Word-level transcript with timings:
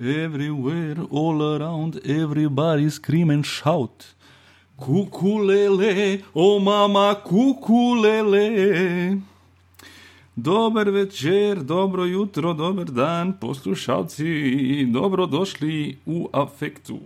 Everywhere, 0.00 1.02
all 1.10 1.42
around, 1.42 2.00
everybody 2.04 2.88
scream 2.88 3.30
and 3.30 3.44
shout. 3.44 4.14
Kukulele, 4.78 6.22
o 6.32 6.60
mama, 6.60 7.16
kukulele. 7.24 9.18
Dober 10.36 10.90
večer, 10.90 11.62
dobro 11.62 12.04
jutro, 12.04 12.54
dober 12.54 12.84
dan, 12.84 13.32
poslušalci, 13.40 14.86
dobrodošli 14.92 15.98
v 16.06 16.26
afektu. 16.32 17.00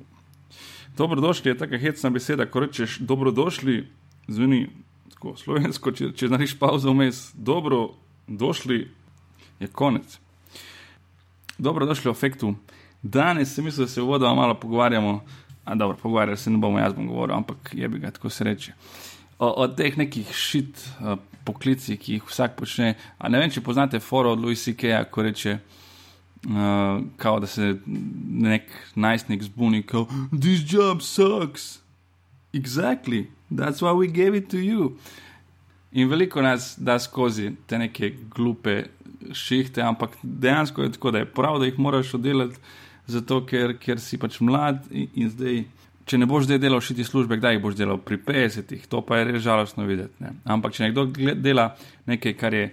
Dobrodošli 0.96 1.50
je 1.50 1.58
taka 1.58 1.78
hecna 1.78 2.10
beseda, 2.10 2.46
ko 2.46 2.60
rečeš 2.60 2.98
dobrodošli, 2.98 3.88
zveni 4.28 4.68
tako 5.14 5.32
slovensko, 5.36 5.92
če, 5.96 6.10
če 6.12 6.28
narediš 6.28 6.58
pauzo 6.60 6.92
vmes, 6.92 7.30
dobrodošli, 7.32 8.78
je 9.64 9.72
konec. 9.72 10.18
Dobrodošli 11.56 12.10
v 12.10 12.12
afektu. 12.12 12.54
Danes 13.02 13.54
sem 13.54 13.64
mislil, 13.64 13.86
da 13.86 13.92
se 13.92 14.00
vodo 14.00 14.34
malo 14.34 14.54
pogovarjamo, 14.54 15.24
a 15.64 15.74
dobro, 15.74 15.96
pogovarjali 16.02 16.38
se 16.38 16.50
ne 16.50 16.58
bomo, 16.58 16.78
jaz 16.78 16.92
bom 16.94 17.06
govoril, 17.06 17.36
ampak 17.36 17.70
je 17.72 17.88
bi 17.88 17.98
ga 17.98 18.10
tako 18.10 18.30
sreče. 18.30 18.72
O, 19.38 19.48
o 19.62 19.68
teh 19.68 19.98
nekih 19.98 20.30
šit 20.34 20.78
uh, 21.00 21.18
poklicih, 21.44 21.98
ki 21.98 22.18
jih 22.18 22.26
vsak 22.28 22.54
počne. 22.56 22.94
A 23.18 23.28
ne 23.28 23.40
vem, 23.42 23.50
če 23.50 23.62
poznate 23.64 24.00
foro 24.00 24.36
od 24.36 24.42
Louis 24.42 24.62
C.K., 24.62 25.02
ko 25.10 25.24
reče, 25.26 25.56
uh, 25.58 27.02
kao, 27.16 27.40
da 27.42 27.50
se 27.50 27.74
nek 28.46 28.70
najstnik 28.94 29.42
zbuni, 29.42 29.82
kot 29.82 30.10
this 30.30 30.62
job 30.62 31.02
sucks. 31.02 31.80
Exactly, 32.52 33.26
that's 33.50 33.80
why 33.82 33.92
we 33.96 34.06
gave 34.06 34.36
it 34.36 34.50
to 34.50 34.60
you. 34.60 34.92
In 35.92 36.08
veliko 36.08 36.42
nas 36.42 36.74
da 36.78 36.98
skozi 36.98 37.50
te 37.66 37.78
neke 37.78 38.12
glupe 38.34 38.84
šihte, 39.32 39.82
ampak 39.82 40.16
dejansko 40.22 40.82
je 40.82 40.92
tako, 40.92 41.10
da 41.10 41.18
je 41.18 41.26
prav, 41.26 41.58
da 41.58 41.66
jih 41.66 41.78
moraš 41.78 42.14
oddelati, 42.14 42.56
zato 43.12 43.42
ker, 43.46 43.76
ker 43.80 44.00
si 44.00 44.18
pač 44.20 44.40
mlad 44.40 44.84
in, 44.90 45.08
in 45.14 45.32
zdaj. 45.32 45.62
Če 46.02 46.18
ne 46.18 46.26
boš 46.26 46.48
zdaj 46.48 46.58
delal 46.58 46.80
šiti 46.82 47.04
službe, 47.06 47.36
kdaj 47.38 47.54
jih 47.54 47.60
boš 47.62 47.76
delal 47.78 48.00
pri 48.02 48.16
50-ih, 48.18 48.88
to 48.90 49.04
pa 49.06 49.20
je 49.20 49.26
res 49.28 49.44
žalostno 49.44 49.84
videti. 49.86 50.16
Ne? 50.18 50.32
Ampak 50.50 50.74
če 50.74 50.88
nekdo 50.88 51.04
dela 51.38 51.68
nekaj, 52.10 52.34
kar 52.40 52.56
je 52.56 52.64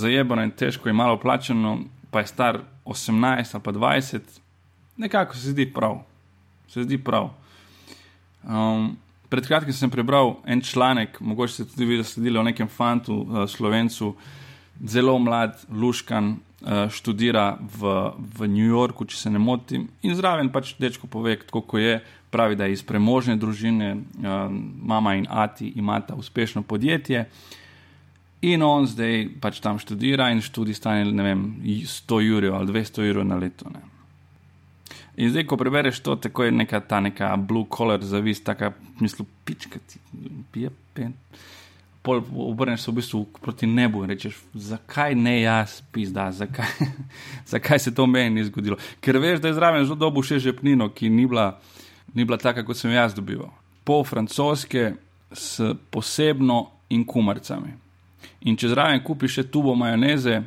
zajebano 0.00 0.46
in 0.46 0.54
težko 0.56 0.88
in 0.88 0.96
malo 0.96 1.18
plačeno, 1.20 1.74
pa 2.08 2.22
je 2.24 2.30
star 2.32 2.62
18 2.88 3.52
ali 3.58 3.64
pa 3.66 3.74
20, 3.76 4.40
nekako 4.96 5.36
se 5.36 5.52
zdi 5.52 5.68
prav. 5.76 6.00
Se 6.72 6.86
zdi 6.88 6.96
prav. 6.98 7.34
Um, 8.48 8.94
pred 9.28 9.46
kratkim 9.46 9.76
sem 9.76 9.90
prebral 9.90 10.36
en 10.46 10.64
članek, 10.64 11.20
mogoče 11.20 11.52
ste 11.52 11.68
tudi 11.68 11.84
videli, 11.84 12.04
sledili 12.04 12.38
o 12.38 12.42
nekem 12.48 12.68
fantu, 12.68 13.14
uh, 13.14 13.44
slovencu, 13.50 14.14
zelo 14.84 15.18
mlad, 15.18 15.60
luškan, 15.70 16.36
študira 16.90 17.58
v, 17.60 17.94
v 18.38 18.48
New 18.48 18.66
Yorku, 18.66 19.04
če 19.04 19.16
se 19.16 19.30
ne 19.30 19.38
motim, 19.38 19.88
in 20.02 20.14
zraven 20.16 20.50
pač 20.52 20.74
dečko 20.80 21.10
pove, 21.10 21.36
kako 21.44 21.78
je. 21.78 21.98
Pravi, 22.34 22.56
da 22.58 22.66
je 22.66 22.74
iz 22.74 22.82
premožne 22.82 23.36
družine, 23.38 23.92
uh, 23.94 24.48
mama 24.50 25.12
in 25.14 25.26
ati 25.30 25.68
imata 25.78 26.16
uspešno 26.18 26.64
podjetje. 26.66 27.28
In 28.44 28.62
on 28.66 28.88
zdaj 28.90 29.28
pač 29.40 29.60
tam 29.62 29.78
študira 29.78 30.32
in 30.34 30.42
študij 30.44 30.76
stane, 30.76 31.04
ne 31.12 31.24
vem, 31.24 31.44
100 31.62 32.20
jurjev 32.26 32.56
ali 32.58 32.72
200 32.72 33.06
jurjev 33.06 33.28
na 33.28 33.38
leto. 33.40 33.70
Ne. 33.70 33.84
In 35.16 35.30
zdaj, 35.30 35.46
ko 35.46 35.56
prebereš 35.56 36.00
to, 36.02 36.16
tako 36.18 36.48
je 36.48 36.52
neka 36.52 36.80
ta 36.80 36.98
neka 37.00 37.36
blue 37.36 37.70
collar 37.70 38.02
zavis, 38.02 38.42
taka, 38.44 38.72
mislim, 39.00 39.28
pička 39.44 39.78
ti, 39.86 40.00
pije 40.52 40.70
pen. 40.94 41.14
Pol 42.04 42.20
obrneš 42.36 42.82
se 42.84 42.90
v 42.90 42.94
bistvu 42.94 43.22
proti 43.40 43.66
nebu 43.66 44.02
in 44.04 44.10
rečeš, 44.12 44.36
zakaj 44.52 45.14
ne 45.16 45.38
jaz, 45.40 45.78
pizda, 45.92 46.26
zakaj, 46.32 46.68
zakaj 47.52 47.78
se 47.78 47.94
to 47.94 48.04
meni 48.06 48.34
ni 48.34 48.44
zgodilo. 48.44 48.76
Ker 49.00 49.16
veš, 49.16 49.40
da 49.40 49.48
je 49.48 49.56
zraven 49.56 49.86
zelo 49.88 49.96
dobu 49.96 50.20
še 50.20 50.36
žepnino, 50.36 50.90
ki 50.92 51.08
ni 51.08 51.24
bila, 51.24 51.54
ni 52.12 52.26
bila 52.28 52.36
taka, 52.36 52.60
kot 52.60 52.76
sem 52.76 52.92
jaz 52.92 53.16
dobival. 53.16 53.48
Pol 53.88 54.04
francoske 54.04 54.90
s 55.32 55.64
posebno 55.88 56.58
in 56.92 57.06
kumarcami. 57.08 57.72
In 58.44 58.60
če 58.60 58.74
zraven 58.74 59.00
kupiš 59.00 59.38
še 59.38 59.46
tubo 59.48 59.72
majoneze, 59.72 60.42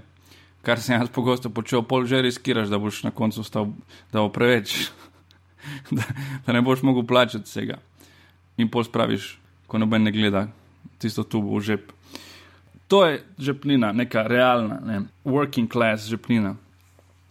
kar 0.62 0.78
sem 0.78 0.94
jaz 0.94 1.10
pogosto 1.10 1.50
počel, 1.50 1.82
pol 1.82 2.06
že 2.06 2.22
riskiraš, 2.22 2.70
da 2.70 2.78
boš 2.78 3.02
na 3.08 3.10
koncu 3.10 3.42
stal, 3.42 3.72
da 4.14 4.22
bo 4.22 4.30
preveč, 4.30 4.92
da, 5.96 6.06
da 6.46 6.54
ne 6.54 6.62
boš 6.62 6.86
mogel 6.86 7.02
plačati 7.02 7.50
vsega. 7.50 7.82
In 8.62 8.70
pol 8.70 8.86
spraviš, 8.86 9.40
ko 9.66 9.82
noben 9.82 10.06
ne 10.06 10.14
gleda 10.14 10.46
tisto 10.98 11.24
tubo 11.24 11.58
v 11.58 11.62
žep. 11.62 11.92
To 12.88 13.04
je 13.06 13.20
žepnina, 13.40 13.92
neka 13.92 14.24
realna, 14.28 14.80
ne, 14.86 15.02
working 15.26 15.68
class 15.72 16.08
žepnina. 16.08 16.56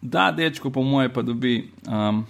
Da, 0.02 0.30
dečko, 0.32 0.70
po 0.70 0.82
moje, 0.82 1.08
pa 1.08 1.22
dobi 1.24 1.70
um, 1.88 2.20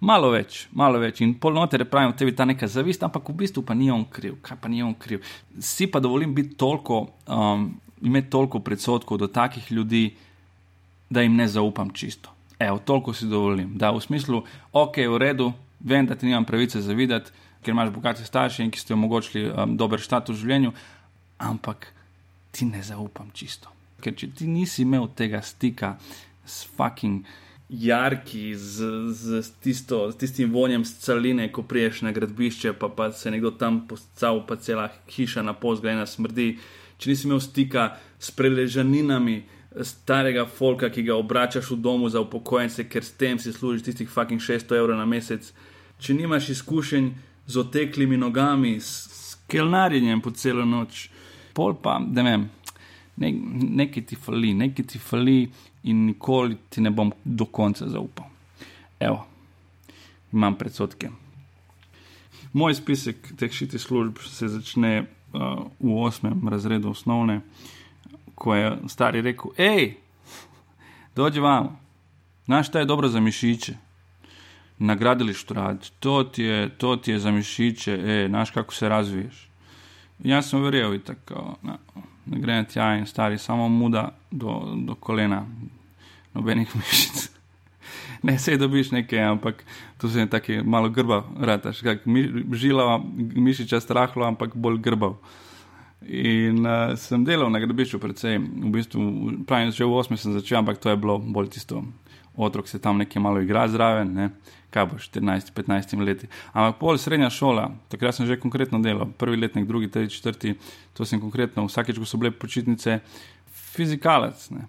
malo 0.00 0.32
več, 0.34 0.66
malo 0.74 0.98
več. 0.98 1.22
In 1.22 1.36
polnoter 1.40 1.84
pravim, 1.88 2.12
tebi 2.18 2.34
ta 2.36 2.44
neka 2.44 2.66
zavist, 2.68 3.06
ampak 3.06 3.30
v 3.30 3.36
bistvu 3.44 3.62
pa 3.64 3.74
ni 3.78 3.90
on 3.90 4.04
kriv. 4.10 4.40
Kaj 4.42 4.58
pa 4.60 4.68
ni 4.68 4.82
on 4.82 4.94
kriv? 4.98 5.22
Si 5.62 5.86
pa 5.86 6.02
dovolim 6.02 6.34
biti 6.34 6.58
toliko, 6.58 7.06
um, 7.30 7.70
imeti 8.02 8.32
toliko 8.34 8.60
predsotkov 8.60 9.22
do 9.22 9.30
takih 9.30 9.70
ljudi, 9.72 10.10
da 11.10 11.22
jim 11.22 11.36
ne 11.38 11.46
zaupam 11.48 11.90
čisto. 11.94 12.34
Evo, 12.58 12.78
toliko 12.78 13.14
si 13.14 13.30
dovolim. 13.30 13.76
Da, 13.78 13.92
v 13.94 14.02
smislu, 14.02 14.42
ok, 14.72 15.04
v 15.06 15.18
redu, 15.22 15.52
vem, 15.80 16.06
da 16.06 16.16
ti 16.18 16.26
nimam 16.26 16.44
pravice 16.44 16.80
zavidati, 16.82 17.30
ker 17.66 17.74
imaš 17.74 17.90
bogate 17.90 18.24
starše 18.24 18.62
in 18.62 18.70
ki 18.70 18.78
ste 18.78 18.94
omogočili 18.94 19.48
um, 19.50 19.74
dober 19.76 19.98
status 20.02 20.38
v 20.38 20.44
življenju, 20.44 20.74
ampak 21.42 21.88
ti 22.54 22.68
ne 22.70 22.82
zaupam 22.86 23.32
čisto. 23.34 23.72
Ker 24.00 24.14
če 24.14 24.30
ti 24.38 24.46
nisi 24.46 24.84
imel 24.84 25.08
tega 25.18 25.42
stika 25.42 25.96
s 26.46 26.62
fucking 26.76 27.26
jarki, 27.68 28.54
z, 28.54 28.86
z, 29.10 29.42
tisto, 29.58 30.04
z 30.12 30.20
tistim 30.20 30.52
vonjem 30.54 30.84
scaline, 30.86 31.48
ko 31.50 31.64
priješ 31.66 32.04
na 32.06 32.14
gradbišče, 32.14 32.76
pa, 32.78 32.88
pa 32.88 33.10
se 33.12 33.32
nekdo 33.34 33.50
tam 33.58 33.82
poscal, 33.90 34.44
pa 34.46 34.56
cela 34.62 34.86
hiša 35.10 35.42
na 35.42 35.56
pozgrajena 35.58 36.06
smrdi. 36.06 36.52
Če 37.02 37.10
nisi 37.10 37.26
imel 37.26 37.42
stika 37.42 37.88
s 38.22 38.30
preležaninami, 38.30 39.40
starega 39.84 40.46
folka, 40.46 40.88
ki 40.88 41.02
ga 41.10 41.16
obračaš 41.18 41.74
v 41.74 41.80
domu 41.82 42.08
za 42.08 42.22
upokojence, 42.22 42.86
ker 42.88 43.04
s 43.04 43.12
tem 43.18 43.38
si 43.38 43.52
služiš 43.52 43.84
tistih 43.84 44.08
fucking 44.08 44.40
600 44.40 44.78
evrov 44.78 44.96
na 44.96 45.04
mesec. 45.04 45.50
Če 46.00 46.14
nimaš 46.16 46.48
izkušenj 46.54 47.10
z 47.46 47.56
oteklimi 47.56 48.16
nogami, 48.16 48.76
s 48.80 49.36
kelnarjenjem 49.46 50.20
po 50.20 50.30
celo 50.30 50.64
noč, 50.64 51.08
pol 51.54 51.76
pa, 51.82 51.98
da 52.00 52.22
vem, 52.22 52.48
ne, 53.16 53.32
nekaj 53.82 54.06
ti 54.06 54.16
fali, 54.16 54.54
nekaj 54.54 54.86
ti 54.86 54.98
fali 54.98 55.46
in 55.86 56.06
nikoli 56.06 56.56
ti 56.70 56.80
ne 56.80 56.90
bom 56.90 57.12
do 57.24 57.46
konca 57.46 57.88
zaupal. 57.88 58.26
Evo, 59.00 59.22
imam 60.32 60.56
predsotke. 60.58 61.10
Moj 62.52 62.74
spisek 62.74 63.32
teh 63.36 63.52
šitih 63.52 63.80
služb 63.80 64.18
se 64.24 64.48
začne 64.48 64.92
uh, 65.02 65.66
v 65.80 65.96
osmem 66.02 66.48
razredu 66.48 66.90
osnovne 66.90 67.40
ko 68.36 68.54
je 68.54 68.78
stari 68.88 69.20
rekel: 69.20 69.50
hej, 69.56 69.94
dođi 71.16 71.40
vam, 71.40 71.78
znaš, 72.44 72.68
šta 72.68 72.78
je 72.78 72.84
dobro 72.84 73.08
za 73.08 73.20
mišiće. 73.20 73.74
Na 74.78 74.94
gradilištu 74.94 75.54
radi, 75.54 75.88
to 76.00 76.24
ti 76.24 76.42
je, 76.42 76.68
to 76.68 76.96
ti 76.96 77.10
je 77.10 77.18
za 77.18 77.30
mišiće, 77.30 77.92
e, 77.92 78.26
znaš 78.28 78.50
kako 78.50 78.74
se 78.74 78.88
razviješ. 78.88 79.48
In 80.24 80.30
jaz 80.30 80.50
sem 80.50 80.62
verjel, 80.62 80.94
in 80.94 81.00
tako, 81.00 81.56
na, 81.62 81.78
ne 82.26 82.40
grem 82.40 82.64
tja 82.64 82.94
in 82.96 83.06
stari, 83.06 83.38
samo 83.38 83.68
muda 83.68 84.10
do, 84.30 84.60
do 84.76 84.94
kolena, 84.94 85.46
nobenih 86.34 86.76
mišic. 86.76 87.30
Ne, 88.22 88.38
se 88.38 88.56
dobiš 88.56 88.90
nekaj, 88.90 89.22
ampak 89.22 89.64
tu 89.98 90.08
se 90.08 90.20
je 90.20 90.30
tako 90.30 90.52
malo 90.64 90.88
grba, 90.88 91.24
rataš, 91.40 91.80
kak 91.80 92.06
mi, 92.06 92.28
žila, 92.52 93.00
mišiča 93.16 93.80
strahlo, 93.80 94.26
ampak 94.26 94.54
bolj 94.54 94.78
grbav. 94.78 95.16
In 96.06 96.66
uh, 96.66 96.94
sem 96.98 97.24
delal 97.24 97.50
na 97.50 97.58
gradbišču, 97.58 97.98
predvsem, 97.98 98.44
v 98.62 98.72
bistvu, 98.74 99.04
pravim, 99.48 99.72
že 99.72 99.84
v 99.84 99.96
8. 99.96 100.16
sem 100.20 100.34
začel, 100.36 100.58
ampak 100.60 100.78
to 100.78 100.90
je 100.90 100.96
bilo 100.96 101.18
bolj 101.18 101.48
tisto, 101.56 101.82
otrok 102.36 102.68
se 102.68 102.78
tam 102.78 102.98
nekaj 102.98 103.22
malo 103.22 103.40
igra 103.40 103.68
zraven, 103.68 104.12
ne? 104.14 104.30
kaj 104.70 104.86
bo 104.86 104.98
14-15 105.00 106.04
leti. 106.04 106.28
Ampak 106.52 106.80
pol 106.80 106.98
srednja 107.00 107.30
šola, 107.32 107.70
takrat 107.88 108.16
sem 108.16 108.26
že 108.28 108.36
konkretno 108.40 108.80
delal, 108.84 109.08
prvi 109.18 109.38
letnik, 109.40 109.64
drugi, 109.66 109.88
tretji, 109.88 110.18
četrti, 110.18 110.54
to 110.92 111.04
sem 111.04 111.20
konkretno, 111.20 111.64
vsakeč, 111.64 111.96
ko 111.98 112.04
so 112.04 112.20
bile 112.20 112.30
počitnice, 112.30 112.98
fizikalec, 113.72 114.50
ne? 114.52 114.66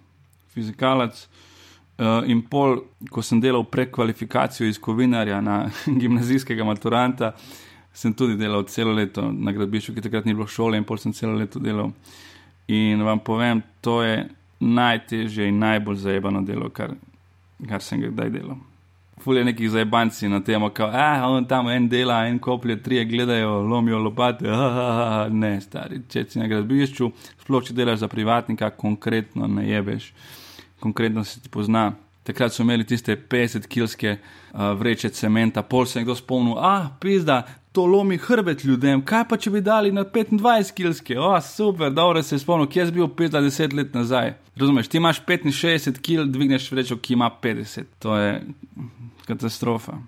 fizikalec. 0.55 1.27
Uh, 1.97 2.21
in 2.29 2.43
pol, 2.45 2.83
ko 3.09 3.23
sem 3.25 3.41
delal 3.41 3.63
prekvalifikacijo 3.65 4.67
iz 4.69 4.77
kovinarja 4.79 5.41
na 5.41 5.63
gimnazijskega 6.01 6.63
maturanta, 6.63 7.33
sem 7.93 8.13
tudi 8.13 8.37
delal 8.37 8.67
celo 8.69 8.93
leto 8.93 9.25
na 9.33 9.51
gradbišču, 9.51 9.95
ki 9.95 10.05
takrat 10.05 10.29
ni 10.29 10.35
bilo 10.37 10.45
šole, 10.47 10.77
in 10.77 10.85
pol 10.85 11.01
sem 11.01 11.15
celo 11.17 11.33
leto 11.33 11.59
delal. 11.59 11.89
In 12.69 13.01
vam 13.03 13.19
povem, 13.19 13.63
to 13.81 14.03
je 14.05 14.27
najtežje 14.59 15.47
in 15.49 15.57
najbolj 15.59 15.97
zajebano 16.03 16.43
delo, 16.45 16.69
kar, 16.69 16.93
kar 17.65 17.81
sem 17.81 18.01
ga 18.01 18.11
kdaj 18.13 18.33
delal. 18.33 18.57
Fulje 19.17 19.41
nekih 19.43 19.71
zajebanci 19.73 20.29
na 20.29 20.39
tem, 20.45 20.61
da 20.61 20.89
ah, 20.93 21.25
on 21.25 21.45
tam 21.45 21.67
en 21.73 21.87
dela, 21.89 22.19
en 22.27 22.37
koplje, 22.39 22.77
tri 22.83 23.05
gledajo, 23.05 23.61
lomijo 23.65 23.99
lopate. 23.99 24.45
Ah, 24.49 24.61
ah, 24.61 24.99
ah, 25.05 25.29
ne, 25.29 25.57
stari, 25.61 26.03
če 26.09 26.25
si 26.29 26.39
na 26.39 26.47
gradbišču, 26.47 27.09
sploh 27.41 27.63
če 27.65 27.73
delaš 27.73 28.03
za 28.05 28.07
privatnika, 28.07 28.69
konkretno 28.69 29.47
ne 29.47 29.65
jebeš, 29.69 30.11
konkretno 30.79 31.23
se 31.25 31.41
ti 31.41 31.49
pozna 31.49 31.91
takrat 32.27 32.53
so 32.53 32.63
imeli 32.63 32.83
tiste 32.83 33.15
50-kilske 33.29 34.17
uh, 34.17 34.59
vreče 34.79 35.09
cementa, 35.15 35.63
pol 35.63 35.85
se 35.85 35.99
je 35.99 36.03
kdo 36.03 36.15
spomnil, 36.15 36.57
ah, 36.59 36.89
pizda, 36.99 37.43
to 37.71 37.85
lomi 37.85 38.17
hrbet 38.17 38.65
ljudem, 38.65 39.03
kaj 39.05 39.23
pa 39.29 39.37
če 39.39 39.53
bi 39.53 39.61
dali 39.63 39.93
na 39.95 40.03
25-kilske, 40.03 41.15
o, 41.19 41.29
oh, 41.31 41.37
super, 41.43 41.93
dobro 41.93 42.23
se 42.23 42.35
je 42.35 42.43
spomnil, 42.43 42.67
kje 42.73 42.89
si 42.89 42.95
bil 42.97 43.07
pizda 43.15 43.41
10 43.43 43.75
let 43.77 43.95
nazaj. 43.95 44.33
Razumeš, 44.59 44.91
ti 44.91 44.99
imaš 44.99 45.21
65 45.25 46.01
kil, 46.03 46.25
dvigneš 46.27 46.71
vrečo, 46.71 46.97
ki 46.99 47.15
ima 47.15 47.31
50, 47.43 47.95
to 47.99 48.17
je 48.17 48.41
katastrofa. 49.27 50.01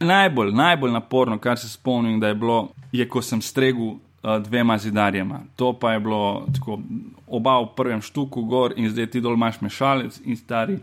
Najbolj, 0.00 0.50
najbolj 0.58 0.92
naporno, 0.92 1.38
kar 1.38 1.58
se 1.58 1.68
spomnim, 1.68 2.18
da 2.20 2.32
je 2.32 2.34
bilo, 2.34 2.72
je 2.92 3.06
ko 3.08 3.22
sem 3.22 3.42
stregel 3.42 3.94
dvema 4.22 4.78
zidarjema. 4.78 5.40
To 5.56 5.72
pa 5.72 5.92
je 5.92 6.00
bilo 6.00 6.46
tako, 6.54 6.78
oba 7.26 7.58
v 7.60 7.66
prvem 7.76 8.02
štuku 8.02 8.42
gor 8.42 8.74
in 8.76 8.90
zdaj 8.90 9.06
ti 9.10 9.20
dol 9.20 9.34
imaš 9.34 9.60
mešalec 9.60 10.20
in 10.24 10.36
stari, 10.36 10.78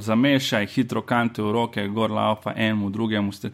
zamešaj 0.00 0.66
hitro 0.66 1.02
kante 1.02 1.42
v 1.42 1.52
roke, 1.52 1.88
gor 1.88 2.10
laupa 2.10 2.52
enemu, 2.56 2.90
drugemu, 2.90 3.32
ste, 3.32 3.50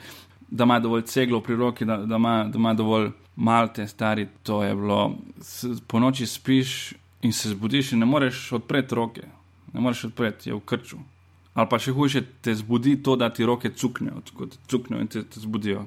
da 0.50 0.64
ima 0.64 0.81
dovolj 0.81 1.02
ceglo 1.02 1.40
pri 1.40 1.56
roki, 1.56 1.84
da, 1.84 1.96
da, 1.96 2.17
ima, 2.17 2.44
da 2.44 2.58
ima 2.58 2.75
dovolj 2.75 3.11
malte, 3.37 3.87
stari, 3.87 4.26
to 4.43 4.62
je 4.62 4.75
bilo. 4.75 5.14
Po 5.87 6.00
noči 6.00 6.26
spiš 6.26 6.93
in 7.23 7.32
se 7.32 7.49
zbudiš 7.49 7.93
in 7.93 7.99
ne 7.99 8.06
moreš 8.06 8.52
odpreti 8.52 8.94
roke, 8.94 9.23
ne 9.73 9.81
moreš 9.81 10.05
odpreti, 10.05 10.50
je 10.50 10.55
v 10.55 10.61
krču. 10.61 10.99
Ali 11.55 11.69
pa 11.69 11.78
še 11.78 11.93
hujše, 11.93 12.23
te 12.40 12.55
zbudi 12.56 12.96
to, 13.02 13.17
da 13.17 13.28
ti 13.31 13.44
roke 13.44 13.70
cuknejo, 13.70 14.25
tako 14.25 14.46
da 14.46 14.56
cuknejo 14.69 15.00
in 15.05 15.08
te, 15.08 15.23
te 15.23 15.40
zbudijo. 15.40 15.87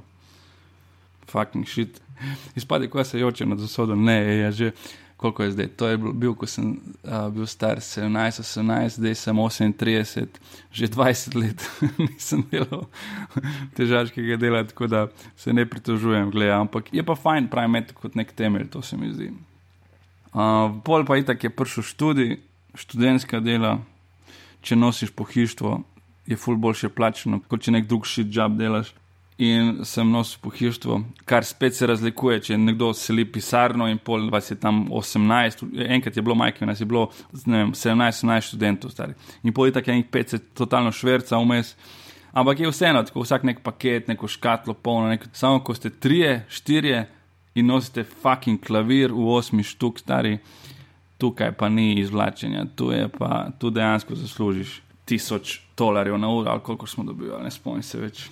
Fucking 1.28 1.66
shit. 1.68 2.05
Izpade, 2.60 2.90
ko 2.90 3.04
se 3.04 3.20
joče 3.20 3.46
nad 3.46 3.60
zasodo, 3.60 3.96
ne, 3.96 4.16
je 4.16 4.52
že 4.52 4.72
koliko 5.18 5.44
je 5.44 5.52
zdaj. 5.52 5.68
To 5.68 5.88
je 5.88 5.98
bil, 5.98 6.34
ko 6.36 6.48
sem 6.48 6.76
uh, 7.04 7.30
bil 7.34 7.48
star 7.48 7.80
17, 7.80 8.44
18, 8.44 9.00
zdaj 9.00 9.16
sem 9.16 9.36
38, 9.36 10.28
že 10.72 10.88
20 10.88 11.36
let 11.40 11.70
nisem 12.12 12.44
delal 12.52 12.86
težaškega 13.76 14.38
dela, 14.38 14.64
tako 14.64 14.88
da 14.88 15.08
se 15.36 15.54
ne 15.54 15.66
pritožujem, 15.66 16.32
gledaj, 16.32 16.60
ampak 16.60 16.94
je 16.94 17.04
pa 17.04 17.16
fajn, 17.16 17.48
pravi 17.48 17.72
med 17.72 17.94
kot 17.94 18.16
nek 18.16 18.34
temelj, 18.36 18.68
to 18.70 18.82
se 18.82 18.98
mi 18.98 19.14
zdi. 19.14 19.32
Uh, 20.36 20.76
pol 20.84 21.08
pa 21.08 21.18
itak 21.18 21.44
je 21.44 21.50
prišel 21.50 21.84
študij, 21.84 22.38
študentska 22.76 23.40
dela, 23.40 23.80
če 24.62 24.76
nosiš 24.76 25.16
pohištvo, 25.16 25.80
je 26.28 26.36
ful 26.36 26.58
boljše 26.60 26.90
plačeno, 26.90 27.40
kot 27.48 27.64
če 27.64 27.72
nek 27.72 27.88
drug 27.88 28.06
šit 28.10 28.28
job 28.36 28.58
delaš 28.60 28.92
in 29.38 29.84
sem 29.84 30.12
nosil 30.12 30.40
pohištvo, 30.42 31.02
kar 31.26 31.46
spet 31.46 31.76
se 31.76 31.88
razlikuje, 31.88 32.40
če 32.40 32.58
nekdo 32.58 32.94
seli 32.96 33.26
pisarno 33.28 33.88
in 33.92 33.98
pol 34.00 34.30
vas 34.32 34.48
je 34.52 34.56
tam 34.60 34.86
18, 34.88 35.66
enkrat 35.92 36.16
je 36.16 36.24
bilo 36.24 36.36
majke, 36.40 36.66
nas 36.66 36.80
je 36.80 36.88
bilo 36.88 37.10
17-18 37.34 38.48
študentov 38.50 38.94
stari. 38.96 39.14
In 39.44 39.54
pol 39.54 39.68
je 39.68 39.76
tako 39.76 39.92
enih 39.92 40.08
50 40.12 40.54
totalno 40.56 40.92
šverca 40.92 41.40
vmes. 41.42 41.74
Ampak 42.36 42.60
je 42.60 42.72
vseeno, 42.72 43.04
tako 43.04 43.24
vsak 43.24 43.44
nek 43.48 43.60
paket, 43.64 44.08
neko 44.08 44.28
škatlo 44.28 44.74
polno, 44.74 45.10
nek, 45.12 45.28
samo 45.34 45.60
ko 45.64 45.76
ste 45.76 45.90
trije, 45.90 46.46
štirje 46.50 47.06
in 47.56 47.68
nosite 47.68 48.04
fucking 48.04 48.60
klavir 48.60 49.12
v 49.12 49.28
osmi 49.36 49.64
štuk 49.64 50.00
stari, 50.00 50.38
tukaj 51.18 51.54
pa 51.56 51.70
ni 51.70 51.94
izvlačenja, 52.00 52.66
tu 52.76 52.92
je 52.92 53.08
pa, 53.08 53.48
tu 53.60 53.72
dejansko 53.72 54.16
zaslužiš 54.16 54.82
tisoč 55.06 55.60
dolarjev 55.78 56.18
na 56.20 56.32
uro, 56.32 56.52
ali 56.52 56.64
koliko 56.64 56.88
smo 56.88 57.04
dobili, 57.04 57.32
ne 57.44 57.52
spomnim 57.52 57.84
se 57.84 58.00
več. 58.00 58.28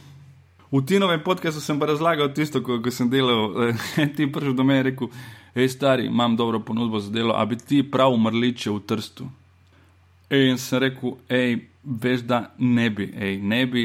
V 0.74 0.82
Tinovem 0.82 1.22
podkastu 1.22 1.62
sem 1.62 1.78
pa 1.78 1.86
razlagal 1.86 2.32
tisto, 2.34 2.58
ko, 2.66 2.80
ko 2.82 2.90
sem 2.90 3.06
delal. 3.06 3.54
Eh, 3.70 4.08
ti 4.18 4.26
prvi 4.26 4.56
do 4.58 4.64
mene 4.66 4.88
rekel, 4.90 5.12
hej, 5.54 5.70
stari, 5.70 6.08
imam 6.10 6.34
dobro 6.34 6.58
ponudbo 6.66 6.98
za 6.98 7.14
delo, 7.14 7.36
a 7.38 7.46
bi 7.46 7.60
ti 7.62 7.84
prav 7.86 8.10
umrliče 8.14 8.72
v 8.74 8.80
trstu. 8.82 9.28
In 10.34 10.58
sem 10.58 10.82
rekel, 10.82 11.14
hej, 11.30 11.60
veš, 11.86 12.26
da 12.26 12.40
ne 12.58 12.90
bi, 12.90 13.06
hej, 13.06 13.38
ne 13.38 13.62
bi. 13.70 13.84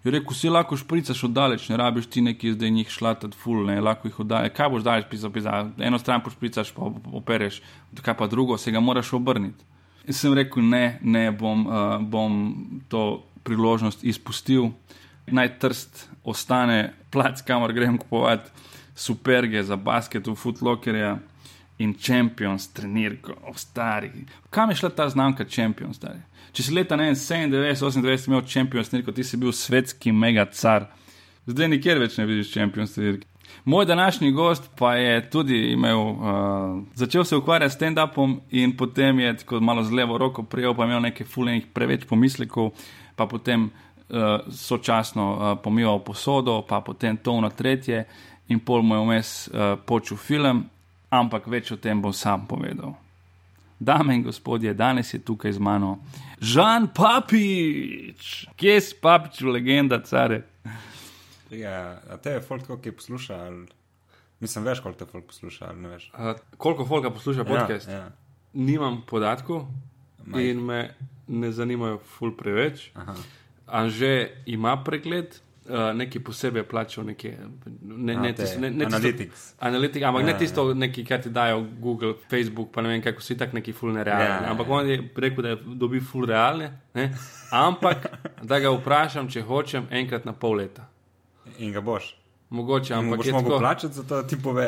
Je 0.00 0.14
rekel, 0.16 0.32
si 0.32 0.48
lahko 0.48 0.80
špricaš 0.80 1.26
oddaleč, 1.28 1.68
ne 1.68 1.76
rabiš 1.76 2.08
ti 2.08 2.24
neki 2.24 2.54
zdaj 2.54 2.72
njih 2.72 2.88
šlatati 2.88 3.36
ful, 3.36 3.66
ne, 3.68 3.76
lahko 3.84 4.08
jih 4.08 4.22
oddaleč. 4.24 4.56
Kaj 4.56 4.70
boš 4.72 4.86
daleč 4.86 5.10
pisal, 5.12 5.34
pisal, 5.34 5.74
eno 5.76 6.00
stran 6.00 6.24
pošpricaš, 6.24 6.72
pa 6.72 6.88
opereš, 7.20 7.60
kaj 8.00 8.16
pa 8.16 8.30
drugo, 8.32 8.56
se 8.56 8.72
ga 8.72 8.80
moraš 8.80 9.12
obrniti. 9.12 9.60
In 10.08 10.16
sem 10.16 10.32
rekel, 10.32 10.64
ne, 10.64 10.96
ne 11.04 11.28
bom, 11.36 11.68
uh, 11.68 11.98
bom 12.00 12.40
to 12.88 13.26
priložnost 13.44 14.08
izpustil 14.08 14.70
naj 15.32 15.58
trst 15.58 16.08
ostane 16.24 16.92
plac, 17.10 17.42
kamor 17.46 17.72
grem 17.72 17.98
kupovati 17.98 18.50
superge 18.94 19.62
za 19.62 19.76
basket 19.76 20.26
v 20.26 20.34
Footlockerja 20.34 21.18
in 21.78 21.94
Champions, 21.94 22.68
trenirko, 22.72 23.34
ostari. 23.48 24.10
Kam 24.50 24.70
je 24.70 24.76
šla 24.76 24.90
ta 24.90 25.08
znamka 25.08 25.44
Champions? 25.48 25.96
Stari? 25.96 26.20
Če 26.52 26.66
si 26.66 26.74
leta 26.74 26.96
97-98 26.96 28.28
imel 28.28 28.44
Champions, 28.44 28.90
trenirko, 28.92 29.14
ti 29.16 29.24
si 29.24 29.40
bil 29.40 29.52
svetski 29.56 30.12
mega 30.12 30.44
car. 30.52 30.90
Zdaj 31.48 31.70
nikjer 31.72 32.02
več 32.02 32.18
ne 32.20 32.26
vidiš 32.28 32.52
Champions. 32.52 32.92
Trenirko. 32.94 33.26
Moj 33.64 33.84
današnji 33.84 34.30
gost 34.30 34.70
pa 34.78 34.94
je 34.94 35.30
tudi 35.30 35.72
imel, 35.72 36.00
uh, 36.00 36.82
začel 36.94 37.24
se 37.24 37.36
ukvarjati 37.36 37.74
s 37.74 37.78
stand-upom 37.78 38.38
in 38.50 38.76
potem 38.76 39.20
je 39.20 39.36
tako 39.36 39.60
malo 39.60 39.82
z 39.82 39.92
levo 39.92 40.18
roko 40.18 40.42
prijel, 40.42 40.74
pa 40.74 40.84
imel 40.84 41.00
nekaj 41.02 41.26
fulejnih 41.26 41.66
preveč 41.74 42.04
pomislekov, 42.08 42.70
pa 43.16 43.26
potem 43.26 43.70
uh, 44.10 44.52
sočasno 44.52 45.24
uh, 45.32 45.58
pomival 45.62 46.02
posodo, 46.04 46.62
pa 46.68 46.80
potem 46.80 47.16
to 47.16 47.40
na 47.40 47.50
tretje, 47.50 48.04
in 48.48 48.60
pol 48.60 48.82
mu 48.82 48.94
je 48.94 49.00
vmes 49.06 49.30
uh, 49.48 49.78
počul 49.86 50.18
film, 50.18 50.64
ampak 51.10 51.46
več 51.46 51.70
o 51.72 51.76
tem 51.76 52.02
bom 52.02 52.12
sam 52.12 52.46
povedal. 52.46 52.96
Dame 53.80 54.14
in 54.14 54.22
gospodje, 54.22 54.74
danes 54.74 55.14
je 55.14 55.22
tukaj 55.24 55.54
z 55.56 55.58
mano 55.58 55.98
Žan 56.40 56.90
Papič, 56.92 58.48
kje 58.56 58.80
si 58.80 58.96
Papič, 59.00 59.40
legenda, 59.40 60.02
care. 60.04 60.42
Ja, 61.50 62.00
a 62.10 62.16
te 62.20 62.36
je 62.36 62.42
folk, 62.44 62.68
ki 62.82 62.92
posluša, 62.92 63.38
ali 63.46 63.66
mislim, 64.40 64.64
veš, 64.64 64.82
koliko 64.84 64.98
te 64.98 65.10
folk 65.10 65.26
posluša, 65.32 65.70
ali 65.70 65.80
ne 65.80 65.94
veš. 65.94 66.10
Uh, 66.14 66.34
koliko 66.56 66.86
folka 66.86 67.10
posluša 67.10 67.44
podcast? 67.44 67.88
Ja, 67.88 67.94
ja. 67.94 68.10
Nimam 68.52 69.02
podatkov 69.06 69.66
Maj. 70.26 70.50
in 70.50 70.64
me 70.66 70.80
ne 71.28 71.52
zanimajo 71.52 72.00
ful 72.16 72.34
preveč. 72.36 72.90
Aha. 72.94 73.14
Anže 73.70 74.28
ima 74.46 74.74
pregled, 74.84 75.36
uh, 75.68 75.92
neki 75.94 76.20
posebej 76.20 76.64
plačal, 76.68 77.04
neki 77.04 77.32
ne, 77.82 78.16
ne, 78.16 78.32
tis, 78.34 78.56
ne, 78.58 78.70
ne 78.70 78.86
analytics. 78.86 79.54
Analytic, 79.58 80.02
ampak 80.02 80.22
ja, 80.22 80.26
ne 80.26 80.36
tisto, 80.38 80.66
neki, 80.74 81.04
kar 81.04 81.22
ti 81.22 81.30
dajo 81.30 81.64
Google, 81.80 82.14
Facebook, 82.30 82.72
pa 82.74 82.82
ne 82.82 82.94
vem, 82.94 83.02
kako 83.02 83.22
si 83.22 83.38
tak 83.38 83.52
neki 83.52 83.72
full 83.72 83.94
nerealni. 83.94 84.24
Ja, 84.24 84.38
ja, 84.42 84.52
ampak 84.52 84.70
on 84.70 84.88
je 84.90 85.02
rekel, 85.16 85.42
da 85.42 85.54
je 85.54 85.60
dobi 85.80 86.00
full 86.00 86.26
realne, 86.26 86.72
ne? 86.94 87.10
ampak 87.50 88.06
da 88.42 88.60
ga 88.60 88.72
vprašam, 88.74 89.28
če 89.30 89.44
hočem 89.46 89.86
enkrat 89.90 90.26
na 90.26 90.32
pol 90.32 90.58
leta. 90.62 90.88
In 91.58 91.72
ga 91.72 91.80
boš. 91.84 92.16
Mogoče, 92.50 92.94
ampak 92.96 93.20
če 93.22 93.32
lahko 93.32 93.58
plačati 93.62 93.94
za 93.94 94.02
to, 94.02 94.22
ti 94.26 94.34
pove. 94.42 94.64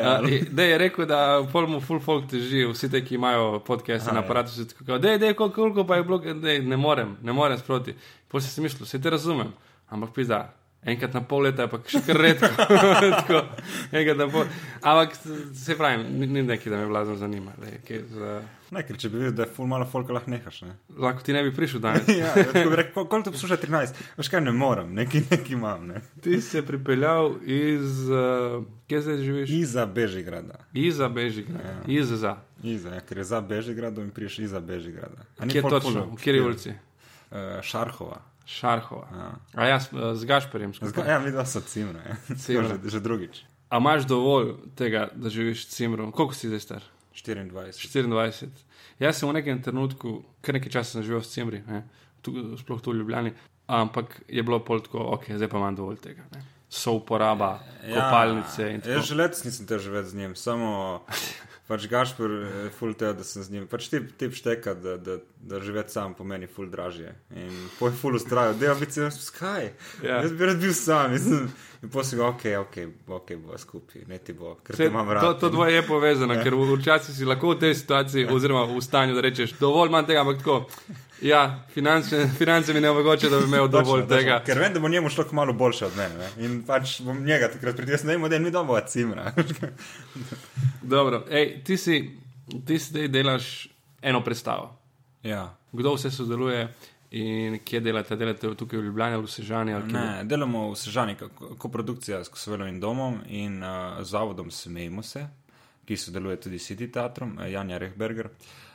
Da 0.51 0.63
je 0.63 0.77
rekel, 0.79 1.03
da 1.05 1.17
polno 1.51 1.81
full 1.83 1.99
folk 1.99 2.29
teži, 2.31 2.61
vsi 2.69 2.87
te, 2.91 3.01
ki 3.03 3.17
imajo 3.17 3.59
podcast 3.67 4.07
na 4.07 4.21
aparatu, 4.23 4.53
so 4.55 4.63
tako, 4.69 4.97
da 5.03 5.11
je 5.11 5.33
koliko 5.35 5.83
pa 5.87 5.99
je 5.99 6.03
blok, 6.07 6.29
da 6.39 6.55
ne 6.63 6.77
morem, 6.77 7.17
ne 7.21 7.35
morem 7.35 7.59
sproti. 7.59 7.95
Pol 8.33 8.41
si 8.41 8.49
si 8.49 8.65
mislil, 8.65 8.87
vse 8.87 8.97
te 8.97 9.09
razumem, 9.13 9.53
ampak 9.93 10.15
pizda. 10.15 10.47
Enkrat 10.83 11.13
na 11.13 11.21
pol 11.23 11.45
leta 11.45 11.67
pa 11.71 11.77
še 11.87 12.01
kar 12.03 12.17
redko. 12.19 12.49
tako, 13.93 14.41
ampak 14.81 15.13
se 15.15 15.77
pravi, 15.79 16.03
ni 16.03 16.41
nekaj, 16.41 16.73
da 16.73 16.79
me 16.81 16.89
vlazno 16.89 17.15
zanima. 17.21 17.53
Lej, 17.61 18.01
za... 18.11 18.41
Nekaj, 18.73 18.97
če 18.99 19.11
bi 19.13 19.21
videl, 19.21 19.35
da 19.37 19.45
je 19.45 19.53
ful 19.53 19.69
malo 19.69 19.85
folk 19.87 20.09
lahko 20.11 20.33
nehaš. 20.33 20.63
Ne? 20.65 20.73
Lahko 20.99 21.23
ti 21.23 21.35
ne 21.35 21.43
bi 21.45 21.53
prišel 21.55 21.83
danes. 21.83 22.09
ja, 22.17 22.33
rekel, 22.35 22.89
koliko 22.95 23.21
to 23.29 23.35
posluša 23.35 23.61
13? 23.61 24.03
Veš 24.17 24.33
kaj, 24.33 24.41
ne 24.43 24.57
morem, 24.57 24.89
nekaj, 24.97 25.27
nekaj 25.29 25.55
imam. 25.55 25.85
Ne? 25.93 26.01
Ti 26.25 26.39
si 26.41 26.57
se 26.57 26.65
pripeljal 26.65 27.35
iz, 27.45 28.07
uh, 28.09 28.63
kje 28.89 29.03
zdaj 29.05 29.21
živiš? 29.23 29.59
Iza 29.61 29.85
Bežigrada. 29.85 30.65
Iza 30.73 31.07
Bežigrada. 31.13 31.69
Ja. 31.69 31.83
Iza 32.01 32.17
za. 32.17 32.39
Iza, 32.63 32.97
ja, 32.97 33.05
ker 33.05 33.21
je 33.21 33.29
za 33.29 33.39
Bežigradom 33.45 34.09
in 34.09 34.15
priješ 34.15 34.41
iza 34.49 34.59
Bežigrada. 34.59 35.29
Kje 35.45 35.63
točno? 35.69 36.09
V 36.15 36.19
kjeri 36.23 36.41
ulici? 36.43 36.73
Uh, 37.33 37.57
Šarhova. 37.65 38.21
Šarhova. 38.45 39.07
Ja. 39.11 39.29
A 39.55 39.65
jaz 39.65 39.87
eh, 39.89 40.15
z 40.15 40.25
Gašperjem 40.29 40.73
skupaj. 40.73 41.07
Ja, 41.09 41.19
mi 41.19 41.31
dva 41.31 41.45
so 41.49 41.61
cimre, 41.65 42.17
cimre. 42.37 42.75
Že, 42.75 42.91
že 42.91 42.99
drugič. 43.01 43.39
A 43.73 43.79
imaš 43.81 44.05
dovolj 44.05 44.53
tega, 44.77 45.07
da 45.15 45.31
živiš 45.33 45.65
cimro? 45.71 46.11
Koliko 46.11 46.35
si 46.37 46.51
zdaj 46.51 46.59
star? 46.59 46.83
24. 47.15 47.49
24. 47.49 48.49
Jaz 48.99 49.17
sem 49.17 49.29
v 49.29 49.33
nekem 49.33 49.61
trenutku, 49.61 50.21
kar 50.45 50.57
nekaj 50.57 50.73
časa 50.75 50.97
sem 50.97 51.05
živel 51.05 51.23
v 51.23 51.29
cimri, 51.29 51.61
tu, 52.21 52.33
sploh 52.61 52.81
tu 52.81 52.93
v 52.93 53.01
Ljubljani, 53.01 53.33
ampak 53.65 54.21
je 54.27 54.43
bilo 54.43 54.59
pol 54.65 54.83
tako, 54.83 55.01
ok, 55.17 55.33
zdaj 55.37 55.49
pa 55.49 55.57
imam 55.61 55.77
dovolj 55.77 56.01
tega. 56.03 56.25
Ne? 56.33 56.43
So 56.69 56.97
uporaba, 56.97 57.61
ja, 57.85 57.97
kopalnice 57.97 58.69
in 58.73 58.81
tako 58.81 58.93
naprej. 58.93 58.97
Jaz 58.97 59.09
že 59.09 59.17
let 59.17 59.41
nisem 59.45 59.65
te 59.69 59.77
živel 59.81 60.05
z 60.05 60.13
njim, 60.17 60.35
samo 60.35 60.69
pač 61.67 61.87
Gašpor, 61.87 62.31
eh, 62.31 62.69
ful 62.79 62.93
tega, 62.93 63.13
da 63.13 63.23
sem 63.23 63.43
z 63.43 63.51
njim. 63.51 63.67
Pač 63.71 63.87
tip, 63.91 64.09
tip 64.19 64.35
šteka, 64.35 64.73
da, 64.73 64.97
da, 64.97 65.17
da 65.39 65.59
živeti 65.63 65.91
sam 65.95 66.13
pomeni 66.13 66.47
ful 66.47 66.67
dražje. 66.69 67.15
In 67.35 67.69
poj 67.79 67.93
ful 68.01 68.15
ustrajajo, 68.19 68.57
da 68.59 68.65
je 68.65 68.75
biti 68.79 68.99
sam 68.99 69.11
skaj. 69.11 69.69
Ja. 70.03 70.21
Jaz 70.21 70.33
bi 70.33 70.49
rad 70.49 70.59
bil 70.59 70.73
sam. 70.73 71.15
In 71.83 71.89
potem 71.91 72.19
ga, 72.19 72.27
ok, 72.27 72.45
ok, 72.59 72.77
ok, 73.07 73.35
bo 73.45 73.57
skupaj, 73.57 74.03
ne 74.07 74.19
ti 74.19 74.35
bo, 74.35 74.57
ker 74.63 74.75
te 74.75 74.91
imam 74.91 75.09
rad. 75.09 75.23
To, 75.23 75.33
to 75.39 75.53
dvoje 75.55 75.79
je 75.79 75.87
povezano, 75.87 76.35
ja. 76.37 76.43
ker 76.43 76.55
včasih 76.55 77.15
si 77.15 77.27
lahko 77.27 77.55
v 77.55 77.63
tej 77.63 77.79
situaciji, 77.79 78.27
oziroma 78.31 78.67
v 78.67 78.83
stanju, 78.83 79.15
da 79.15 79.23
rečeš, 79.23 79.57
dovolj 79.59 79.91
manj 79.91 80.11
tega, 80.11 80.23
ampak 80.23 80.43
tako. 80.43 80.61
Ja, 81.23 81.63
finance, 81.73 82.27
finance 82.37 82.73
mi 82.73 82.81
ne 82.81 82.89
omogočajo, 82.89 83.31
da 83.31 83.37
bi 83.37 83.43
imel 83.43 83.67
dovolj 83.67 84.01
Točno, 84.01 84.17
tega. 84.17 84.39
točno. 84.39 84.45
Ker 84.45 84.59
vem, 84.59 84.73
da 84.73 84.79
bo 84.79 84.89
njemu 84.89 85.09
šlo 85.09 85.25
malo 85.31 85.53
boljše 85.53 85.85
od 85.85 85.97
mene. 85.97 86.15
Ne? 86.17 86.45
In 86.45 86.63
pač 86.67 87.01
bom 87.01 87.23
njega 87.23 87.47
takrat 87.51 87.75
pritisnil, 87.75 88.07
da 88.07 88.13
jim 88.13 88.29
da 88.29 88.39
mi 88.39 88.51
dobro 88.51 88.81
cimra. 88.87 89.31
Dobro, 90.81 91.23
Ej, 91.29 91.63
ti 91.63 91.77
si, 91.77 92.17
ti 92.65 92.79
si 92.79 92.89
zdaj 92.89 93.07
delaš 93.07 93.67
eno 94.01 94.23
predstavo. 94.23 94.79
ja. 95.23 95.55
Kdo 95.71 95.93
vse 95.93 96.11
sodeluje 96.11 96.67
in 97.11 97.59
kje 97.65 97.79
delate? 97.79 98.15
Delate 98.15 98.55
tukaj 98.55 98.79
v 98.79 98.83
Ljubljani 98.83 99.15
ali 99.15 99.23
v 99.25 99.31
Sežani? 99.31 99.73
Ali? 99.73 99.93
Ne, 99.93 100.23
delamo 100.23 100.71
v 100.71 100.75
Sežani, 100.75 101.15
koprodukcija 101.57 102.23
s 102.23 102.29
Kosovelovim 102.29 102.79
domom 102.79 103.21
in 103.27 103.63
uh, 103.63 104.03
zavodom 104.03 104.51
Smejmo 104.51 105.03
se, 105.03 105.25
ki 105.85 105.97
sodeluje 105.97 106.35
tudi 106.35 106.59
s 106.59 106.69
City 106.69 106.91
Teatrom, 106.91 107.37
uh, 107.37 107.49
Janja 107.51 107.77
Rehberger. 107.77 108.25
Uh, 108.25 108.72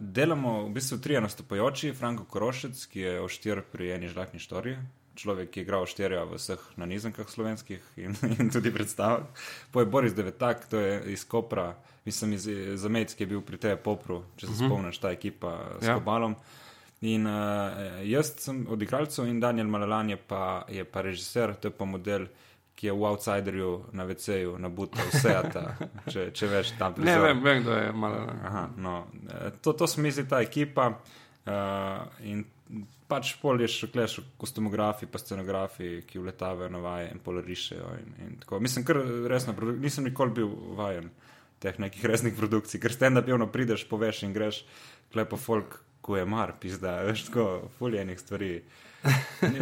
delamo 0.00 0.64
v 0.66 0.72
bistvu 0.74 0.98
tri 0.98 1.20
nastopajoči, 1.20 1.92
Franko 1.92 2.24
Korošec, 2.24 2.86
ki 2.90 3.00
je 3.00 3.14
oštir 3.20 3.62
pri 3.72 3.90
eni 3.96 4.08
žlahni 4.08 4.40
štoriji, 4.42 4.76
človek, 5.14 5.50
ki 5.50 5.60
je 5.60 5.64
igral 5.66 5.86
oštirja 5.86 6.24
v 6.26 6.38
vseh 6.38 6.62
nanizankah 6.80 7.28
slovenskih 7.30 7.82
in, 7.96 8.16
in 8.38 8.50
tudi 8.50 8.72
predstavah. 8.74 9.26
Poje 9.72 9.86
Boris 9.86 10.14
Devetak, 10.14 10.66
to 10.70 10.80
je 10.80 11.12
iz 11.12 11.24
Kopra, 11.28 11.74
mislim 12.04 12.32
iz 12.32 12.48
Zamejc, 12.80 13.14
ki 13.14 13.22
je 13.24 13.30
bil 13.34 13.44
pri 13.46 13.60
tej 13.60 13.76
Popru, 13.76 14.24
če 14.36 14.46
se 14.46 14.52
uh 14.52 14.58
-huh. 14.58 14.66
spomniš, 14.66 14.98
ta 14.98 15.10
ekipa 15.10 15.78
s 15.80 15.86
Ja. 15.86 15.94
Kobalom. 15.94 16.36
In 17.00 17.26
uh, 17.26 17.32
jaz 18.02 18.32
sem 18.38 18.66
od 18.70 18.82
igralcev 18.82 19.26
in 19.28 19.40
Daniel 19.40 19.66
Malalan 19.66 20.10
je 20.10 20.16
pa, 20.16 20.64
je 20.68 20.84
pa 20.84 21.00
režiser, 21.00 21.54
to 21.54 21.68
je 21.68 21.72
pa 21.72 21.84
model, 21.84 22.26
ki 22.74 22.86
je 22.86 22.92
v 22.92 23.04
Outsiderju 23.06 23.70
na 23.92 24.04
VC-ju 24.04 24.56
nabutal 24.58 25.06
vse, 25.12 25.34
ta, 25.52 25.64
če, 26.12 26.30
če 26.34 26.46
veš 26.50 26.74
tam 26.78 26.94
Ne 26.98 27.02
prizor. 27.02 27.22
vem, 27.28 27.42
vem, 27.44 27.62
kdo 27.62 27.76
je 27.78 27.92
malo. 27.92 28.24
Aha, 28.44 28.64
no, 28.76 29.06
eh, 29.30 29.50
to, 29.62 29.72
to 29.72 29.86
smo 29.86 30.02
mi 30.02 30.12
ta 30.12 30.40
ekipa 30.42 30.88
uh, 30.90 32.24
in 32.26 32.44
pač 33.08 33.34
pol 33.40 33.60
je 33.60 33.68
še 33.68 33.90
kleš 33.92 34.18
kostumografi, 34.40 35.06
pa 35.06 35.20
scenografi, 35.20 36.02
ki 36.08 36.22
vletavajo 36.22 36.70
na 36.72 36.80
vaje 36.82 37.10
in 37.12 37.20
pol 37.22 37.38
rišejo. 37.44 37.90
In, 38.00 38.14
in 38.26 38.36
tako. 38.40 38.60
Mislim, 38.64 38.84
kar 38.84 38.98
resno, 39.30 39.54
nisem 39.78 40.08
nikoli 40.08 40.34
bil 40.40 40.54
vajen 40.78 41.10
teh 41.62 41.76
nekih 41.80 42.04
resnih 42.10 42.34
produkcij, 42.36 42.80
ker 42.82 42.92
stand-up 42.92 43.28
javno 43.28 43.46
prideš, 43.52 43.86
poveš 43.88 44.24
in 44.26 44.32
greš, 44.36 44.64
klepo 45.12 45.36
folk, 45.40 45.78
ko 46.04 46.18
je 46.18 46.24
mar, 46.28 46.56
pizda, 46.60 46.98
veš, 47.08 47.28
tako, 47.28 47.68
fuljenih 47.78 48.20
stvari. 48.20 48.56
N- 48.56 48.72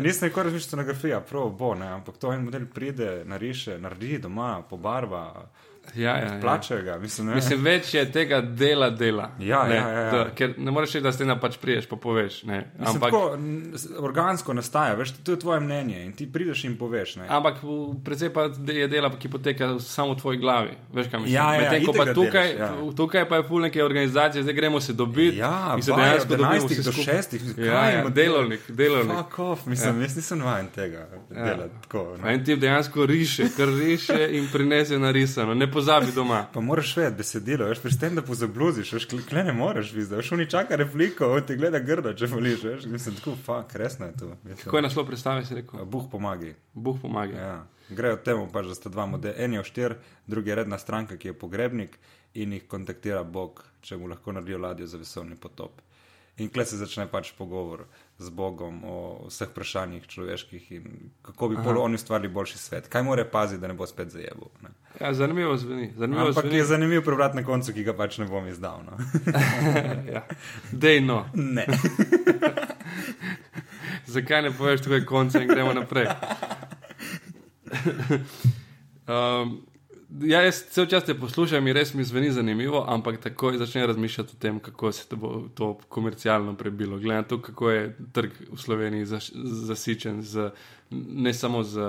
Nisem 0.03 0.29
nikoli 0.29 0.45
razmišljal 0.45 0.69
scenografija, 0.69 1.21
prav 1.21 1.51
bo, 1.59 1.75
ne, 1.75 1.87
ampak 1.87 2.17
to 2.17 2.33
en 2.33 2.45
model 2.45 2.67
pride, 2.75 3.23
nariše, 3.25 3.79
naredi 3.79 4.19
doma, 4.19 4.63
pobarva, 4.71 5.49
Ja, 5.95 6.17
ja, 6.17 6.35
ja. 6.35 6.41
plačajo 6.41 6.83
ga, 6.83 6.99
mislim, 6.99 7.27
ne. 7.27 7.35
Mislim, 7.35 7.63
več 7.65 7.95
je 7.95 8.05
tega 8.13 8.41
dela, 8.41 8.91
dela. 8.91 9.31
Ja, 9.39 9.65
ne, 9.69 9.77
ja, 9.77 9.89
ja, 9.89 10.01
ja. 10.01 10.11
Da, 10.13 10.21
ker 10.35 10.55
ne 10.57 10.71
moreš 10.71 10.95
reči, 10.95 11.03
da 11.05 11.13
ste 11.13 11.27
na 11.29 11.37
pač 11.41 11.59
priješ, 11.61 11.87
pa 11.91 11.97
poveš. 12.01 12.43
Ne. 12.49 12.63
Mislim, 12.79 13.03
Ampak, 13.03 13.13
tako, 13.13 14.05
organsko 14.07 14.55
nastaja, 14.57 14.95
veš, 14.97 15.13
to 15.25 15.37
je 15.37 15.41
tvoje 15.43 15.61
mnenje 15.61 16.05
in 16.07 16.15
ti 16.17 16.27
prideš 16.33 16.65
in 16.65 16.79
poveš. 16.81 17.17
Ne? 17.21 17.27
ampak 17.29 17.61
predvsej 18.05 18.33
pa 18.33 18.47
je 18.73 18.89
dela, 18.89 19.11
ki 19.19 19.29
poteka 19.29 19.69
samo 19.81 20.15
v 20.15 20.21
tvoji 20.21 20.39
glavi. 20.39 20.77
Veš, 20.93 21.11
kaj 21.11 21.21
mislim? 21.21 21.35
Ja, 21.35 21.49
ja, 21.55 21.61
Medtem 21.61 21.85
ko 21.85 21.93
itak 21.93 21.99
pa 21.99 22.05
ga 22.05 22.15
tukaj, 22.15 22.55
delaš, 22.55 22.71
ja. 22.71 22.95
tukaj 22.97 23.29
pa 23.29 23.41
je 23.41 23.47
pol 23.49 23.67
neke 23.67 23.85
organizacije, 23.85 24.43
zdaj 24.43 24.55
gremo 24.55 24.81
se 24.81 24.93
dobiti. 24.93 25.37
Ja, 25.37 25.75
in 25.77 25.83
se 25.83 25.93
dejansko 25.97 26.29
dobimo 26.29 26.51
11 26.51 26.71
vsi 26.71 26.83
do. 26.83 26.93
6, 26.93 27.33
mislim, 27.33 27.67
Ja, 27.67 27.85
ja, 27.91 28.09
delovnik, 28.09 28.61
delovnik. 28.69 29.17
Fuck 29.17 29.39
off, 29.39 29.67
mislim, 29.67 29.97
ja. 29.97 30.03
jaz 30.03 30.17
nisem 30.17 30.43
vajen 30.43 30.67
tega 30.75 30.99
ja. 30.99 31.45
delati 31.45 31.75
tako. 31.83 32.17
En 32.25 32.45
tip 32.45 32.61
dejansko 32.61 33.07
riše, 33.07 33.49
kar 33.57 33.69
riše 33.69 34.29
in 34.31 34.49
prinese 34.53 34.99
narisano, 34.99 35.55
ne 35.55 35.72
pozabi 35.73 36.13
doma. 36.15 36.47
Pa 36.53 36.61
moraš 36.61 36.97
vedeti 36.97 37.17
besedilo, 37.17 37.67
veš, 37.69 37.81
pri 37.83 37.99
tem, 38.01 38.15
da 38.19 38.23
pozabluziš, 38.23 38.93
veš, 38.93 39.07
kle 39.29 39.45
ne 39.45 39.53
moreš 39.57 39.93
videti, 39.93 40.15
veš, 40.15 40.33
oni 40.37 40.49
čaka 40.51 40.77
repliko, 40.77 41.29
on 41.37 41.47
te 41.47 41.57
gleda 41.57 41.81
grdo, 41.83 42.15
če 42.19 42.29
voliš, 42.31 42.65
veš, 42.69 42.87
mislim, 42.93 43.17
tako, 43.19 43.37
fuck, 43.47 43.77
resno 43.81 44.07
je 44.11 44.17
to. 44.21 44.31
Mislim, 44.45 44.71
Ko 44.71 44.81
je 44.81 44.87
naslov 44.89 45.07
predstave, 45.09 45.45
si 45.47 45.59
rekel, 45.59 45.85
Bog 45.85 46.11
pomagi. 46.11 46.55
Bog 46.73 47.01
pomaga. 47.03 47.39
Ja. 47.39 47.55
Grejo 47.89 48.17
temu, 48.25 48.49
pač, 48.53 48.69
da 48.71 48.79
sta 48.79 48.93
dva 48.93 49.07
modela. 49.07 49.35
En 49.39 49.53
je 49.53 49.61
oštir, 49.61 49.97
drugi 50.27 50.53
je 50.53 50.59
redna 50.63 50.79
stranka, 50.79 51.17
ki 51.17 51.33
je 51.33 51.39
pogrebnik 51.39 51.99
in 52.35 52.53
jih 52.53 52.69
kontaktira 52.69 53.25
Bog, 53.25 53.65
če 53.83 53.97
mu 54.01 54.09
lahko 54.09 54.33
naredijo 54.33 54.61
ladjo 54.63 54.87
za 54.87 55.01
vesolni 55.01 55.37
potop. 55.37 55.83
In 56.41 56.49
kle 56.49 56.65
se 56.65 56.79
začne 56.81 57.07
pač 57.13 57.35
pogovor 57.37 57.85
z 58.23 58.31
Bogom 58.31 58.85
o 58.85 59.27
vseh 59.29 59.49
vprašanjih 59.49 60.07
človeških 60.07 60.73
in 60.73 61.11
kako 61.23 61.49
bi 61.49 61.57
oni 61.57 61.95
ustvarili 61.95 62.33
boljši 62.33 62.59
svet. 62.59 62.89
Kaj 62.89 63.03
mora 63.03 63.25
paziti, 63.25 63.61
da 63.61 63.69
ne 63.69 63.75
bo 63.75 63.87
spet 63.87 64.11
zajebil. 64.11 64.49
Ne? 64.63 64.69
Ja, 65.01 65.15
zanimivo 65.15 65.57
zveni. 65.57 65.93
Zanimivo 65.97 66.29
Ampak 66.29 66.45
zveni. 66.45 66.57
je 66.57 66.65
zanimiv 66.65 67.05
prevrat 67.05 67.35
na 67.35 67.45
koncu, 67.45 67.73
ki 67.73 67.85
ga 67.85 67.97
pač 67.97 68.19
ne 68.19 68.27
bom 68.27 68.47
izdal. 68.47 68.83
No? 68.87 68.93
ja. 70.15 70.27
Dej 70.73 71.01
no. 71.01 71.25
ne. 71.35 71.67
Zakaj 74.07 74.43
ne 74.43 74.51
poveš 74.51 74.81
tukaj 74.81 75.05
konca 75.05 75.43
in 75.43 75.49
gremo 75.49 75.73
naprej? 75.73 76.07
um, 79.09 79.67
ja, 80.21 80.41
jaz 80.43 80.63
cel 80.71 80.87
čas 80.87 81.05
te 81.05 81.15
poslušam 81.19 81.67
in 81.67 81.75
res 81.77 81.95
mi 81.95 82.05
zveni 82.05 82.31
zanimivo, 82.33 82.85
ampak 82.89 83.21
takoj 83.23 83.59
začnem 83.59 83.87
razmišljati 83.87 84.37
o 84.37 84.41
tem, 84.41 84.61
kako 84.61 84.93
se 84.93 85.09
to 85.09 85.17
bo 85.17 85.33
to 85.55 85.75
komercialno 85.89 86.55
prebilo. 86.57 86.99
Glede 86.99 87.15
na 87.15 87.23
to, 87.23 87.41
kako 87.43 87.71
je 87.71 87.97
trg 88.13 88.33
v 88.53 88.59
Sloveniji 88.61 89.07
zaš, 89.07 89.31
zasičen 89.69 90.23
z, 90.23 90.51
ne 90.91 91.35
samo 91.35 91.63
z, 91.63 91.81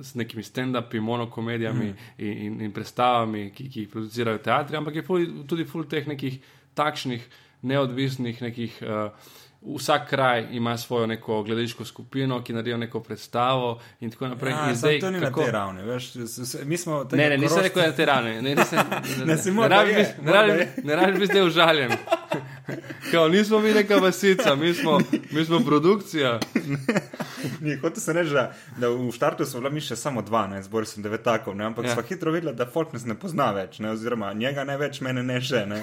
z 0.00 0.14
nekimi 0.14 0.42
stand-upi, 0.42 1.00
monokomedijami 1.00 1.86
mm. 1.86 2.14
in, 2.18 2.38
in, 2.46 2.60
in 2.60 2.72
predstavami, 2.72 3.50
ki, 3.54 3.68
ki 3.70 3.84
jih 3.84 3.90
producirajo 3.92 4.38
teatri, 4.38 4.76
ampak 4.76 5.00
je 5.00 5.06
ful, 5.06 5.26
tudi 5.46 5.64
full 5.64 5.86
teh 5.88 6.06
nekih 6.06 6.40
takšnih 6.74 7.28
neodvisnih 7.62 8.42
nekih. 8.42 8.82
Uh, 8.82 9.36
Vsak 9.62 10.08
kraj 10.08 10.46
ima 10.50 10.76
svojo 10.76 11.06
neko 11.06 11.42
gledališko 11.42 11.84
skupino, 11.84 12.42
ki 12.42 12.52
naredijo 12.52 12.76
neko 12.76 13.00
predstavo, 13.00 13.70
in 14.00 14.10
tako 14.10 14.28
naprej. 14.28 14.52
Ja, 14.52 14.68
in 14.68 14.76
zdaj, 14.76 15.00
to 15.00 15.10
ni 15.10 15.20
kako... 15.20 15.40
na 15.40 15.44
tej 15.44 15.52
ravni. 15.52 15.82
Veš, 15.84 16.12
mi 16.64 16.76
smo 16.76 17.06
Ne, 17.12 17.28
ne, 17.28 17.38
nisem 17.38 17.58
rekel, 17.58 17.82
na 17.82 17.92
tej 17.92 18.06
ravni. 18.06 18.42
Ne, 18.42 18.54
nisem, 18.54 18.78
Ne, 19.24 19.36
si 19.36 19.48
ne, 19.48 19.52
morda 19.52 19.76
rabiš 19.76 19.92
je, 19.92 19.98
biti- 19.98 20.18
ne 20.18 20.24
morda 20.26 20.42
rabiš- 20.44 20.58
je. 20.76 20.82
ne 20.84 20.96
rabiš 20.96 21.14
biti 21.14 21.26
zdaj 21.26 21.42
užaljen. 21.42 21.92
Kao, 23.10 23.28
nismo 23.28 23.58
mi 23.58 23.72
neka 23.72 23.96
vasica, 23.96 24.54
mi 24.54 24.74
smo, 24.74 24.98
mi 25.30 25.44
smo 25.44 25.60
produkcija. 25.60 26.38
Ni, 27.60 27.76
hotel 27.76 28.00
sem 28.00 28.16
reči, 28.16 28.30
da, 28.34 28.52
da 28.76 28.88
v 28.90 29.10
štartu 29.14 29.44
smo 29.46 29.60
bili 29.60 29.74
mi 29.74 29.80
še 29.80 29.96
samo 29.96 30.22
dva, 30.22 30.46
ne, 30.46 30.58
zbor 30.62 30.86
sem 30.86 31.02
devetakov, 31.02 31.54
ne, 31.56 31.64
ampak 31.64 31.84
Ja. 31.86 31.94
smo 31.94 32.02
hitro 32.02 32.32
videli, 32.34 32.52
da 32.56 32.66
folk 32.66 32.92
nas 32.92 33.04
ne 33.06 33.14
pozna 33.14 33.50
več, 33.54 33.78
ne, 33.78 33.90
oziroma 33.90 34.32
njega 34.34 34.64
ne 34.64 34.76
več, 34.76 35.00
mene 35.00 35.22
ne 35.22 35.38
še. 35.40 35.62
Ne. 35.66 35.78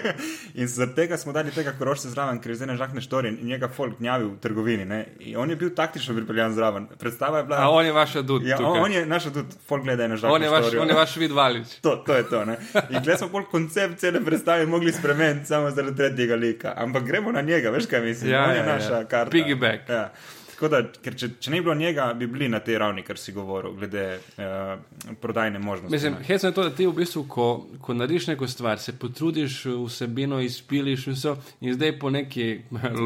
in 0.60 0.68
zaradi 0.68 0.94
tega 0.94 1.16
smo 1.18 1.32
dali 1.32 1.50
tega 1.50 1.72
korošca 1.78 2.12
zraven, 2.12 2.38
ker 2.40 2.52
je 2.52 2.58
zdaj 2.60 2.70
nežahne 2.74 3.00
štorije 3.02 3.32
in 3.34 3.48
njega 3.48 3.68
folk 3.68 3.96
gnjavi 3.98 4.28
v 4.28 4.36
trgovini. 4.44 4.84
Ne. 4.84 5.00
In 5.20 5.36
on 5.40 5.50
je 5.50 5.56
bil 5.56 5.72
taktično 5.74 6.14
pripeljan 6.14 6.54
zraven. 6.54 6.86
Predstava 7.00 7.38
je 7.42 7.48
bila. 7.48 7.62
A 7.64 7.70
on 7.70 7.86
je 7.86 7.92
vaša 7.92 8.22
dud. 8.22 8.44
ja, 8.46 8.58
on, 8.60 8.64
tukaj. 8.64 8.82
on 8.84 8.92
je 8.92 9.06
naš 9.06 9.24
tudi, 9.32 9.58
folk 9.68 9.84
gleda 9.84 10.04
on, 10.04 10.10
nežahne 10.14 10.44
je 10.46 10.50
vaš, 10.52 10.64
štorije. 10.66 10.82
on 10.82 10.88
je 10.88 10.98
vaš 11.00 11.16
vid 11.16 11.32
valič. 11.32 11.74
To, 11.82 11.96
to 12.06 12.14
je 12.14 12.28
to. 12.28 12.44
Ne? 12.44 12.58
In 12.90 13.00
glede 13.02 13.18
smo 13.18 13.28
pol 13.32 13.48
koncept 13.50 13.98
cele 13.98 14.20
predstave 14.24 14.66
mogli 14.66 14.92
spremeniti 14.92 15.48
samo 15.48 15.70
zaradi 15.70 15.96
tretjega 15.96 16.27
lika. 16.36 16.74
Ampak 16.76 17.04
gremo 17.04 17.32
na 17.32 17.42
njega, 17.42 17.70
veš 17.70 17.86
kaj 17.86 18.00
mislim? 18.00 18.30
Ja, 18.32 18.44
On 18.44 18.50
je 18.50 18.56
ja, 18.56 18.64
ja. 18.66 18.74
naša 18.74 19.04
karta. 19.04 19.30
Piggyback. 19.30 19.88
Ja. 19.88 20.12
Tako 20.58 20.68
da, 20.68 20.78
ker 21.04 21.14
če, 21.14 21.28
če 21.38 21.50
ne 21.52 21.60
bi 21.60 21.62
bilo 21.68 21.74
njega, 21.78 22.14
bi 22.18 22.26
bili 22.26 22.48
na 22.50 22.58
tej 22.58 22.80
ravni, 22.82 23.04
kar 23.06 23.18
si 23.18 23.30
govoril, 23.32 23.76
glede 23.78 24.18
uh, 24.18 25.14
prodajne 25.22 25.58
možnosti. 25.58 25.92
Mislim, 25.94 26.16
hecno 26.26 26.48
je 26.48 26.54
to, 26.54 26.64
da 26.64 26.70
ti 26.74 26.86
v 26.86 26.92
bistvu, 26.96 27.22
ko, 27.30 27.44
ko 27.80 27.94
narediš 27.94 28.26
neko 28.26 28.48
stvar, 28.50 28.78
se 28.82 28.92
potrudiš, 28.98 29.60
vsebino 29.86 30.40
izpiliš 30.42 31.06
in 31.06 31.14
vse, 31.14 31.36
in 31.60 31.74
zdaj 31.78 31.98
po 31.98 32.10
neki 32.10 32.48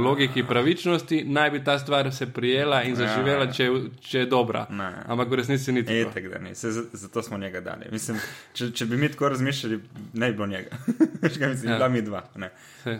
logiki 0.04 0.46
pravičnosti 0.48 1.24
naj 1.28 1.50
bi 1.50 1.64
ta 1.64 1.76
stvar 1.78 2.08
se 2.14 2.32
prijela 2.32 2.82
in 2.88 2.96
zaživela, 2.96 3.52
če, 3.52 3.68
če 4.00 4.18
je 4.24 4.26
dobra. 4.32 4.64
Ne. 4.70 4.88
Ampak 5.06 5.28
v 5.28 5.42
resnici 5.42 5.72
ni 5.72 5.84
tako. 5.84 6.10
tako, 6.14 6.28
da 6.28 6.38
ne. 6.38 6.54
Se, 6.54 6.72
za- 6.72 6.88
zato 6.92 7.22
smo 7.22 7.38
njega 7.38 7.60
dali. 7.60 7.92
Mislim, 7.92 8.16
če, 8.52 8.70
če 8.72 8.86
bi 8.86 8.96
mi 8.96 9.12
tako 9.12 9.28
razmišljali, 9.28 9.80
ne 10.14 10.30
bi 10.30 10.40
bilo 10.40 10.46
njega. 10.46 10.70
Veš 11.22 11.36
kaj 11.38 11.48
mislim, 11.48 11.68
Ja. 11.68 11.72
ja. 11.72 11.78
bila 11.78 11.88
mi 11.88 12.02
dva. 12.02 12.22
Ne. 12.36 12.48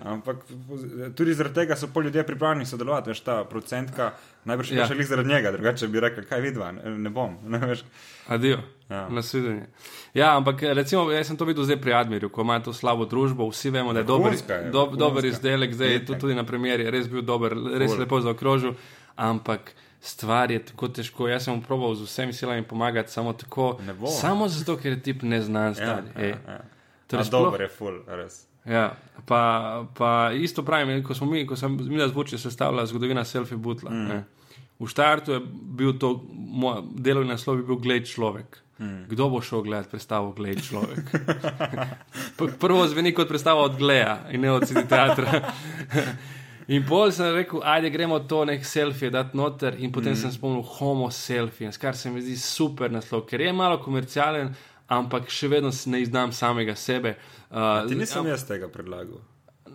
Ampak 0.04 0.36
tudi 1.16 1.34
zaradi 1.34 1.54
tega 1.54 1.76
so 1.76 1.88
pol 1.88 2.04
ljudje 2.04 2.22
pripravljeni 2.22 2.66
sodelovati, 2.66 3.10
veš, 3.10 3.20
ta 3.20 3.44
procentka, 3.44 4.12
najbrž 4.44 4.70
Ja. 4.70 4.78
ja. 4.78 4.86
še 4.86 4.94
lih 4.94 5.06
zaradi 5.06 5.28
njega, 5.28 5.50
drugače 5.52 5.88
bi 5.88 6.00
rekel, 6.00 6.24
kaj 6.24 6.40
vidva, 6.40 6.70
ne, 6.72 6.90
ne 6.98 7.10
bom. 7.10 7.34
Ne, 7.48 7.58
veš. 7.58 7.82
Adijo. 8.28 8.60
Ja. 8.88 9.08
Nasvidenje. 9.08 9.66
Ja, 10.14 10.36
ampak 10.36 10.62
recimo, 10.62 11.10
jaz 11.10 11.26
sem 11.26 11.36
to 11.36 11.44
videl 11.44 11.64
zdaj 11.64 11.80
pri 11.80 11.94
Admirju, 11.94 12.28
ko 12.28 12.40
ima 12.42 12.60
to 12.60 12.72
slabo 12.72 13.04
družbo, 13.06 13.48
vsi 13.48 13.70
vemo, 13.70 13.92
da 13.92 14.00
je 14.00 14.04
dober, 14.06 14.30
Vrhunska 14.30 14.54
je, 14.54 14.70
do, 14.70 14.86
dober 14.86 14.98
vrhunska. 15.18 15.28
izdelek, 15.28 15.74
zdaj 15.74 15.88
je 15.90 16.02
tudi 16.14 16.34
na 16.34 16.44
premjeri, 16.44 16.86
res 16.86 17.08
bil 17.08 17.22
dober, 17.22 17.52
res 17.74 17.90
Ful. 17.90 18.00
lepo 18.00 18.20
zaokrožil, 18.20 18.74
ampak 19.16 19.72
stvar 20.02 20.50
je 20.50 20.60
tako 20.62 20.88
težko. 20.90 21.26
Jaz 21.26 21.44
sem 21.44 21.62
probal 21.62 21.94
z 21.94 22.04
vsemi 22.04 22.32
silami 22.32 22.62
pomagati, 22.64 23.08
samo 23.08 23.32
tako, 23.34 23.78
samo 24.12 24.48
zato, 24.48 24.76
ker 24.76 24.92
je 24.92 25.00
tip 25.02 25.22
neznan. 25.24 25.74
Ja, 25.74 25.84
ja, 25.84 25.98
ej. 26.18 26.34
ja. 26.36 26.60
Torej 27.12 27.28
sploh- 27.28 27.50
dober 27.50 27.66
je 27.66 27.70
full, 27.72 28.00
res. 28.08 28.42
Ja, 28.64 28.92
pa, 29.26 29.42
pa 29.98 30.30
isto 30.34 30.62
pravim, 30.62 31.02
ko 31.02 31.14
smo 31.14 31.26
mi, 31.30 31.46
ko 31.46 31.58
sem 31.58 31.74
mi 31.76 31.98
zvoče 31.98 32.38
sestavljala 32.38 32.86
zgodovina 32.86 33.24
selfie 33.24 33.58
butla. 33.58 33.90
Mm. 33.90 34.22
V 34.78 34.90
štartu 34.90 35.32
je 35.32 35.40
bil 35.78 35.96
to, 35.98 36.14
moj 36.32 36.82
delovni 36.94 37.30
naslov 37.30 37.58
je 37.58 37.66
bil 37.66 37.78
Glej 37.82 38.04
človek. 38.10 38.58
Mm. 38.78 39.06
Kdo 39.08 39.28
bo 39.28 39.40
šel 39.42 39.62
gledati 39.62 39.90
predstavo 39.90 40.32
Glej 40.32 40.62
človek? 40.62 41.10
Prvo 42.62 42.86
zveni 42.86 43.14
kot 43.14 43.28
predstava 43.28 43.62
od 43.62 43.78
Gleja 43.78 44.24
in 44.30 44.40
ne 44.40 44.50
od 44.52 44.66
City 44.66 44.86
teatra. 44.88 45.42
In 46.72 46.84
pol 46.86 47.10
sem 47.10 47.34
rekel, 47.34 47.60
ajde, 47.66 47.90
gremo 47.90 48.20
to 48.30 48.44
nek 48.46 48.62
selfie 48.64 49.10
dati 49.10 49.36
noter, 49.36 49.74
in 49.82 49.90
potem 49.92 50.14
mm. 50.14 50.20
sem 50.20 50.30
spomnil 50.32 50.62
homo 50.78 51.08
selfie, 51.10 51.70
kar 51.80 51.96
se 51.98 52.10
mi 52.10 52.22
zdi 52.22 52.36
super 52.38 52.92
naslov, 52.92 53.24
ker 53.26 53.42
je 53.42 53.52
malo 53.52 53.80
komercialen, 53.82 54.52
ampak 54.88 55.30
še 55.30 55.48
vedno 55.48 55.70
ne 55.86 56.02
izdam 56.02 56.32
samega 56.32 56.74
sebe. 56.76 57.16
Uh, 57.50 57.84
Ti 57.88 57.98
nisem 57.98 58.26
jaz 58.26 58.46
tega 58.48 58.68
predlagal. 58.72 59.20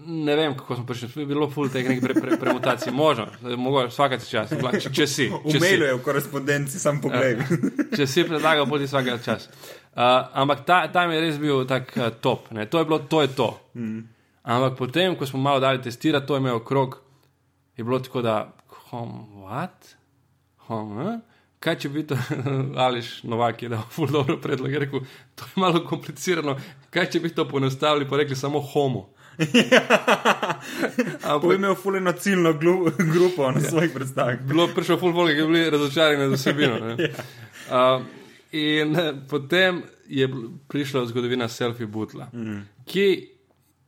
Ne 0.08 0.36
vem, 0.36 0.54
kako 0.56 0.76
smo 0.76 0.86
prišli, 0.88 1.26
bilo 1.26 1.50
ful 1.52 1.72
teh 1.74 1.88
nekih 1.88 2.04
pre, 2.04 2.14
pre, 2.22 2.38
premutacij, 2.40 2.94
možno, 2.94 3.26
mogoče 3.42 3.90
vsakati 3.92 4.30
čas, 4.30 4.54
če, 4.54 4.92
če 4.94 5.08
si. 5.10 5.26
V 5.28 5.58
mailu 5.60 5.88
je 5.90 5.96
v 5.98 6.04
korespondenci, 6.06 6.80
sam 6.80 7.02
pogled. 7.04 7.42
če 7.98 8.08
si 8.08 8.24
predlagal, 8.28 8.70
poti 8.70 8.88
vsakati 8.88 9.26
čas. 9.26 9.50
Uh, 9.98 10.30
ampak 10.38 10.62
ta, 10.68 10.84
tam 10.94 11.12
je 11.12 11.24
res 11.24 11.42
bil 11.42 11.66
tak 11.68 11.90
uh, 11.98 12.12
top, 12.22 12.52
ne? 12.54 12.68
to 12.70 12.80
je 12.80 12.88
bilo, 12.88 13.02
to 13.10 13.24
je 13.26 13.34
to. 13.34 13.50
Mm. 13.74 14.06
Ampak 14.48 14.78
potem, 14.80 15.18
ko 15.18 15.28
smo 15.28 15.42
malo 15.44 15.60
dali 15.60 15.82
testirati, 15.84 16.28
to 16.30 16.38
je 16.38 16.46
imel 16.46 16.62
krog, 16.64 17.02
je 17.76 17.84
bilo 17.84 18.00
tako, 18.00 18.22
da, 18.22 18.38
hom, 18.88 19.18
what? 19.44 19.98
Hom, 20.70 20.94
eh? 21.02 21.18
Kaj 21.60 21.76
če 21.82 21.90
bi 21.90 22.04
to, 22.06 22.18
ališ 22.86 23.24
Novak 23.26 23.64
je 23.64 23.70
dal 23.70 23.86
ful 23.92 24.10
dobro 24.14 24.38
predlog, 24.42 24.72
je 24.72 24.80
rekel, 24.80 25.06
to 25.36 25.46
je 25.46 25.62
malo 25.62 25.82
komplicirano, 25.86 26.58
kaj 26.94 27.10
če 27.16 27.22
bi 27.24 27.32
to 27.34 27.48
poenostavili, 27.50 28.08
pa 28.10 28.18
rekli 28.22 28.36
samo 28.38 28.62
homo. 28.62 29.08
Ampak 31.30 31.52
je 31.52 31.56
imel 31.56 31.76
fuleno 31.76 32.12
ciljno 32.12 32.54
grupo 33.14 33.52
na 33.52 33.62
svojih 33.62 33.92
predstavah. 33.94 34.40
Bilo 34.42 34.68
prišlo 34.76 34.98
ful 34.98 35.14
volk, 35.14 35.34
ki 35.34 35.44
so 35.46 35.48
bili 35.48 35.70
razočarani 35.70 36.30
z 36.30 36.34
osebino. 36.34 36.78
uh, 36.94 38.06
in 38.52 38.98
potem 39.30 39.84
je 40.08 40.30
prišla 40.68 41.06
zgodovina 41.06 41.48
selfie 41.48 41.86
butla, 41.86 42.30
mm. 42.34 42.62
ki 42.86 43.30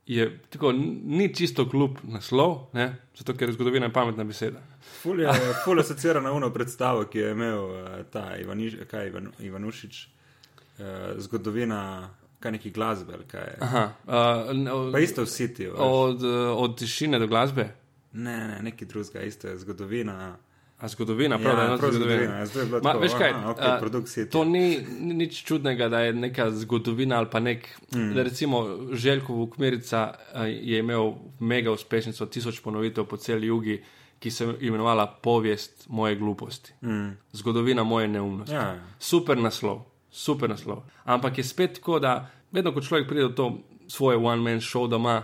je 0.05 0.39
tako, 0.49 0.71
ni 1.05 1.33
čisto 1.35 1.69
kljub 1.69 2.01
naslov, 2.03 2.69
ne? 2.73 2.95
zato 3.17 3.33
ker 3.33 3.49
je 3.49 3.53
zgodovina 3.53 3.89
pametna 3.93 4.23
beseda. 4.23 4.61
Ful 5.01 5.19
je, 5.19 5.31
ful 5.63 5.77
je 5.77 5.81
asociira 5.81 6.21
na 6.21 6.31
uno 6.31 6.50
predstavo, 6.53 7.05
ki 7.05 7.19
je 7.19 7.31
imel 7.31 7.65
uh, 7.65 7.88
ta 8.12 8.38
Ivaniš, 8.38 8.77
kaj, 8.91 9.07
Ivan, 9.07 9.31
Ivanušič, 9.39 10.07
uh, 10.07 10.86
zgodovina 11.17 12.09
kaj 12.39 12.51
neki 12.51 12.71
glasbe. 12.71 13.19
Kaj 13.27 13.55
Aha, 13.59 13.89
uh, 14.07 14.91
pa 14.91 15.00
isto 15.00 15.21
v 15.21 15.25
City. 15.25 15.69
Od, 15.75 16.24
od 16.55 16.77
tišine 16.79 17.19
do 17.19 17.27
glasbe? 17.27 17.69
Ne, 18.13 18.38
ne, 18.48 18.59
neki 18.62 18.86
drugega, 18.86 19.21
isto 19.21 19.48
je 19.48 19.57
zgodovina. 19.57 20.38
A 20.79 20.88
zgodovina, 20.88 21.38
prav, 21.38 21.57
ja, 21.57 21.65
da 21.65 21.71
je 21.71 21.77
prav 21.77 21.91
zgodovina. 21.91 22.45
zgodovina. 22.45 22.77
Ma, 22.77 22.91
tako, 22.91 23.00
veš 23.03 23.12
kaj, 23.17 23.29
aha, 23.29 23.53
okay, 23.53 24.24
uh, 24.24 24.29
to 24.31 24.43
ni, 24.45 24.79
ni 25.00 25.13
nič 25.13 25.43
čudnega, 25.43 25.89
da 25.89 26.00
je 26.00 26.13
neka 26.13 26.51
zgodovina 26.51 27.17
ali 27.17 27.27
pa 27.31 27.39
nek. 27.39 27.67
Mm. 27.95 28.13
Da 28.15 28.24
recimo 28.24 28.77
Željko 28.93 29.33
Vukmirica 29.33 30.13
je 30.48 30.79
imel 30.79 31.12
mega 31.39 31.71
uspešnico, 31.71 32.25
tisoč 32.25 32.59
ponovitev 32.59 33.05
po 33.05 33.17
celi 33.17 33.48
jugi, 33.48 33.81
ki 34.19 34.31
se 34.31 34.45
je 34.45 34.55
imenovala 34.67 35.07
Povest 35.07 35.88
moje 35.89 36.15
gluposti. 36.15 36.73
Mm. 36.81 37.17
Zgodovina 37.31 37.83
moje 37.83 38.07
neumnosti. 38.07 38.55
Ja. 38.55 38.79
Super 38.99 39.38
naslov 39.38 39.89
super 40.11 40.49
naslov. 40.49 40.83
Ampak 41.05 41.38
je 41.38 41.43
spet 41.43 41.73
tako, 41.73 41.99
da 41.99 42.29
vedno, 42.51 42.73
ko 42.73 42.81
človek 42.81 43.07
pride 43.07 43.29
v 43.29 43.35
to 43.35 43.45
svoje 43.88 44.17
one-man 44.17 44.61
show, 44.61 44.89
da 44.89 44.97
ima 44.97 45.23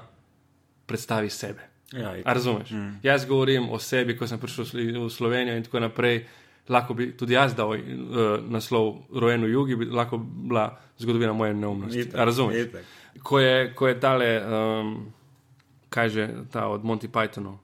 predstavi 0.85 1.29
sebe. 1.29 1.61
Ja, 1.93 2.15
razumeš? 2.25 2.71
Mm. 2.71 2.99
Jaz 3.03 3.25
govorim 3.25 3.69
o 3.69 3.79
sebi, 3.79 4.17
ko 4.17 4.27
sem 4.27 4.39
prišel 4.39 4.65
v 5.05 5.09
Slovenijo 5.09 5.57
in 5.57 5.63
tako 5.63 5.79
naprej. 5.79 6.25
Lahko 6.69 6.93
bi 6.97 7.11
tudi 7.13 7.37
jaz 7.37 7.53
dal 7.53 7.69
uh, 7.69 7.77
naslov 8.49 9.05
Rojen 9.13 9.45
v 9.45 9.53
Jugi, 9.53 9.75
bi 9.75 9.85
lahko 9.85 10.17
bila 10.17 10.73
zgodovina 10.97 11.33
moje 11.33 11.53
neumnosti. 11.53 12.09
Razumeš? 12.13 12.73
Ko 13.23 13.39
je, 13.39 13.73
ko 13.77 13.87
je 13.87 13.99
tale, 13.99 14.29
um, 14.41 15.13
kaj 15.89 16.09
že 16.09 16.23
ta 16.51 16.67
od 16.67 16.81
Monty 16.83 17.07
Pythonov. 17.07 17.61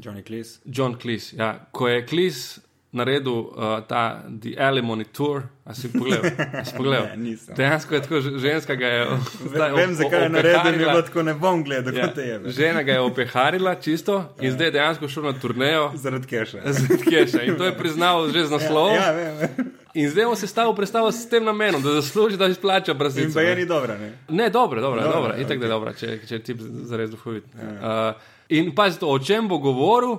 John 0.00 0.22
Cleese. 0.22 0.60
John 0.64 0.94
Cleese, 0.94 1.36
ja. 1.36 1.68
Ko 1.72 1.88
je 1.88 2.02
Cleese 2.06 2.60
naredil 2.96 3.32
uh, 3.32 3.80
ta 3.88 4.24
The 4.40 4.56
Alimony 4.58 5.04
Tour. 5.04 5.42
A 5.64 5.74
si 5.74 5.90
pogledal? 5.92 6.30
Si 6.64 6.76
pogledal? 6.76 7.06
ne, 7.16 7.36
Dejansko 7.56 7.94
je 7.94 8.02
tako, 8.02 8.20
ženska 8.20 8.74
ga 8.74 8.86
je. 8.86 9.06
Zdaj, 9.46 9.72
Vem, 9.72 9.94
zakaj 9.94 10.22
je 10.22 10.28
naredil, 10.28 10.72
je 10.72 10.78
bilo 10.78 11.02
tako 11.02 11.22
ne 11.22 11.34
bom 11.34 11.64
gledal, 11.64 11.94
ja, 11.94 12.08
kot 12.08 12.18
je. 12.18 12.40
Žena 12.46 12.82
ga 12.82 12.92
je 12.92 13.00
opeharila 13.00 13.74
čisto 13.74 14.24
in 14.40 14.48
ja. 14.48 14.52
zdaj 14.52 14.66
je 14.66 14.70
dejansko 14.70 15.08
šel 15.08 15.24
na 15.24 15.32
turnejo. 15.40 15.90
Zaradi 15.94 16.26
keša. 16.26 16.62
Zaradi 16.64 17.10
keša. 17.10 17.42
In 17.42 17.58
to 17.58 17.64
je 17.64 17.74
priznal 17.78 18.30
že 18.30 18.46
z 18.46 18.50
naslovom. 18.50 18.94
Ja, 18.94 19.12
ja, 19.12 19.32
vem. 19.40 19.72
In 19.96 20.10
zdaj 20.10 20.36
se 20.36 20.46
stavil 20.46 20.74
predstavo 20.74 21.12
s 21.12 21.28
tem 21.28 21.44
namenom, 21.44 21.82
da 21.82 21.94
zasluži, 22.00 22.36
da 22.36 22.46
izplača 22.46 22.94
brazilce. 22.94 23.28
In 23.28 23.34
pa 23.34 23.40
je 23.40 23.56
ni 23.56 23.66
dobro, 23.66 23.98
ne? 23.98 24.12
Ne, 24.28 24.50
dobro, 24.50 24.80
dobro, 24.80 25.02
dobro. 25.02 25.20
dobro. 25.20 25.34
Itak 25.38 25.56
okay. 25.56 25.60
da 25.60 25.64
je 25.64 25.70
dobro, 25.70 25.92
če, 25.92 26.18
če 26.28 26.38
ti 26.38 26.56
zares 26.84 27.10
duhovit. 27.10 27.44
Ja. 27.54 28.12
Uh, 28.12 28.22
in 28.48 28.74
pa 28.74 28.90
o 29.00 29.18
čem 29.18 29.48
bo 29.48 29.58
govoril? 29.58 30.18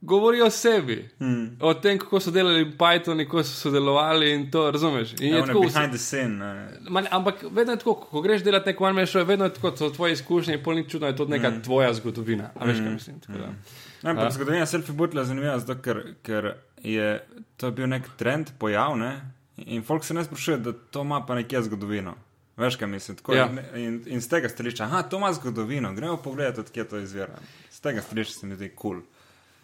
Govorijo 0.00 0.46
o 0.46 0.50
sebi, 0.50 1.08
hmm. 1.18 1.56
o 1.60 1.74
tem, 1.74 1.98
kako 1.98 2.20
so 2.20 2.30
delali 2.30 2.72
Python, 2.78 3.24
kako 3.24 3.42
so 3.42 3.50
sodelovali 3.50 4.32
in 4.34 4.50
to 4.50 4.70
razumeš. 4.70 5.12
In 5.20 5.34
je 5.34 5.46
tako 5.46 5.60
behind 5.60 5.92
the 5.92 5.98
scene. 5.98 6.68
Man, 6.88 7.06
ampak 7.10 7.34
vedno 7.50 7.72
je 7.72 7.78
tako, 7.78 7.94
ko 7.94 8.20
greš 8.20 8.42
delati 8.42 8.70
neko 8.70 8.84
one 8.84 9.06
show, 9.06 9.26
vedno 9.26 9.44
je 9.44 9.54
tako, 9.54 9.76
so 9.76 9.90
tvoje 9.90 10.12
izkušnje 10.12 10.54
in 10.54 10.62
polni 10.62 10.88
čudno, 10.88 11.06
je 11.06 11.16
to 11.16 11.24
neka 11.24 11.50
hmm. 11.50 11.62
tvoja 11.62 11.94
zgodovina. 11.94 12.50
A 12.54 12.64
veš, 12.64 12.76
kaj 12.76 12.84
hmm. 12.84 12.94
mislim? 12.94 13.20
Hmm. 13.26 13.56
Ne, 14.02 14.10
ampak 14.10 14.32
zgodovina 14.32 14.66
selfie 14.66 14.94
butla 14.94 15.20
je 15.20 15.26
zanimiva, 15.26 15.58
zato 15.58 15.82
ker, 15.82 16.02
ker 16.22 16.54
je 16.82 17.20
to 17.56 17.70
bil 17.70 17.88
nek 17.88 18.08
trend, 18.16 18.50
pojav, 18.58 18.96
ne? 18.98 19.20
in 19.66 19.82
folk 19.82 20.04
se 20.04 20.14
ne 20.14 20.24
sprašuje, 20.24 20.56
da 20.58 20.72
to 20.72 21.02
ima 21.02 21.26
pa 21.26 21.34
nekje 21.34 21.62
zgodovino. 21.62 22.14
Veš, 22.56 22.76
kaj 22.76 22.88
mislim. 22.88 23.16
Tako, 23.16 23.34
ja. 23.34 23.48
in, 23.76 24.02
in 24.06 24.20
z 24.20 24.28
tega 24.28 24.48
stališča, 24.48 24.88
ah, 24.92 25.02
to 25.02 25.16
ima 25.16 25.32
zgodovino, 25.32 25.92
gremo 25.94 26.16
pogledati, 26.16 26.60
odkje 26.60 26.84
to 26.88 26.98
izvira. 26.98 27.36
Z 27.70 27.80
tega 27.80 28.00
stališča 28.00 28.34
se 28.38 28.46
mi 28.46 28.56
zdi 28.56 28.68
kul. 28.68 28.90
Cool. 28.90 29.02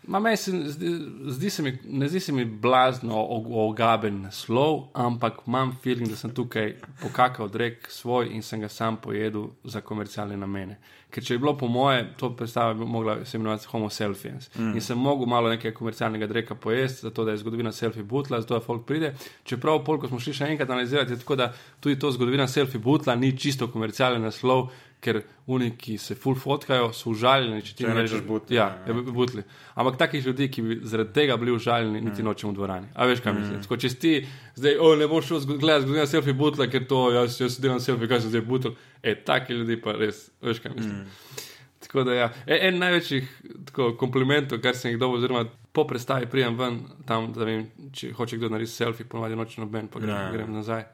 Ma 0.06 0.36
se, 0.36 0.52
zdi, 0.70 0.98
zdi 1.26 1.50
se 1.50 1.62
mi, 1.62 1.78
ne 1.84 2.08
zdi 2.08 2.20
se 2.20 2.32
mi 2.32 2.44
blazno 2.44 3.26
ogaben 3.68 4.22
naslov, 4.22 4.88
ampak 4.94 5.40
imam 5.46 5.72
feeling, 5.82 6.08
da 6.08 6.16
sem 6.16 6.30
tukaj 6.34 6.76
pokakal 7.02 7.48
drek 7.48 7.90
svoj 7.90 8.28
in 8.30 8.42
sem 8.42 8.60
ga 8.60 8.68
sam 8.68 8.96
pojedel 8.96 9.48
za 9.64 9.80
komercialne 9.80 10.36
namene. 10.36 10.78
Ker 11.10 11.24
če 11.24 11.34
je 11.34 11.38
bilo 11.38 11.56
po 11.58 11.68
moje, 11.70 12.04
to 12.18 12.32
predstava 12.36 12.74
bi 12.74 12.84
mogla 12.84 13.24
se 13.24 13.36
imenovati 13.36 13.66
Homo 13.70 13.90
Selfies. 13.90 14.50
Mm. 14.54 14.74
In 14.74 14.80
sem 14.80 14.98
mogel 14.98 15.26
malo 15.26 15.48
nekaj 15.48 15.72
komercialnega 15.74 16.26
dreka 16.26 16.54
pojesti, 16.54 17.06
zato 17.06 17.24
da 17.24 17.30
je 17.30 17.40
zgodovina 17.42 17.72
selfie 17.72 18.02
butla, 18.02 18.40
zato 18.40 18.54
da 18.54 18.60
folk 18.60 18.86
pride. 18.86 19.14
Čeprav, 19.44 19.84
polk 19.84 20.06
smo 20.08 20.20
šli 20.20 20.34
še 20.34 20.50
enkrat 20.52 20.70
analizirati, 20.70 21.18
tako 21.18 21.36
da 21.36 21.52
tudi 21.80 21.98
to 21.98 22.10
zgodovina 22.10 22.46
selfie 22.48 22.80
butla 22.82 23.14
ni 23.14 23.32
čisto 23.38 23.70
komercialen 23.72 24.22
naslov, 24.22 24.68
ker 25.06 25.20
oni, 25.46 25.70
ki 25.78 25.94
se 26.02 26.16
full 26.18 26.38
fotkajo, 26.38 26.90
so 26.96 27.12
užaljeni, 27.12 27.62
če 27.64 27.74
ti 27.78 27.86
ne 27.86 27.94
rečeš 27.96 28.24
butli. 28.26 28.58
Ja, 28.58 28.66
ja. 28.86 28.94
butli. 28.94 29.44
Ampak 29.78 29.98
takih 30.00 30.26
ljudi, 30.26 30.48
ki 30.52 30.64
bi 30.66 30.78
zaradi 30.82 31.14
tega 31.14 31.38
bili 31.40 31.54
užaljeni, 31.54 32.00
niti 32.00 32.22
mm. 32.22 32.26
nočemo 32.26 32.52
v 32.52 32.58
dvorani. 32.58 32.90
A 32.94 33.06
veš, 33.06 33.22
kaj 33.24 33.32
mm. 33.32 33.42
mislim? 33.44 33.64
Tako, 33.66 33.80
če 33.84 33.92
ti 34.02 34.14
zdaj, 34.58 34.78
o, 34.82 34.92
ne 34.98 35.08
boš 35.10 35.30
šel 35.30 35.44
gledati 35.54 35.86
zgodovino 35.86 36.06
selfie 36.10 36.36
butla, 36.36 36.68
ker 36.72 36.88
to, 36.90 37.02
jaz, 37.14 37.38
jaz 37.40 37.60
delam 37.62 37.82
selfie, 37.82 38.10
kaj 38.10 38.24
sem 38.24 38.34
zdaj 38.34 38.44
butl. 38.48 38.74
E, 39.02 39.14
taki 39.26 39.56
ljudi 39.56 39.78
pa 39.80 39.94
res, 39.96 40.26
veš, 40.42 40.64
kaj 40.64 40.74
mislim. 40.74 41.04
Mm. 41.04 41.44
Tako 41.86 42.04
da, 42.08 42.18
ja. 42.18 42.30
e, 42.46 42.58
en 42.68 42.82
največjih 42.82 43.30
tako, 43.70 43.92
komplimentov, 44.00 44.60
kar 44.64 44.74
sem 44.74 44.90
jih 44.90 45.00
dobil, 45.00 45.20
oziroma 45.20 45.44
po 45.72 45.84
predstavi 45.86 46.26
prijem 46.32 46.56
ven, 46.58 46.80
tam, 47.06 47.30
da 47.36 47.46
vem, 47.46 47.66
če 47.94 48.10
hoče 48.16 48.40
kdo 48.40 48.50
narediti 48.50 48.74
selfie, 48.74 49.06
ponovadi 49.06 49.38
noč 49.38 49.58
noben, 49.60 49.90
pa 49.92 50.02
grem, 50.02 50.14
ja. 50.16 50.30
grem 50.34 50.52
nazaj. 50.56 50.86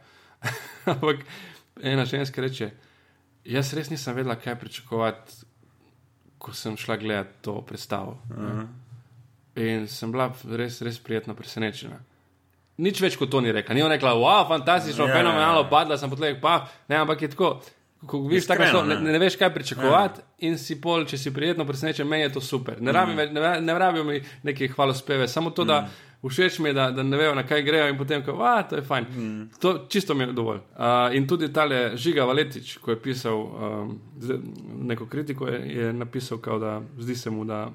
Ampak 0.93 1.23
ena 1.83 2.05
ženska 2.05 2.43
reče, 2.43 2.73
Jaz 3.45 3.73
res 3.75 3.91
nisem 3.91 4.15
vedela, 4.15 4.37
kaj 4.39 4.57
pričakovati, 4.61 5.33
ko 6.39 6.55
sem 6.55 6.77
šla 6.79 6.97
gledati 6.97 7.43
to 7.43 7.61
predstavo. 7.67 8.19
Uh 8.31 8.37
-huh. 8.37 8.67
In 9.57 9.89
sem 9.89 10.13
bila 10.13 10.33
res, 10.51 10.81
res 10.83 10.99
prijetno 10.99 11.35
presenečena. 11.35 11.99
Nič 12.77 13.01
več 13.01 13.17
kot 13.17 13.31
to 13.31 13.41
ni 13.41 13.53
rekla. 13.53 13.75
Ni 13.75 13.83
rekla, 13.89 14.15
wow, 14.15 14.49
fantastično, 14.49 15.05
yeah, 15.05 15.09
ja, 15.09 15.15
fenomenalno, 15.15 15.61
yeah, 15.61 15.65
ja, 15.65 15.67
yeah. 15.67 15.71
padla 15.71 15.99
sem 15.99 16.11
potlej, 16.11 16.41
pa 16.41 16.69
ne, 16.89 16.97
ampak 16.97 17.23
je 17.23 17.29
tako. 17.29 17.61
Ko 18.07 18.19
vidiš 18.19 18.47
tako, 18.47 18.67
so, 18.67 18.85
ne, 18.85 18.97
ne 19.01 19.19
veš, 19.19 19.37
kaj 19.37 19.55
pričakovati, 19.55 20.21
ja. 20.21 20.25
in 20.39 20.59
si 20.59 20.81
pol, 20.81 21.05
če 21.07 21.19
si 21.19 21.31
prijetno 21.31 21.65
presenečen, 21.65 22.09
meni 22.09 22.23
je 22.23 22.33
to 22.33 22.41
super. 22.41 22.81
Ne, 22.83 22.91
mm. 22.91 22.95
rabim, 22.95 23.17
ne, 23.17 23.61
ne 23.61 23.79
rabijo 23.79 24.05
mi 24.05 24.23
neke 24.43 24.69
hvalospeve, 24.69 25.29
samo 25.29 25.51
to, 25.51 25.65
da 25.65 25.81
mm 25.81 26.12
všeč 26.29 26.59
mi 26.59 26.69
je, 26.69 26.75
da, 26.75 26.91
da 26.91 27.03
ne 27.03 27.17
vejo, 27.17 27.35
na 27.35 27.43
kaj 27.47 27.63
grejo 27.63 27.89
in 27.91 27.99
potem, 27.99 28.23
da 28.23 28.77
je 28.77 28.83
fajn. 28.83 29.05
Mm. 29.05 29.49
To 29.61 29.87
čisto 29.89 30.15
mi 30.15 30.25
je 30.25 30.33
dovolj. 30.33 30.59
Uh, 30.59 31.15
in 31.17 31.27
tudi 31.29 31.53
tale 31.53 31.97
Žiga 31.97 32.25
Valetič, 32.25 32.77
ko 32.79 32.91
je 32.91 33.01
pisal 33.03 33.39
um, 33.39 33.99
neko 34.89 35.07
kritiko, 35.07 35.49
je, 35.49 35.61
je 35.77 35.93
napisal, 35.93 36.39
kao, 36.39 36.59
da 36.59 36.81
zdi 36.99 37.17
se 37.17 37.31
mu, 37.31 37.45
da, 37.45 37.71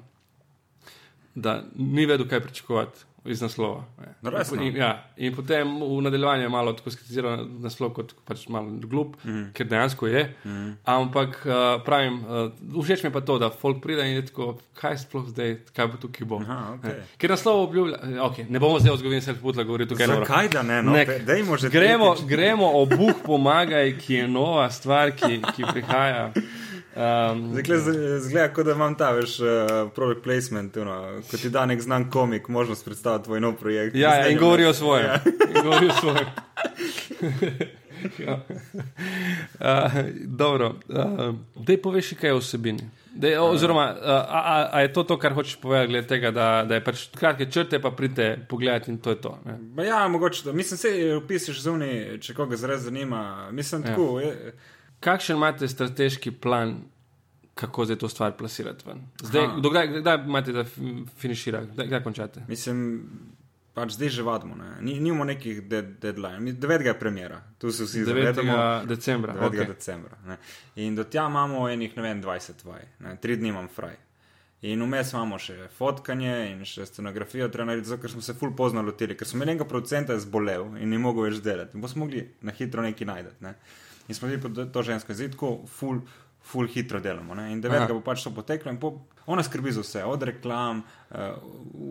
da 1.34 1.62
ni 1.76 2.06
vedel, 2.06 2.28
kaj 2.28 2.40
pričakovati 2.40 3.07
iz 3.24 3.42
naslova. 3.42 3.84
No, 4.22 4.30
in, 4.60 4.76
ja, 4.76 5.04
in 5.16 5.34
potem 5.34 5.68
v 5.80 6.02
nadaljevanju 6.02 6.42
je 6.42 6.48
malo 6.48 6.72
tako 6.72 6.90
skritiziral 6.90 7.46
naslov 7.60 7.92
kot 7.96 8.14
pač 8.24 8.46
malo 8.48 8.70
glup, 8.82 9.16
mm. 9.24 9.50
ker 9.54 9.68
dejansko 9.68 10.06
je. 10.06 10.22
Mm. 10.44 10.70
Ampak 10.84 11.40
uh, 11.46 11.82
pravim, 11.84 12.20
uh, 12.24 12.82
všeč 12.84 13.02
mi 13.02 13.10
je 13.10 13.12
pa 13.12 13.20
to, 13.20 13.38
da 13.38 13.50
folk 13.50 13.82
pride 13.82 14.06
in 14.06 14.16
je 14.16 14.26
tako, 14.30 14.52
kaj 14.78 14.98
sploh 15.04 15.26
zdaj, 15.32 15.56
kaj 15.76 15.90
bo 15.92 16.00
tukaj 16.02 16.28
bo. 16.28 16.40
Aha, 16.44 16.78
okay. 16.78 17.02
Ker 17.18 17.34
naslov 17.34 17.64
obljublja, 17.66 17.98
okay, 18.28 18.46
ne 18.48 18.62
bomo 18.62 18.78
zdaj 18.78 18.94
o 18.94 19.00
zgodovini 19.02 19.22
se 19.22 19.34
putla 19.40 19.66
govoriti 19.66 19.94
tukaj. 19.94 20.06
Zakaj 20.06 20.52
da 20.54 20.62
ne? 20.62 20.82
No, 20.82 20.94
Nek, 20.94 21.10
gremo, 21.72 22.14
gremo 22.28 22.70
o 22.80 22.86
Bog 22.86 23.24
pomagaj, 23.26 23.96
ki 23.98 24.14
je 24.14 24.28
nova 24.28 24.70
stvar, 24.70 25.12
ki, 25.16 25.42
ki 25.56 25.68
prihaja. 25.72 26.30
Um, 26.98 27.54
zgleda, 27.54 28.48
kot 28.48 28.66
da 28.66 28.72
imam 28.72 28.94
ta 28.94 29.10
veš, 29.10 29.36
uh, 29.38 29.46
product 29.94 30.22
placement, 30.22 30.76
uno, 30.76 30.96
ko 31.30 31.36
ti 31.36 31.50
da 31.50 31.66
nek 31.66 31.80
znan 31.80 32.10
komik 32.10 32.48
možnost 32.48 32.84
predstaviti 32.84 33.24
tvoj 33.24 33.40
nov 33.40 33.54
projekt. 33.54 33.94
ja, 33.94 34.14
ja, 34.14 34.26
in 34.26 34.34
ne- 34.34 34.40
govori 34.40 34.64
o 34.64 34.72
svojem. 34.74 35.06
Ja. 35.06 35.20
In 35.48 35.62
govori 35.62 35.86
o 35.86 35.94
svojem. 35.94 36.26
ja. 38.18 38.40
uh, 39.54 39.92
dobro, 40.24 40.74
uh, 40.88 41.34
dej 41.56 41.76
poveš, 41.78 42.12
kaj 42.12 42.30
je 42.30 42.38
vsebini. 42.38 42.88
Dej, 43.12 43.36
oziroma, 43.38 43.92
uh, 43.92 44.08
a, 44.08 44.40
a, 44.40 44.68
a 44.72 44.80
je 44.80 44.92
to 44.92 45.02
to, 45.02 45.18
kar 45.18 45.32
hočeš 45.32 45.56
povedati, 45.56 45.88
glede 45.88 46.06
tega, 46.06 46.30
da, 46.30 46.64
da 46.64 46.74
je 46.74 46.84
pač 46.84 47.08
kratke 47.14 47.46
črte, 47.46 47.80
pa 47.80 47.90
pridete 47.90 48.46
pogledati 48.48 48.90
in 48.90 48.98
to 48.98 49.10
je 49.10 49.20
to. 49.20 49.38
Ja, 49.78 50.08
mogoče 50.08 50.44
to. 50.44 50.52
Mislim, 50.52 50.78
se 50.78 50.88
opišeš 51.16 51.62
zunaj, 51.62 51.94
če 52.20 52.34
koga 52.34 52.56
zares 52.56 52.80
zanima. 52.80 53.22
Mislim, 53.50 53.82
Ja. 53.82 53.86
tako. 53.88 54.20
Je, 54.20 54.52
Kakšen 55.00 55.36
imate 55.36 55.68
strateški 55.68 56.30
plan, 56.30 56.80
kako 57.54 57.84
zdaj 57.84 57.98
to 57.98 58.08
stvar 58.08 58.36
plasirati 58.36 58.84
ven? 58.86 59.02
Zdaj, 59.22 59.44
Aha. 59.44 59.60
do 59.60 59.70
kdaj, 59.70 59.88
kdaj 60.00 60.16
imate, 60.26 60.52
da 60.52 60.64
fi- 60.64 61.04
finišira, 61.18 61.64
kdaj, 61.64 61.86
kdaj 61.86 62.02
končate? 62.02 62.42
mislim, 62.48 62.82
pač 63.74 63.94
zdaj 63.94 64.08
že 64.08 64.22
vadimo. 64.22 64.56
Ne? 64.56 64.72
Ni, 64.80 65.00
nimamo 65.00 65.24
nekih 65.24 65.62
de 65.68 65.82
deadline. 65.82 66.40
Mi- 66.40 66.52
9. 66.52 66.86
je 66.86 66.98
premjera, 66.98 67.42
tu 67.58 67.70
se 67.72 67.84
vsi 67.84 67.98
9. 68.00 68.04
zavedamo. 68.04 68.58
decembra. 68.86 69.34
9. 69.34 69.50
Okay. 69.50 69.66
decembra. 69.66 70.18
Ne. 70.26 70.36
In 70.76 70.94
do 70.94 71.04
tja 71.04 71.26
imamo 71.26 71.68
enih, 71.68 71.96
ne 71.96 72.02
vem, 72.02 72.22
20 72.22 72.64
vaj, 72.64 72.84
ne. 73.00 73.16
tri 73.16 73.36
dni 73.36 73.48
imam 73.48 73.68
fraj. 73.68 73.96
In 74.62 74.82
vmes 74.82 75.12
imamo 75.12 75.38
še 75.38 75.68
fotkanje 75.70 76.50
in 76.50 76.64
še 76.66 76.86
scenografijo, 76.86 77.46
treba 77.48 77.68
narediti, 77.70 77.94
ker 78.02 78.10
smo 78.10 78.20
se 78.20 78.34
ful 78.34 78.50
pozno 78.58 78.82
lotili, 78.82 79.14
ker 79.14 79.26
smo 79.26 79.38
imeli 79.38 79.52
enega 79.54 79.64
producenta 79.64 80.16
zbolel 80.18 80.64
in 80.82 80.90
ni 80.90 80.98
mogel 80.98 81.28
več 81.28 81.38
delati. 81.42 81.78
In 81.78 81.88
smo 81.88 82.04
mogli 82.04 82.24
na 82.42 82.50
hitro 82.52 82.82
nekaj 82.82 83.06
najti. 83.06 83.34
Ne. 83.40 83.54
In 84.08 84.14
smo 84.14 84.28
bili 84.28 84.40
pod 84.40 84.72
to 84.72 84.82
žensko 84.82 85.14
zidko, 85.14 85.58
ful, 85.68 86.00
ful 86.42 86.66
hitro 86.66 87.00
delamo. 87.00 87.34
Ne. 87.34 87.52
In 87.52 87.60
devetega 87.60 87.92
bo 87.92 88.00
pač 88.00 88.22
to 88.24 88.30
poteklo 88.32 88.72
in 88.72 88.78
po, 88.80 88.94
ona 89.28 89.42
skrbi 89.44 89.72
za 89.72 89.80
vse, 89.80 90.04
od 90.08 90.22
reklam, 90.22 90.78
uh, 91.10 91.16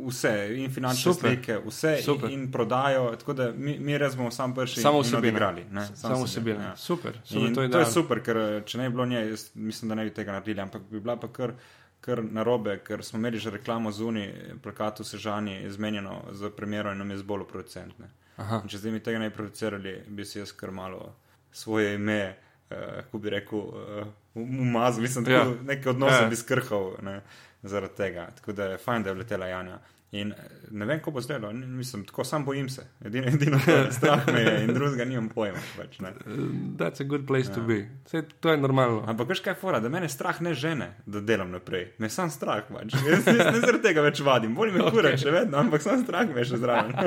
vse, 0.08 0.32
in 0.58 0.72
finančne 0.74 1.14
Super. 1.14 1.30
slike, 1.30 1.60
vse 1.68 1.92
Super. 2.02 2.32
in, 2.32 2.40
in 2.48 2.52
prodajo. 2.52 3.12
Tako 3.16 3.34
da 3.34 3.52
mi, 3.52 3.78
mi 3.80 3.98
res 3.98 4.16
bomo 4.18 4.32
sam 4.32 4.56
prši 4.58 4.82
Samo 4.82 5.04
odigrali. 5.18 5.66
ne, 5.72 5.86
Samo 5.96 6.24
vsebina, 6.24 6.26
vsebina. 6.26 6.64
ja. 6.64 6.76
Super, 6.76 7.20
super 7.24 7.48
In 7.48 7.56
to 7.56 7.62
je, 7.62 7.72
to 7.72 7.80
je 7.80 7.86
super, 7.86 8.24
ker 8.26 8.38
eh, 8.38 8.62
če 8.66 8.78
ne 8.82 8.90
bi 8.90 8.96
bilo 8.96 9.06
nje, 9.06 9.22
mislim, 9.54 9.90
da 9.90 9.96
ne 9.96 10.08
bi 10.10 10.14
tega 10.14 10.32
naredili, 10.32 10.62
ampak 10.62 10.82
bi 10.90 11.00
bila 11.00 11.16
pa 11.22 11.28
kar, 11.28 11.54
kar 12.02 12.24
narobe, 12.24 12.80
ker 12.88 13.06
smo 13.06 13.20
imeli 13.22 13.38
že 13.38 13.54
reklamo 13.54 13.92
zunaj, 13.92 14.58
plakat 14.64 15.00
v 15.00 15.06
Sežani, 15.06 15.60
izmenjeno 15.70 16.24
za 16.32 16.50
premjero 16.50 16.92
in 16.92 16.98
nam 16.98 17.12
je 17.14 17.18
zbolil 17.22 17.46
producent. 17.46 17.94
Ne. 18.00 18.10
Aha. 18.38 18.64
In 18.64 18.70
Če 18.70 18.78
zdaj 18.82 18.92
mi 18.92 19.00
tega 19.06 19.20
ne 19.22 19.30
bi 19.30 19.36
producirali, 19.36 20.00
bi 20.10 20.26
si 20.26 20.40
jaz 20.42 20.52
kar 20.58 20.72
malo 20.72 21.14
svoje 21.58 21.96
ime, 21.96 22.36
uh, 22.70 22.78
kako 22.96 23.18
bi 23.18 23.30
rekel, 23.30 23.60
uh, 23.60 24.08
umazal, 24.36 25.02
mislim, 25.02 25.26
tako, 25.26 25.36
Ja. 25.50 25.56
neke 25.64 25.90
odnose 25.90 26.16
Ja. 26.16 26.22
ja. 26.24 26.30
bi 26.30 26.36
skrhal 26.36 26.92
ne, 27.02 27.22
zaradi 27.64 27.96
tega. 27.96 28.28
Tako 28.36 28.52
da 28.52 28.66
je 28.66 28.78
fajn, 28.78 29.04
da 29.04 29.10
je 29.10 29.14
vletela 29.16 29.48
Janja. 29.48 29.80
In 30.12 30.32
eh, 30.32 30.36
ne 30.72 30.86
vem, 30.86 31.00
kako 31.00 31.12
bo 31.12 31.22
zdelo, 31.22 31.52
mislim, 31.54 32.06
tako 32.06 32.24
sam 32.24 32.46
bojim 32.46 32.70
se. 32.70 32.82
Edino, 33.06 33.28
edino 33.28 33.60
to 33.66 33.92
strah 33.92 34.28
me 34.34 34.42
je 34.42 34.64
in 34.64 34.74
drugega 34.74 35.06
nimam 35.06 35.30
pojma. 35.30 35.60
Pač, 35.78 36.00
ne. 36.00 36.14
That's 36.80 37.02
a 37.02 37.04
good 37.04 37.28
place 37.28 37.50
ja. 37.50 37.56
to 37.56 37.62
be. 37.62 37.90
Sej, 38.06 38.22
to 38.40 38.50
je 38.50 38.58
normalno. 38.58 39.04
Ampak 39.08 39.30
veš 39.30 39.42
kaj 39.44 39.52
je 39.52 39.60
fora, 39.60 39.80
da 39.80 39.90
mene 39.90 40.10
strah 40.10 40.40
ne 40.42 40.54
žene, 40.54 40.94
da 41.06 41.20
delam 41.20 41.52
naprej. 41.52 41.90
Me 42.00 42.10
sam 42.10 42.32
strah 42.32 42.64
pač. 42.72 42.96
Jaz, 42.96 43.28
jaz 43.28 43.52
ne 43.52 43.60
zaradi 43.60 43.84
tega 43.84 44.02
več 44.06 44.22
vadim, 44.24 44.56
bolj 44.56 44.72
me 44.72 44.80
Ok. 44.80 44.88
okay. 44.88 44.96
kura 44.96 45.12
še 45.18 45.32
vedno, 45.36 45.60
ampak 45.60 45.84
sam 45.84 46.00
strah 46.06 46.32
me 46.32 46.46
še 46.48 46.62
zraven. 46.62 46.96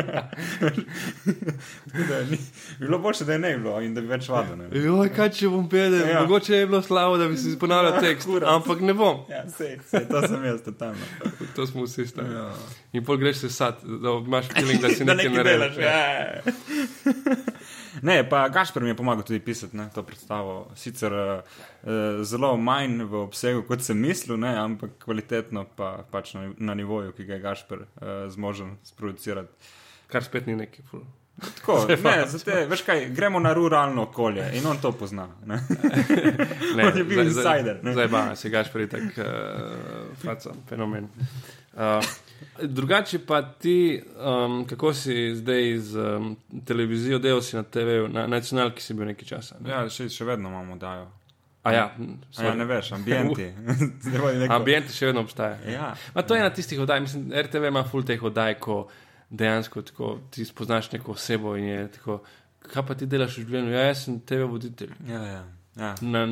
Da 1.90 2.20
ni, 2.24 2.36
bi 2.78 2.86
bilo 2.86 2.98
boljše, 2.98 3.24
da 3.24 3.32
je 3.32 3.38
ne 3.38 3.50
bi 3.56 3.62
bilo 3.62 3.80
in 3.84 3.94
da 3.94 4.00
bi 4.00 4.08
več 4.10 4.28
vadil. 4.30 4.62
Joj, 4.76 5.10
kaj 5.14 5.30
če 5.36 5.48
bom 5.52 5.66
pedel? 5.70 6.00
Ja. 6.00 6.12
Ja. 6.14 6.20
Mogoče 6.24 6.54
je 6.54 6.66
bilo 6.66 6.82
slabo, 6.82 7.16
da 7.20 7.28
bi 7.28 7.36
si 7.36 7.56
ponavljal 7.58 8.00
tekst, 8.00 8.28
Kurac. 8.28 8.48
ampak 8.54 8.80
ne 8.84 8.94
bom. 8.96 9.24
Ja, 9.30 9.42
sej, 9.48 9.78
sej, 9.90 10.06
to 10.10 10.22
sem 10.26 10.44
jaz, 10.44 10.62
totalno. 10.64 11.10
To 11.56 11.66
smo 11.66 11.84
vsi 11.86 12.06
stari. 12.08 12.34
Ja. 12.34 12.48
In 12.92 13.04
pol 13.04 13.16
greš 13.16 13.36
se 13.44 13.50
sad, 13.50 13.82
da 13.82 14.10
imaš 14.18 14.48
feeling, 14.50 14.80
da 14.82 14.88
si 14.88 15.04
nekaj 15.08 15.30
naredil. 15.30 15.60
delaš. 15.60 15.76
Ja. 15.76 16.42
Ne, 18.02 18.28
pa 18.28 18.48
Gašpor 18.48 18.82
mi 18.82 18.88
je 18.88 18.96
pomagal 18.96 19.24
tudi 19.24 19.40
pisati 19.40 19.76
ne, 19.76 19.88
to 19.94 20.02
predstavo. 20.02 20.70
Sicer 20.76 21.12
uh, 21.12 21.42
zelo 22.22 22.56
manj 22.56 23.02
v 23.02 23.14
obsegu, 23.14 23.62
kot 23.66 23.82
sem 23.82 23.98
mislil, 23.98 24.38
ne, 24.40 24.54
ampak 24.56 24.94
kvalitetno, 25.04 25.66
pa 25.76 26.04
pač 26.10 26.34
na, 26.34 26.46
na 26.58 26.74
nivoju, 26.74 27.12
ki 27.12 27.26
ga 27.26 27.34
je 27.34 27.40
Gašpor 27.40 27.82
uh, 27.82 28.12
zmožen 28.30 28.76
sproducirati. 28.84 29.72
Kar 30.10 30.24
spet 30.24 30.46
ni 30.46 30.56
neki 30.56 30.86
ful. 30.90 31.02
Tako, 31.40 31.82
ne, 32.04 32.16
zate, 32.30 32.64
veš 32.70 32.86
kaj, 32.86 33.04
gremo 33.16 33.40
na 33.42 33.52
ruralno 33.56 34.06
okolje 34.08 34.48
in 34.54 34.66
on 34.66 34.80
to 34.80 34.92
pozna. 34.92 35.28
Ne? 35.46 35.60
Ne, 36.76 36.86
On 36.86 36.96
je 36.96 37.04
bil 37.04 37.24
insider, 37.26 37.80
ne. 37.82 37.92
Zdaj 37.92 38.08
ba, 38.08 38.24
se 38.36 38.50
gaš 38.50 38.72
pri 38.72 38.88
tak 38.88 39.02
uh, 39.18 40.10
faca, 40.22 40.54
fenomen. 40.68 41.08
Uh, 41.74 42.04
drugače 42.62 43.18
pa 43.26 43.42
ti, 43.42 44.02
um, 44.16 44.66
kako 44.68 44.94
si 44.94 45.34
zdaj 45.34 45.78
z 45.78 46.16
um, 46.16 46.36
televizijo, 46.66 47.18
delal 47.18 47.42
si 47.42 47.56
na 47.56 47.62
TV-ju, 47.62 48.08
na 48.08 48.26
nacionalki 48.26 48.82
si 48.82 48.94
bil 48.94 49.06
nekaj 49.12 49.28
časa. 49.28 49.60
Ne? 49.60 49.70
Ja, 49.70 49.84
še, 49.90 50.08
še 50.08 50.24
vedno 50.24 50.48
imamo 50.48 50.76
dajo. 50.76 51.08
A 51.62 51.72
ja, 51.72 51.90
A 52.38 52.44
ja, 52.44 52.54
ne 52.56 52.64
veš, 52.64 52.92
ambienti. 52.96 53.50
Neko... 54.12 54.32
Ambient 54.54 54.92
še 54.96 55.10
vedno 55.10 55.26
obstaja. 55.26 55.58
Ja. 55.68 55.92
Ma 56.14 56.24
to 56.24 56.34
je 56.34 56.40
ena 56.40 56.52
tistih 56.56 56.80
oddaj, 56.80 57.02
mislim, 57.04 57.26
RTV 57.36 57.68
ima 57.68 57.84
full 57.84 58.06
teh 58.08 58.22
oddaj, 58.22 58.56
ko 58.64 58.86
dejansko 59.30 59.82
tako, 59.82 60.14
ti 60.32 60.44
spoznaš 60.44 60.88
neko 60.92 61.12
osebo 61.12 61.52
in 61.60 61.68
je 61.68 61.82
tako, 61.98 62.22
kaj 62.64 62.86
pa 62.86 62.96
ti 62.96 63.06
delaš 63.06 63.36
v 63.36 63.44
življenju? 63.44 63.74
Ja, 63.76 63.84
jaz 63.90 64.06
sem 64.06 64.16
TV 64.26 64.48
voditelj. 64.48 64.94
Ja, 65.08 65.20
ja, 65.28 65.42
ja, 65.76 65.94
Na, 66.00 66.26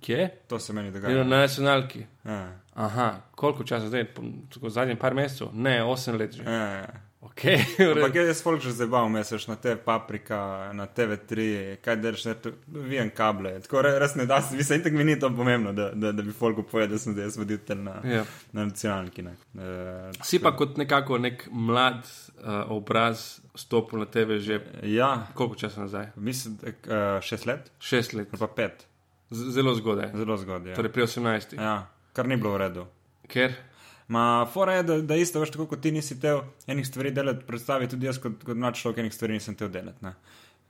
kje? 0.00 0.30
to 0.48 0.58
se 0.58 0.72
meni 0.72 0.88
Ja. 0.88 0.92
dogaja. 0.92 1.24
Na 1.24 1.36
nacionalki. 1.38 2.06
Ja, 2.24 2.52
Aha, 2.74 3.20
koliko 3.30 3.64
časa 3.64 3.88
zdaj? 3.88 4.04
Po- 4.06 4.22
Tako 4.50 4.70
zadnjih 4.70 4.98
par 4.98 5.14
mesecev? 5.14 5.48
Ne, 5.52 5.82
osem 5.84 6.16
let 6.16 6.32
že. 6.32 6.42
ja, 6.42 6.50
ja. 6.52 6.86
Ok, 7.22 7.44
Ampak 7.94 8.14
jaz 8.16 8.42
folk 8.42 8.60
že 8.60 8.72
zabavil, 8.72 9.08
meseš 9.08 9.46
na 9.46 9.56
te 9.56 9.76
paprika, 9.76 10.38
na 10.72 10.86
TV3, 10.86 11.36
kaj 11.76 11.96
to- 12.34 12.50
vijem 12.66 13.10
kable. 13.10 13.60
Tako 13.60 13.82
re- 13.82 13.98
res 13.98 14.14
ne 14.14 14.26
da 14.26 14.42
se, 14.42 14.56
mislim, 14.56 14.80
itak 14.80 14.92
mi 14.92 15.04
ni 15.04 15.18
to 15.18 15.30
pomembno, 15.30 15.72
da, 15.72 15.90
da, 15.90 16.12
da 16.12 16.22
bi 16.22 16.32
folku 16.32 16.62
povedal, 16.62 16.88
da 16.88 16.98
sem 16.98 17.12
zdaj 17.12 17.28
voditelj 17.36 17.78
na, 17.78 17.94
Ja. 18.04 18.24
na 18.52 18.64
nacionalki. 18.64 19.22
Ne. 19.22 19.30
Uh, 19.54 19.60
Si 20.22 20.38
pa 20.38 20.50
kot 20.52 20.76
nekako 20.76 21.18
nek 21.18 21.48
mlad 21.52 22.02
uh, 22.42 22.48
obraz 22.68 23.22
stopil 23.54 23.98
na 23.98 24.06
TV 24.06 24.38
že 24.38 24.60
Ja, 24.84 25.26
koliko 25.34 25.54
časa 25.56 25.80
nazaj? 25.80 26.06
mislim, 26.16 26.56
da 26.56 26.68
uh, 26.68 27.20
šest 27.20 27.46
let, 27.46 27.70
Šest 27.80 28.12
let. 28.12 28.28
ali 28.30 28.38
pa 28.38 28.46
pet, 28.48 28.86
Z 29.30 29.50
zelo 29.50 29.74
zgodaj. 29.74 30.10
zelo 30.14 30.36
zgodaj. 30.36 30.70
Ja. 30.70 30.76
Torej 30.76 30.92
pri 30.92 31.02
18. 31.02 31.54
Ja. 31.56 31.86
kar 32.12 32.28
ni 32.28 32.36
bilo 32.36 32.52
v 32.52 32.58
redu. 32.58 32.86
Ker? 33.26 33.52
Ma, 34.08 34.22
fora 34.46 34.74
je, 34.74 34.82
da, 34.82 35.00
da 35.00 35.16
isto, 35.16 35.40
veš, 35.40 35.50
tako 35.50 35.66
kot 35.66 35.80
ti 35.80 35.90
nisi 35.90 36.20
tel 36.20 36.42
enih 36.66 36.86
stvari 36.86 37.10
delati, 37.10 37.44
predstavi 37.46 37.88
tudi 37.88 38.06
jaz 38.06 38.18
kot, 38.18 38.44
kot 38.44 38.56
mlad 38.56 38.74
človek 38.74 38.98
enih 38.98 39.14
stvari 39.14 39.32
nisem 39.32 39.54
tel 39.54 39.68
delati. 39.68 40.04
Ne. 40.04 40.12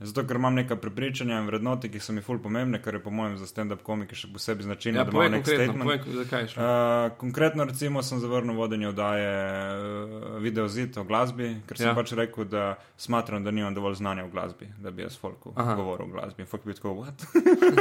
Zato, 0.03 0.25
ker 0.25 0.37
imam 0.37 0.55
neka 0.55 0.77
prepričanja 0.77 1.39
in 1.39 1.47
vrednote, 1.47 1.89
ki 1.89 2.01
so 2.01 2.13
mi 2.13 2.21
ful 2.21 2.39
pomembne, 2.39 2.79
kar 2.79 2.95
je 2.95 3.01
po 3.01 3.11
mojem 3.11 3.37
za 3.37 3.47
stand-up 3.47 3.83
komike 3.83 4.15
še 4.15 4.29
posebej 4.29 4.65
značilno, 4.65 4.99
Ja, 4.99 5.05
da 5.05 5.11
povej 5.11 5.31
konkretno, 5.31 5.65
statement. 5.65 5.85
povej, 5.85 6.17
zakaj 6.17 6.49
šlo. 6.49 6.63
Uh, 6.63 6.69
konkretno, 7.17 7.65
recimo, 7.65 8.03
sem 8.03 8.19
zavrnil 8.19 8.55
vodenje 8.55 8.89
oddaje 8.89 9.29
uh, 9.29 10.39
video 10.39 10.69
zid 10.69 10.97
o 10.97 11.05
glasbi, 11.05 11.57
ker 11.65 11.77
sem 11.77 11.87
Ja. 11.87 11.95
pač 11.95 12.13
rekel, 12.13 12.45
da 12.47 12.65
smatram, 12.97 13.45
da 13.45 13.51
nimam 13.51 13.75
dovolj 13.75 13.95
znanja 13.95 14.25
v 14.25 14.31
glasbi, 14.31 14.69
da 14.79 14.91
bi 14.91 15.03
jaz 15.03 15.17
folku 15.17 15.53
Aha. 15.57 15.75
govoril 15.75 16.07
o 16.07 16.13
glasbi. 16.13 16.43
In 16.43 16.47
folk 16.47 16.65
bi 16.65 16.75
tako, 16.75 16.97
what? 16.97 17.23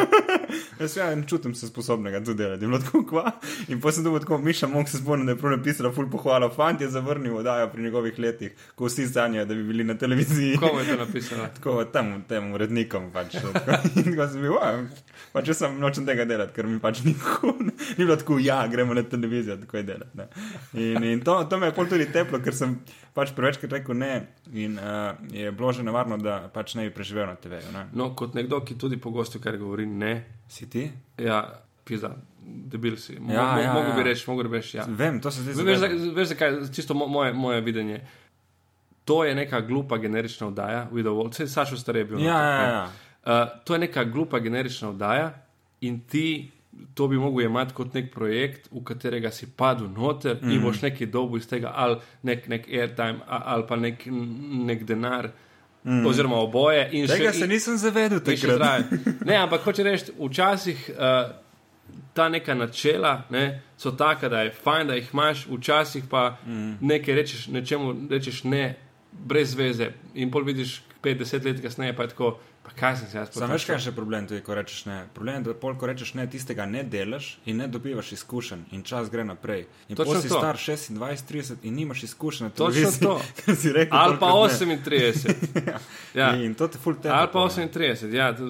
jaz 0.79 0.97
ja, 0.97 1.23
čutim 1.23 1.55
se 1.55 1.67
sposobnega 1.67 2.21
to 2.21 2.33
delati. 2.33 2.59
Bilo 2.61 2.79
tako, 2.79 3.03
kva. 3.05 3.31
In 3.67 3.81
potem 3.81 3.91
sem 3.93 4.03
dobil 4.03 4.19
tako, 4.19 4.37
Miša 4.39 4.67
Monk 4.67 4.89
se 4.89 4.97
spomnim, 4.97 5.25
da 5.25 5.31
je 5.31 5.37
prav 5.37 5.51
napisala 5.53 5.91
ful 5.91 6.09
pohvalo, 6.09 6.49
fant 6.49 6.81
je 6.81 6.89
zavrnil 6.89 7.37
oddajo 7.37 7.67
pri 7.67 7.83
njegovih 7.83 8.19
letih, 8.19 8.51
ko 8.75 8.85
vsi 8.85 9.07
sanjajo, 9.07 9.45
da 9.45 9.55
bi 9.55 9.63
bili 9.63 9.83
na 9.83 9.95
televiziji. 9.95 10.57
Komu 10.57 10.79
je 10.79 10.87
to 10.87 10.97
napisala? 10.97 11.47
Tako 11.55 11.83
tem, 12.11 12.21
tem 12.27 12.51
urednikom. 12.51 13.09
Pač, 13.11 13.35
in 14.01 14.15
ko 14.15 14.27
sem 14.27 14.41
bil, 14.41 14.55
pač 15.31 15.47
jaz 15.47 15.57
sem 15.57 15.77
nočem 15.79 16.05
tega 16.05 16.25
delati, 16.25 16.53
ker 16.53 16.65
mi 16.65 16.79
pač 16.79 17.01
ni, 17.03 17.13
cool. 17.15 17.55
ni 17.97 17.99
bilo 17.99 18.15
tako, 18.15 18.37
ja, 18.37 18.67
gremo 18.67 18.93
na 18.93 19.03
televizijo, 19.03 19.57
tako 19.57 19.77
je 19.77 19.83
delati. 19.83 20.17
ne. 20.17 20.27
In, 20.75 21.03
in 21.05 21.21
to, 21.21 21.37
to 21.45 21.57
me 21.57 21.67
je 21.67 21.73
pol 21.73 21.87
tudi 21.87 22.07
teplo, 22.07 22.39
ker 22.39 22.53
sem 22.53 22.77
pač 23.13 23.31
prevečkrat 23.31 23.71
rekel 23.73 23.95
ne. 23.95 24.11
In 24.53 24.75
uh, 24.75 25.13
je 25.31 25.51
bilo 25.51 25.71
že 25.71 25.83
nevarno, 25.83 26.17
da 26.17 26.49
pač 26.49 26.75
ne 26.75 26.83
bi 26.83 26.93
preživel 26.93 27.25
na 27.25 27.35
TV-ju. 27.35 27.71
ne. 27.71 27.87
No, 27.93 28.11
kot 28.13 28.33
nekdo, 28.33 28.59
ki 28.61 28.75
tudi 28.75 28.99
pogosto 28.99 29.39
kar 29.39 29.57
govori 29.57 29.85
ne, 29.87 30.13
Si 30.47 30.67
ti? 30.67 30.89
ja, 31.17 31.45
pizda, 31.83 32.11
debil 32.41 32.97
si. 32.97 33.15
Mo, 33.15 33.31
Ja, 33.31 33.45
mo, 33.49 33.59
ja, 33.59 33.73
mogo 33.73 33.93
bi 33.93 34.01
ja. 34.01 34.05
reči, 34.05 34.25
mogo 34.27 34.43
bi 34.43 34.57
reči, 34.57 34.77
ja. 34.77 34.85
Vem, 34.87 35.19
to 35.19 35.31
se 35.31 35.41
zdaj 35.43 35.77
za- 35.77 35.87
veš, 36.11 36.27
zakaj, 36.29 36.57
čisto 36.69 36.93
mo, 36.93 37.07
moje, 37.07 37.31
moje 37.33 37.61
videnje. 37.61 38.01
To 39.05 39.23
je 39.23 39.35
neka 39.35 39.61
glupa 39.61 39.97
generična 39.97 40.47
oddaja, 40.47 40.87
videl, 40.93 41.17
vse 41.29 41.47
Sašo 41.47 41.77
Stare 41.77 41.99
je 41.99 42.05
bil. 42.05 42.19
Ja, 42.19 42.33
noter, 42.33 42.69
ja, 42.69 42.71
ja. 42.71 42.89
Uh, 43.21 43.63
to 43.65 43.73
je 43.73 43.79
neka 43.79 44.03
glupa 44.03 44.39
generična 44.39 44.89
oddaja 44.89 45.33
in 45.81 45.99
ti 46.07 46.51
to 46.93 47.07
bi 47.07 47.17
mogel 47.17 47.45
imeti 47.45 47.73
kot 47.73 47.93
nek 47.93 48.11
projekt, 48.13 48.69
v 48.71 48.83
katerega 48.83 49.31
si 49.31 49.47
padel 49.57 49.89
noter 49.91 50.37
mm. 50.41 50.51
in 50.51 50.61
boš 50.63 50.81
nekaj 50.81 51.07
dobil 51.11 51.41
iz 51.41 51.47
tega, 51.47 51.73
ali 51.75 51.97
nek, 52.23 52.47
nek 52.49 52.67
airtime, 52.69 53.19
ali 53.27 53.65
pa 53.67 53.75
nek, 53.75 54.05
nek 54.69 54.83
denar, 54.87 55.29
mm. 55.83 56.05
oziroma 56.07 56.39
oboje. 56.39 56.87
in 56.91 57.07
Tega 57.07 57.31
še- 57.31 57.39
se 57.39 57.47
nisem 57.47 57.77
zavedel 57.77 58.21
in 58.23 58.37
še 58.37 58.47
takrat. 58.47 58.57
traja. 58.57 59.15
Ne, 59.25 59.35
ampak 59.37 59.65
hoče 59.67 59.83
reči, 59.83 60.15
včasih 60.19 60.89
uh, 60.95 61.33
ta 62.13 62.29
neka 62.29 62.55
načela 62.55 63.23
ne, 63.29 63.61
so 63.77 63.91
taka, 63.91 64.29
da 64.29 64.45
je 64.47 64.55
fajn, 64.63 64.87
da 64.87 64.95
jih 64.95 65.11
imaš, 65.13 65.45
včasih 65.51 66.07
pa 66.09 66.37
mm. 66.45 66.77
nekaj 66.81 67.15
rečeš, 67.15 67.47
nečemu 67.47 67.95
rečeš 68.09 68.43
ne, 68.43 68.75
brez 69.11 69.53
veze. 69.55 69.91
In 70.13 70.31
pol 70.31 70.43
vidiš 70.43 70.81
50 71.03 71.45
let 71.45 71.61
kasneje, 71.61 71.95
pa 71.95 72.03
je 72.03 72.09
tako, 72.09 72.37
pa 72.63 72.71
kaj 72.77 72.95
sem 72.97 73.07
se 73.09 73.17
jaz 73.17 73.29
Sam 73.33 73.49
veš, 73.51 73.65
kaj 73.65 73.75
je 73.75 73.83
še 73.87 73.91
problem, 73.91 74.27
tudi, 74.29 74.41
ko 74.45 74.53
rečeš 74.53 74.85
ne. 74.85 75.07
Problem 75.13 75.39
je, 75.39 75.47
da 75.47 75.53
pol, 75.57 75.73
ko 75.75 75.87
rečeš 75.89 76.13
ne, 76.13 76.27
tistega 76.29 76.65
ne 76.65 76.83
delaš 76.83 77.39
in 77.45 77.57
ne 77.57 77.67
dobivaš 77.67 78.11
izkušenj 78.11 78.67
in 78.71 78.83
čas 78.83 79.09
gre 79.09 79.25
naprej. 79.25 79.65
In 79.89 79.95
Točno 79.97 80.13
pol 80.13 80.21
si 80.21 80.29
to. 80.29 80.37
star 80.37 80.55
26, 80.61 81.25
30 81.25 81.65
in 81.65 81.73
nimaš 81.75 82.03
izkušenj. 82.03 82.49
Točno 82.55 82.91
to. 83.01 83.15
si 83.61 83.73
rekel, 83.73 83.97
Ali 83.97 84.17
pa 84.19 84.29
tolikokrat 84.29 84.67
ne. 84.67 84.77
38. 84.77 85.79
Ja. 86.21 86.35
In 86.35 86.53
to 86.55 86.67
te 86.67 86.77
ful 86.77 86.93
tebe. 86.95 87.15
Ali 87.15 87.27
pa 87.27 87.39
pol, 87.39 87.49
38, 87.49 88.13
ja, 88.13 88.29
to, 88.37 88.45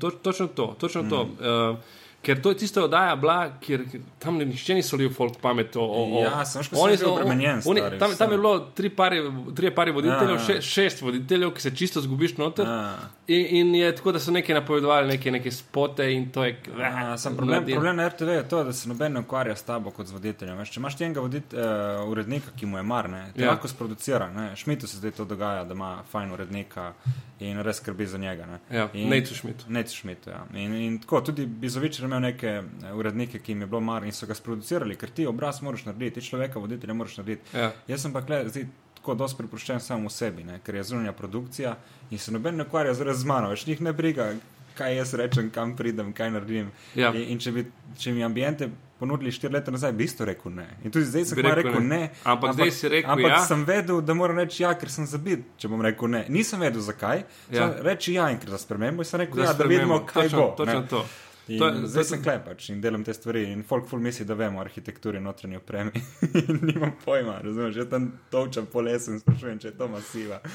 to, 0.00 0.10
točno 0.22 0.46
to. 0.48 0.76
Točno 0.78 1.02
Mm. 1.02 1.08
to. 1.10 1.20
Uh, 1.22 1.78
ker 2.22 2.38
to 2.38 2.48
je 2.48 2.56
tista 2.56 2.84
oddaja, 2.84 3.16
bila, 3.16 3.34
kjer 3.60 3.84
kjer 3.84 4.02
tam 4.18 4.36
ni- 4.36 4.44
nihče 4.46 4.74
ni 4.74 4.82
solil 4.82 5.10
folk 5.10 5.36
pamet. 5.38 5.76
O, 5.76 5.80
o, 5.82 6.02
o. 6.12 6.22
Ja, 6.22 6.44
samo 6.44 6.62
še 6.62 6.76
Oni 6.76 6.96
so- 6.96 7.12
obremenjen, 7.12 7.62
oni- 7.64 7.80
stari, 7.80 7.98
Tam, 7.98 8.14
tam 8.14 8.30
je 8.30 8.38
bilo 8.38 8.52
tri 8.72 8.88
pari, 8.90 9.18
tri 9.54 9.70
pari 9.72 9.90
voditeljev, 9.92 10.30
Ja, 10.32 10.38
še, 10.40 10.60
šest 10.62 11.02
voditeljev, 11.02 11.50
ki 11.50 11.60
se 11.60 11.70
čisto 11.72 12.00
zgubiš 12.00 12.36
noter. 12.36 12.66
Ja. 12.66 12.94
In, 13.28 13.46
in 13.58 13.74
je 13.74 13.92
tako, 13.92 14.12
da 14.12 14.18
so 14.18 14.30
nekaj 14.30 14.54
napovedovali, 14.54 15.08
neke, 15.08 15.30
neke 15.30 15.50
spote 15.52 16.06
in 16.06 16.30
to 16.30 16.44
je. 16.44 16.56
Ja, 16.78 17.16
sam 17.16 17.36
problem, 17.36 17.58
mladin. 17.58 17.74
problem 17.74 17.96
na 17.96 18.08
RTV 18.08 18.28
je 18.30 18.48
to, 18.48 18.64
da 18.64 18.72
se 18.72 18.88
noben 18.88 19.12
ne 19.12 19.20
ukvarja 19.20 19.56
s 19.56 19.62
tabo 19.62 19.90
kot 19.90 20.06
z 20.06 20.12
voditeljem. 20.12 20.58
Veš, 20.58 20.70
če 20.70 20.80
imaš 20.80 21.00
enega 21.00 21.20
vodit, 21.20 21.54
uh, 21.54 21.60
urednika, 22.06 22.50
ki 22.56 22.66
mu 22.66 22.76
je 22.76 22.82
mar, 22.84 23.08
ne, 23.08 23.32
te 23.32 23.42
Ja. 23.42 23.50
lahko 23.50 23.68
sproducira. 23.68 24.30
Ne. 24.30 24.56
Šmitu 24.56 24.86
se 24.86 24.96
zdaj 24.96 25.10
to 25.12 25.24
dogaja, 25.24 25.64
da 25.64 25.74
ima 25.74 26.02
fajn 26.04 26.32
urednika 26.32 26.92
in 27.40 27.58
res 27.58 27.76
skrbi 27.76 28.06
za 28.06 28.18
njega. 28.18 28.46
Ne. 28.46 28.58
Ja, 28.70 28.88
In- 28.92 29.08
Nejcu 29.08 29.34
Šmitu. 29.34 29.64
Neč 29.68 29.90
Šmit. 29.92 30.26
Ja. 30.26 30.44
In, 30.54 30.74
in 30.76 30.98
tako 30.98 31.20
tudi 31.22 31.46
Bizovič 31.46 31.98
je 31.98 32.02
imel 32.12 32.22
neke 32.28 32.52
eh, 32.60 32.92
urednike, 32.94 33.40
ki 33.40 33.56
jim 33.56 33.64
je 33.64 33.70
bilo 33.72 33.80
mar 33.80 34.04
in 34.04 34.12
so 34.12 34.28
ga 34.28 34.36
sproducirali, 34.36 34.96
ker 35.00 35.10
ti 35.10 35.26
obraz 35.26 35.62
moraš 35.64 35.86
narediti, 35.88 36.20
ti 36.20 36.28
človeka, 36.28 36.60
voditelja 36.60 36.94
moraš 36.94 37.18
narediti. 37.22 37.56
Ja. 37.56 37.72
Jaz 37.88 38.04
sem 38.04 38.12
pa 38.12 38.22
kle, 38.26 38.44
zdaj, 38.48 38.68
tako 39.00 39.16
dosti 39.18 39.40
prepuščen 39.40 39.82
samo 39.82 40.10
v 40.10 40.14
sebi, 40.14 40.46
ne, 40.46 40.60
ker 40.62 40.78
je 40.78 40.86
zunanja 40.92 41.12
produkcija 41.16 41.74
in 42.10 42.20
se 42.22 42.32
noben 42.32 42.60
ne 42.60 42.68
ukvarja 42.68 42.94
z 42.94 43.24
mano, 43.26 43.50
več 43.50 43.66
njih 43.66 43.80
ne 43.82 43.92
briga, 43.96 44.32
kaj 44.78 44.96
jaz 44.96 45.14
rečem, 45.14 45.50
kam 45.50 45.76
pridem, 45.76 46.12
kaj 46.12 46.30
naredim. 46.30 46.70
Ja. 46.94 47.12
In, 47.12 47.34
in 47.34 47.42
če, 47.42 47.52
bi, 47.52 47.66
če 47.98 48.12
mi 48.12 48.24
ambiente 48.24 48.70
ponudili 49.02 49.32
štiri 49.34 49.56
leta 49.56 49.72
nazaj, 49.74 49.92
bi 49.98 50.06
isto 50.06 50.24
rekel 50.24 50.54
ne. 50.54 50.68
In 50.84 50.94
tudi 50.94 51.08
zdaj 51.10 51.24
sem 51.32 51.40
rekel 51.42 51.56
rekel 51.58 51.80
ne. 51.82 51.88
ne. 51.88 52.10
Ampak 52.24 52.54
zdaj 52.54 52.70
si 52.76 52.92
rekel 52.92 53.10
ampak 53.10 53.34
ja. 53.34 53.40
sem 53.48 53.64
vedel, 53.66 53.98
da 54.06 54.14
moram 54.14 54.38
reči 54.38 54.62
ja, 54.62 54.70
ker 54.78 54.92
sem 54.94 55.08
zabit, 55.10 55.42
če 55.58 55.70
bom 55.72 55.82
rekel 55.82 56.12
ne. 56.12 56.22
Nisem 56.30 56.62
vedel 56.62 56.84
zakaj. 56.86 57.24
Ja. 57.50 57.66
Reči 57.82 58.14
ja, 58.14 58.28
ker 58.38 58.54
za 58.54 58.62
spremembo 58.62 59.02
in 59.02 59.10
sem 59.10 59.24
rekel 59.24 59.42
Za 59.42 59.50
ja, 59.50 59.56
da 59.58 59.66
vidimo, 59.66 59.98
kaj 60.06 60.30
točno, 60.30 60.38
bo. 60.38 60.48
Točno 60.62 60.78
ne. 60.78 60.88
to. 60.92 61.02
In 61.48 61.58
To 61.58 61.66
je- 61.66 61.86
zdaj 61.86 62.00
je- 62.00 62.04
sem 62.04 62.22
klepač 62.22 62.68
in 62.70 62.80
delam 62.80 63.04
te 63.04 63.14
stvari. 63.14 63.44
In 63.52 63.62
folk 63.62 63.88
ful 63.88 63.98
misli, 64.00 64.24
da 64.24 64.34
vemo 64.34 64.58
o 64.58 64.62
arhitekturi 64.62 65.16
in 65.18 65.24
notranji 65.24 65.56
opremi. 65.56 65.90
nimam 66.62 66.92
pojma, 67.04 67.40
razumeš? 67.42 67.76
Jaz 67.76 67.88
tam 67.90 68.12
točam 68.30 68.66
po 68.66 68.80
lesu 68.80 69.12
in 69.12 69.20
sprašujem, 69.20 69.58
če 69.58 69.68
je 69.68 69.76
to 69.78 69.88
masiva. 69.88 70.40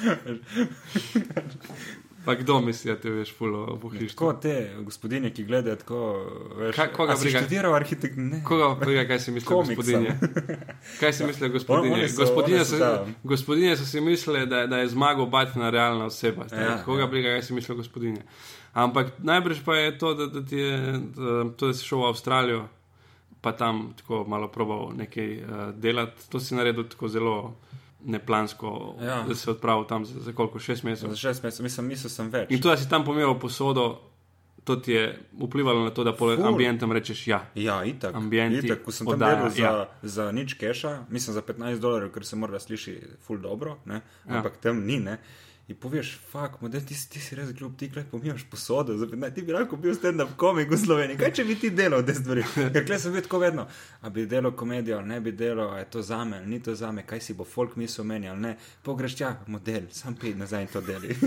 Pa 2.28 2.36
kdo 2.36 2.58
misli, 2.60 2.92
da 2.92 2.98
te 2.98 3.10
veš, 3.10 3.30
fulo 3.32 3.78
pohištvo? 3.78 4.08
Tako 4.10 4.42
te 4.42 4.54
gospodinje, 4.82 5.30
ki 5.32 5.46
gledajo 5.46 5.76
tako, 5.78 6.00
veš, 6.58 6.76
Kaj- 6.76 6.92
koga 6.92 7.16
si 7.16 7.24
briga? 7.24 7.40
študiral 7.40 7.76
arhitekturo? 7.76 8.26
Ne. 8.26 8.42
Koga 8.44 8.76
briga, 8.76 9.06
kaj 9.06 9.20
si 9.20 9.32
misli 9.32 9.48
gospodinje? 9.48 10.16
Kaj 11.00 11.14
si 11.14 11.24
misli 11.24 11.50
gospodinje? 11.50 12.08
So- 12.08 12.18
Gospodinje 12.18 12.66
so, 12.66 12.78
so 12.78 12.90
gospodinje 13.24 13.78
so 13.78 13.86
si 13.86 14.02
mislili, 14.02 14.46
da, 14.46 14.68
da 14.68 14.78
je 14.78 14.88
zmagal 14.90 15.26
Batina 15.28 15.70
realna 15.70 16.06
oseba. 16.06 16.46
Ja, 16.52 16.62
Ja, 16.62 16.84
Koga 16.84 17.02
ja. 17.02 17.08
briga, 17.08 17.30
kaj 17.30 17.44
si 17.44 17.54
misli 17.54 17.76
gospodinje? 17.76 18.22
Ampak 18.76 19.08
najbrž 19.20 19.64
pa 19.66 19.76
je 19.76 19.98
to, 19.98 20.14
da, 20.14 20.28
da, 20.28 20.44
ti 20.44 20.58
je, 20.58 20.78
da, 20.92 21.48
to, 21.52 21.68
da 21.68 21.74
si 21.74 21.86
šel 21.86 22.00
v 22.00 22.08
Avstralijo, 22.08 22.68
pa 23.42 23.52
tam 23.54 23.94
tako 23.96 24.26
malo 24.26 24.48
probal 24.50 24.92
nekaj 24.94 25.30
uh, 25.36 25.46
delati. 25.74 26.30
To 26.30 26.40
si 26.40 26.56
naredil 26.56 26.84
tako 26.86 27.08
zelo 27.08 27.56
neplansko, 28.08 28.96
ja. 29.00 29.06
Ja. 29.06 29.24
da 29.28 29.36
si 29.36 29.50
odpravil 29.50 29.86
tam 29.88 30.06
za, 30.06 30.20
za 30.20 30.34
koliko, 30.34 30.60
šest 30.60 30.84
mesecev. 30.84 31.10
Za 31.10 31.16
šest 31.16 31.44
mesecev, 31.44 31.64
mislim, 31.64 31.88
mislil 31.88 32.14
sem 32.14 32.30
več. 32.32 32.52
In 32.52 32.62
to, 32.62 32.72
da 32.72 32.78
si 32.80 32.90
tam 32.90 33.06
pomiral 33.06 33.36
posodo, 33.40 33.88
to 34.68 34.76
ti 34.76 34.92
je 34.92 35.04
vplivalo 35.44 35.84
na 35.84 35.92
to, 35.96 36.04
da 36.04 36.12
po 36.12 36.28
Ful. 36.36 36.48
ambientam 36.48 36.92
rečeš 36.92 37.28
ja. 37.28 37.42
Ja, 37.56 37.84
itak. 37.88 38.16
Ambienti 38.16 38.68
itak. 38.68 38.84
Ko 38.84 38.92
sem 38.92 39.08
tam 39.08 39.16
oddaja, 39.16 39.36
delal 39.36 39.50
za, 39.50 39.64
ja. 39.64 39.72
ja. 39.72 40.10
za 40.16 40.32
nič 40.32 40.58
keša, 40.60 40.94
mislim 41.10 41.34
za 41.34 41.42
15 41.42 41.80
dolarjev, 41.80 42.12
ker 42.12 42.26
se 42.26 42.36
mora 42.36 42.60
sliši 42.60 42.96
ful 43.24 43.40
dobro, 43.44 43.78
ne? 43.86 44.02
Ja. 44.28 44.40
ampak 44.40 44.58
tam 44.64 44.84
ni. 44.84 45.00
Ne? 45.00 45.20
In 45.68 45.76
poveš, 45.76 46.14
fuck, 46.24 46.62
model, 46.62 46.80
ti, 46.82 46.96
si- 46.96 47.10
ti 47.10 47.20
si 47.20 47.36
res 47.36 47.50
glup, 47.52 47.74
ti 47.76 47.90
kaj 47.90 48.06
pomijaš 48.06 48.46
posodo, 48.46 48.96
za 48.96 49.04
15 49.06 49.34
ti 49.36 49.42
bi 49.42 49.52
lahko 49.52 49.76
bil 49.76 49.92
stand-up 49.92 50.30
komik 50.36 50.70
v 50.70 50.78
Sloveniji. 50.78 51.18
Kaj 51.18 51.34
če 51.34 51.44
bi 51.44 51.56
ti 51.56 51.70
delal 51.72 52.04
te 52.04 52.14
stvari? 52.14 52.46
Ker 52.74 52.86
klej 52.86 53.00
sem 53.00 53.12
bil 53.12 53.22
tako 53.22 53.40
vedno, 53.40 53.66
a 54.02 54.10
bi 54.10 54.24
delal 54.26 54.54
komedijo, 54.54 54.98
ali 54.98 55.08
ne 55.08 55.20
bi 55.20 55.34
delal, 55.34 55.74
a 55.74 55.80
je 55.80 55.90
to 55.90 56.02
za 56.02 56.24
me, 56.24 56.38
ali 56.38 56.48
ni 56.48 56.60
to 56.60 56.72
za 56.74 56.92
me, 56.92 57.04
kaj 57.04 57.20
si 57.20 57.34
bo 57.34 57.44
folk 57.46 57.76
mislil 57.76 58.02
o 58.02 58.08
meni, 58.08 58.30
ali 58.30 58.40
ne. 58.42 58.54
Pogreš 58.82 59.16
tja, 59.16 59.34
model, 59.48 59.92
sam 59.92 60.16
pej 60.16 60.36
nazaj 60.36 60.62
in 60.62 60.68
to 60.70 60.82
deli. 60.82 61.12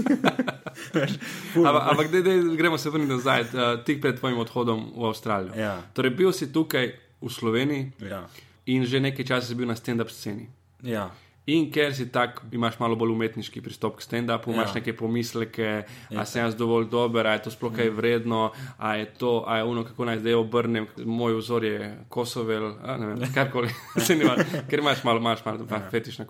Ampak, 1.57 2.09
gremo 2.57 2.79
se 2.79 2.91
vrniti 2.91 3.13
nazaj, 3.13 3.41
uh, 3.43 3.49
tik 3.85 4.01
pred 4.01 4.17
tvojim 4.17 4.39
odhodom 4.39 4.93
v 4.97 5.05
Avstralijo. 5.05 5.53
Ja. 5.55 5.83
Torej, 5.93 6.11
bil 6.13 6.33
si 6.33 6.49
tukaj 6.49 6.93
v 7.21 7.29
Sloveniji 7.31 7.93
Ja. 8.03 8.25
in 8.67 8.85
že 8.85 9.01
nekaj 9.01 9.25
časa 9.27 9.47
si 9.47 9.55
bil 9.55 9.69
na 9.69 9.77
stand-up 9.77 10.09
sceni. 10.09 10.49
Ja. 10.83 11.11
In 11.51 11.67
ker 11.73 11.95
si 11.97 12.07
tak, 12.13 12.43
imaš 12.55 12.77
malo 12.79 12.97
bolj 13.01 13.15
umetniški 13.15 13.63
pristop 13.65 13.97
k 13.99 14.05
stand-upu, 14.05 14.53
imaš 14.55 14.75
Ja. 14.75 14.75
neke 14.79 14.93
pomisleke, 14.97 15.71
a 16.15 16.25
sem 16.25 16.45
jaz 16.45 16.55
dovolj 16.55 16.87
dober, 16.93 17.27
a 17.27 17.33
je 17.35 17.43
to 17.47 17.51
sploh 17.51 17.73
kaj 17.75 17.91
vredno, 17.97 18.53
a 18.79 18.95
je 19.01 19.07
to, 19.19 19.33
a 19.47 19.57
je 19.59 19.65
ono, 19.65 19.85
kako 19.85 20.05
naj 20.05 20.21
zdaj 20.23 20.35
obrnem. 20.39 20.87
Moj 21.05 21.39
vzor 21.41 21.65
je 21.65 21.97
Kosovel, 22.09 22.75
a 22.85 22.97
ne 22.97 23.07
vem, 23.07 23.25
karkoli, 23.35 23.73
se 24.07 24.17
nima, 24.17 24.37
ker 24.71 24.79
imaš 24.79 25.03
malo, 25.05 25.19
imaš 25.19 25.45
malo 25.45 25.67
ja. 25.71 25.83
fetiš 25.91 26.21
na 26.23 26.27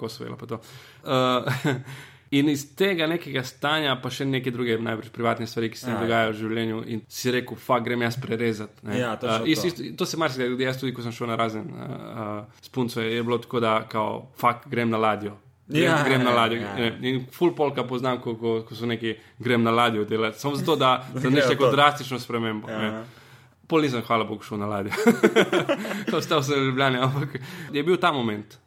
to. 0.47 0.61
Uh, 1.05 1.75
In 2.33 2.49
iz 2.49 2.77
tega 2.77 3.07
nekega 3.07 3.43
stanja, 3.43 3.97
pa 3.97 4.09
še 4.09 4.25
neke 4.25 4.51
druge, 4.51 4.77
najbrž 4.79 5.09
privatne 5.11 5.47
stvari, 5.47 5.67
ki 5.69 5.79
se 5.79 5.87
ti 5.87 5.93
Ja. 5.93 5.99
dogajajo 5.99 6.31
v 6.31 6.37
življenju, 6.37 6.83
in 6.87 7.01
si 7.09 7.31
rekel, 7.31 7.57
fa, 7.57 7.81
grem 7.81 8.03
jaz 8.03 8.17
prerezati. 8.17 8.73
ne. 8.83 8.99
Ja, 8.99 9.17
točno 9.17 9.43
Uh, 9.43 9.49
jaz 9.49 9.61
to. 9.61 9.67
isto- 9.67 9.97
to 9.97 10.07
se 10.07 10.17
marsikaj 10.17 10.47
zgodi, 10.47 10.63
jaz 10.63 10.79
tudi, 10.79 10.95
ko 10.95 11.03
sem 11.03 11.13
šel 11.13 11.27
na 11.27 11.37
razen 11.37 11.65
uh, 11.65 11.81
uh, 12.39 12.61
s 12.61 12.69
punco, 12.69 13.01
je 13.01 13.23
bilo 13.23 13.39
tako, 13.39 13.61
da 13.61 13.83
kao, 13.85 14.31
fakt 14.37 14.69
grem 14.69 14.91
na 14.91 14.97
ladjo. 14.99 15.37
Grem, 15.69 15.83
Ja, 15.85 16.03
grem 16.05 16.23
na 16.23 16.31
ja, 16.31 16.37
ladjo. 16.37 16.59
ja. 16.59 16.77
Ja. 16.77 16.93
In 17.01 17.27
full 17.31 17.53
polka 17.53 17.85
poznam, 17.85 18.19
ko, 18.19 18.35
ko, 18.35 18.63
ko 18.63 18.75
so 18.75 18.87
neki 18.87 19.13
grem 19.39 19.63
na 19.63 19.71
ladjo 19.73 20.05
delati. 20.05 20.39
Samo 20.39 20.55
zato, 20.57 20.77
da, 20.77 21.03
da 21.15 21.31
neš 21.31 21.45
to. 21.59 21.71
drastično 21.71 22.19
spremembo. 22.19 22.69
Ja. 22.69 22.83
Ja. 22.83 23.05
Pol 23.67 23.81
nisem, 23.81 24.03
hvala 24.03 24.25
Bogu, 24.25 24.43
šel 24.43 24.59
na 24.59 24.67
ladjo. 24.67 24.91
Ostal 26.13 26.43
sem 26.43 26.55
v 26.57 26.65
Ljubljani, 26.65 26.99
ampak 26.99 27.39
je 27.73 27.83
bil 27.83 27.97
ta 27.97 28.13
moment. 28.13 28.59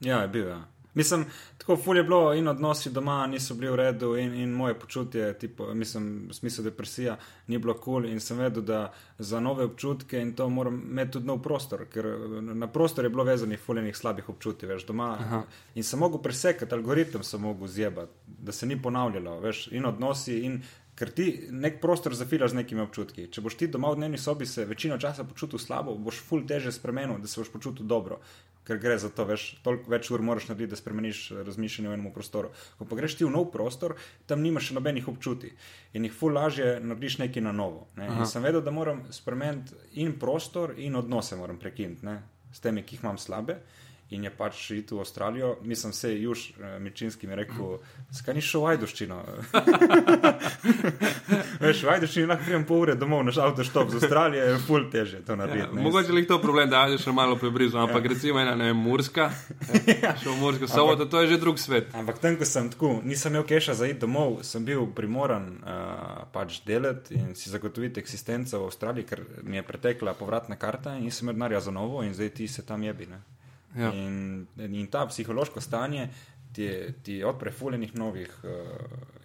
Ja, 0.00 0.20
je 0.20 0.28
bil. 0.28 0.48
Ja. 0.48 0.60
Mislim, 0.94 1.24
tako 1.58 1.76
ful 1.76 1.96
je 1.96 2.02
bilo 2.04 2.34
in 2.34 2.48
odnosi 2.48 2.90
doma 2.90 3.26
niso 3.26 3.54
bili 3.54 3.70
v 3.70 3.76
redu, 3.76 4.16
in, 4.16 4.34
in 4.34 4.50
moje 4.50 4.74
počutje, 4.78 5.38
tipo, 5.38 5.74
mislim, 5.74 6.28
v 6.28 6.34
smislu 6.34 6.64
depresija, 6.64 7.16
ni 7.46 7.58
bilo 7.58 7.74
kul. 7.74 7.92
Cool 7.92 8.06
in 8.12 8.20
sem 8.20 8.38
vedel, 8.38 8.62
da 8.62 8.92
za 9.18 9.40
nove 9.40 9.64
občutke 9.64 10.20
in 10.20 10.34
to 10.34 10.48
moram 10.48 10.74
imeti 10.90 11.12
tudi 11.12 11.26
nov 11.26 11.42
prostor, 11.42 11.86
ker 11.92 12.06
na 12.42 12.66
prostor 12.66 13.04
je 13.04 13.10
bilo 13.10 13.24
vezanih 13.24 13.60
fuljenih 13.60 13.96
slabih 13.96 14.28
občutij, 14.28 14.68
veš, 14.68 14.86
doma. 14.86 15.16
Aha. 15.20 15.42
In 15.74 15.84
sem 15.84 16.00
mogel 16.00 16.22
presekati, 16.22 16.74
algoritem 16.74 17.22
sem 17.22 17.40
mogel 17.40 17.68
zjebati, 17.68 18.12
da 18.26 18.52
se 18.52 18.66
ni 18.66 18.82
ponavljalo, 18.82 19.40
veš, 19.40 19.66
in 19.72 19.86
odnosi. 19.86 20.38
In 20.46 20.62
Ker 20.92 21.08
ti 21.08 21.24
nek 21.50 21.78
prostor 21.80 22.12
zafilaš 22.12 22.52
z 22.52 22.58
nekimi 22.58 22.82
občutki. 22.84 23.24
Če 23.32 23.40
boš 23.40 23.54
ti 23.56 23.68
doma 23.72 23.88
v 23.94 23.96
dnevni 23.96 24.18
sobi 24.20 24.44
se 24.46 24.66
večino 24.68 24.98
časa 25.00 25.24
počutil 25.24 25.58
slabo, 25.58 25.94
boš 25.96 26.18
ful 26.26 26.44
teže 26.48 26.72
spremenil, 26.72 27.16
da 27.18 27.30
se 27.30 27.40
boš 27.40 27.48
počutil 27.54 27.88
dobro. 27.88 28.18
Ker 28.66 28.78
gre 28.78 28.94
za 28.98 29.08
to, 29.10 29.24
veš, 29.26 29.48
toliko 29.64 29.90
več 29.90 30.10
ur 30.14 30.22
moraš 30.22 30.46
narediti, 30.48 30.70
da 30.70 30.78
spremeniš 30.78 31.22
razmišljanje 31.46 31.90
v 31.90 31.96
enem 31.96 32.12
prostoru. 32.14 32.52
Ko 32.78 32.86
pa 32.86 32.98
greš 32.98 33.16
ti 33.18 33.26
v 33.26 33.32
nov 33.34 33.48
prostor, 33.50 33.96
tam 34.30 34.44
nimaš 34.44 34.70
nobenih 34.76 35.08
občutij 35.10 35.50
in 35.98 36.06
jih 36.06 36.14
ful 36.14 36.36
lažje 36.36 36.76
narediš 36.80 37.18
nekaj 37.24 37.42
na 37.42 37.52
novo. 37.52 37.88
Ne? 37.98 38.06
In 38.06 38.26
sem 38.30 38.44
vedel, 38.44 38.62
da 38.62 38.70
moram 38.70 39.02
spremeniti 39.10 39.74
in 40.04 40.14
prostor, 40.18 40.76
in 40.78 40.94
odnose 40.96 41.36
moram 41.36 41.58
prekiniti 41.58 42.06
ne? 42.06 42.20
s 42.52 42.62
temi, 42.62 42.84
ki 42.86 42.96
jih 42.96 43.02
imam 43.02 43.18
slabe. 43.18 43.58
In 44.12 44.24
je 44.26 44.30
pač 44.30 44.58
iti 44.76 44.92
v 44.94 45.00
Avstralijo, 45.00 45.54
mislim, 45.64 45.92
se 45.96 46.10
je 46.12 46.22
Juž 46.22 46.40
eh, 46.60 46.78
Mičinski 46.78 47.26
mi 47.26 47.34
rekel, 47.38 47.78
skaj 48.12 48.34
ni 48.36 48.42
šel 48.44 48.60
v 48.60 48.66
Ajdoščino. 48.74 49.20
Veš, 51.62 51.82
v 51.86 51.90
Ajdoščini 51.94 52.26
lahko 52.28 52.44
pridem 52.44 52.64
pol 52.68 52.82
ure 52.84 52.94
domov, 52.98 53.22
naš 53.24 53.38
avtoštop 53.40 53.90
z 53.94 54.00
Avstralije 54.00 54.42
je 54.50 54.58
ful 54.66 54.84
teže 54.92 55.22
to 55.24 55.32
Ja, 55.32 55.36
narediti. 55.40 55.76
ne. 55.76 55.82
mogoče 55.82 56.12
je 56.12 56.26
to 56.28 56.38
problem, 56.42 56.68
da 56.70 56.84
je 56.92 56.98
še 57.00 57.12
malo 57.16 57.36
preblizu, 57.40 57.78
ampak 57.80 58.04
ja. 58.04 58.10
recimo 58.12 58.40
ena, 58.42 58.54
ne 58.58 58.68
vem, 58.72 58.76
Murska, 58.84 59.30
ja. 60.04 60.12
šel 60.22 60.32
v 60.32 60.38
Mursko 60.42 60.68
soboto, 60.68 61.06
to 61.06 61.20
je 61.22 61.28
že 61.32 61.38
drug 61.40 61.58
svet. 61.58 61.88
Ampak 61.96 62.18
tam, 62.20 62.36
ko 62.36 62.44
sem 62.48 62.68
tako, 62.74 62.92
nisem 63.04 63.32
imel 63.32 63.46
keša 63.48 63.74
za 63.80 63.86
iti 63.88 64.00
domov, 64.04 64.42
sem 64.44 64.64
bil 64.66 64.84
primoran 64.92 65.48
uh, 65.62 65.68
pač 66.34 66.60
delati 66.66 67.14
in 67.16 67.32
si 67.38 67.50
zagotoviti 67.50 68.00
eksistenco 68.02 68.60
v 68.60 68.64
Avstraliji, 68.68 69.04
ker 69.08 69.20
mi 69.42 69.56
je 69.56 69.62
pretekla 69.66 70.14
povratna 70.18 70.56
karta 70.60 70.96
in 70.98 71.04
nisem 71.08 71.28
imel 71.30 71.38
denarja 71.40 71.60
za 71.68 71.72
novo 71.72 72.02
in 72.04 72.12
zdaj 72.14 72.30
ti 72.36 72.48
se 72.48 72.62
tam 72.66 72.82
jebi. 72.84 73.06
Ne? 73.08 73.20
Ja. 73.76 73.92
In, 73.94 74.46
in 74.56 74.86
ta 74.90 75.06
psihološko 75.06 75.60
stanje 75.60 76.08
ti, 76.52 76.68
ti 77.02 77.22
odpre 77.24 77.52
fuljenih 77.52 77.94
novih 77.94 78.34
uh, 78.44 78.50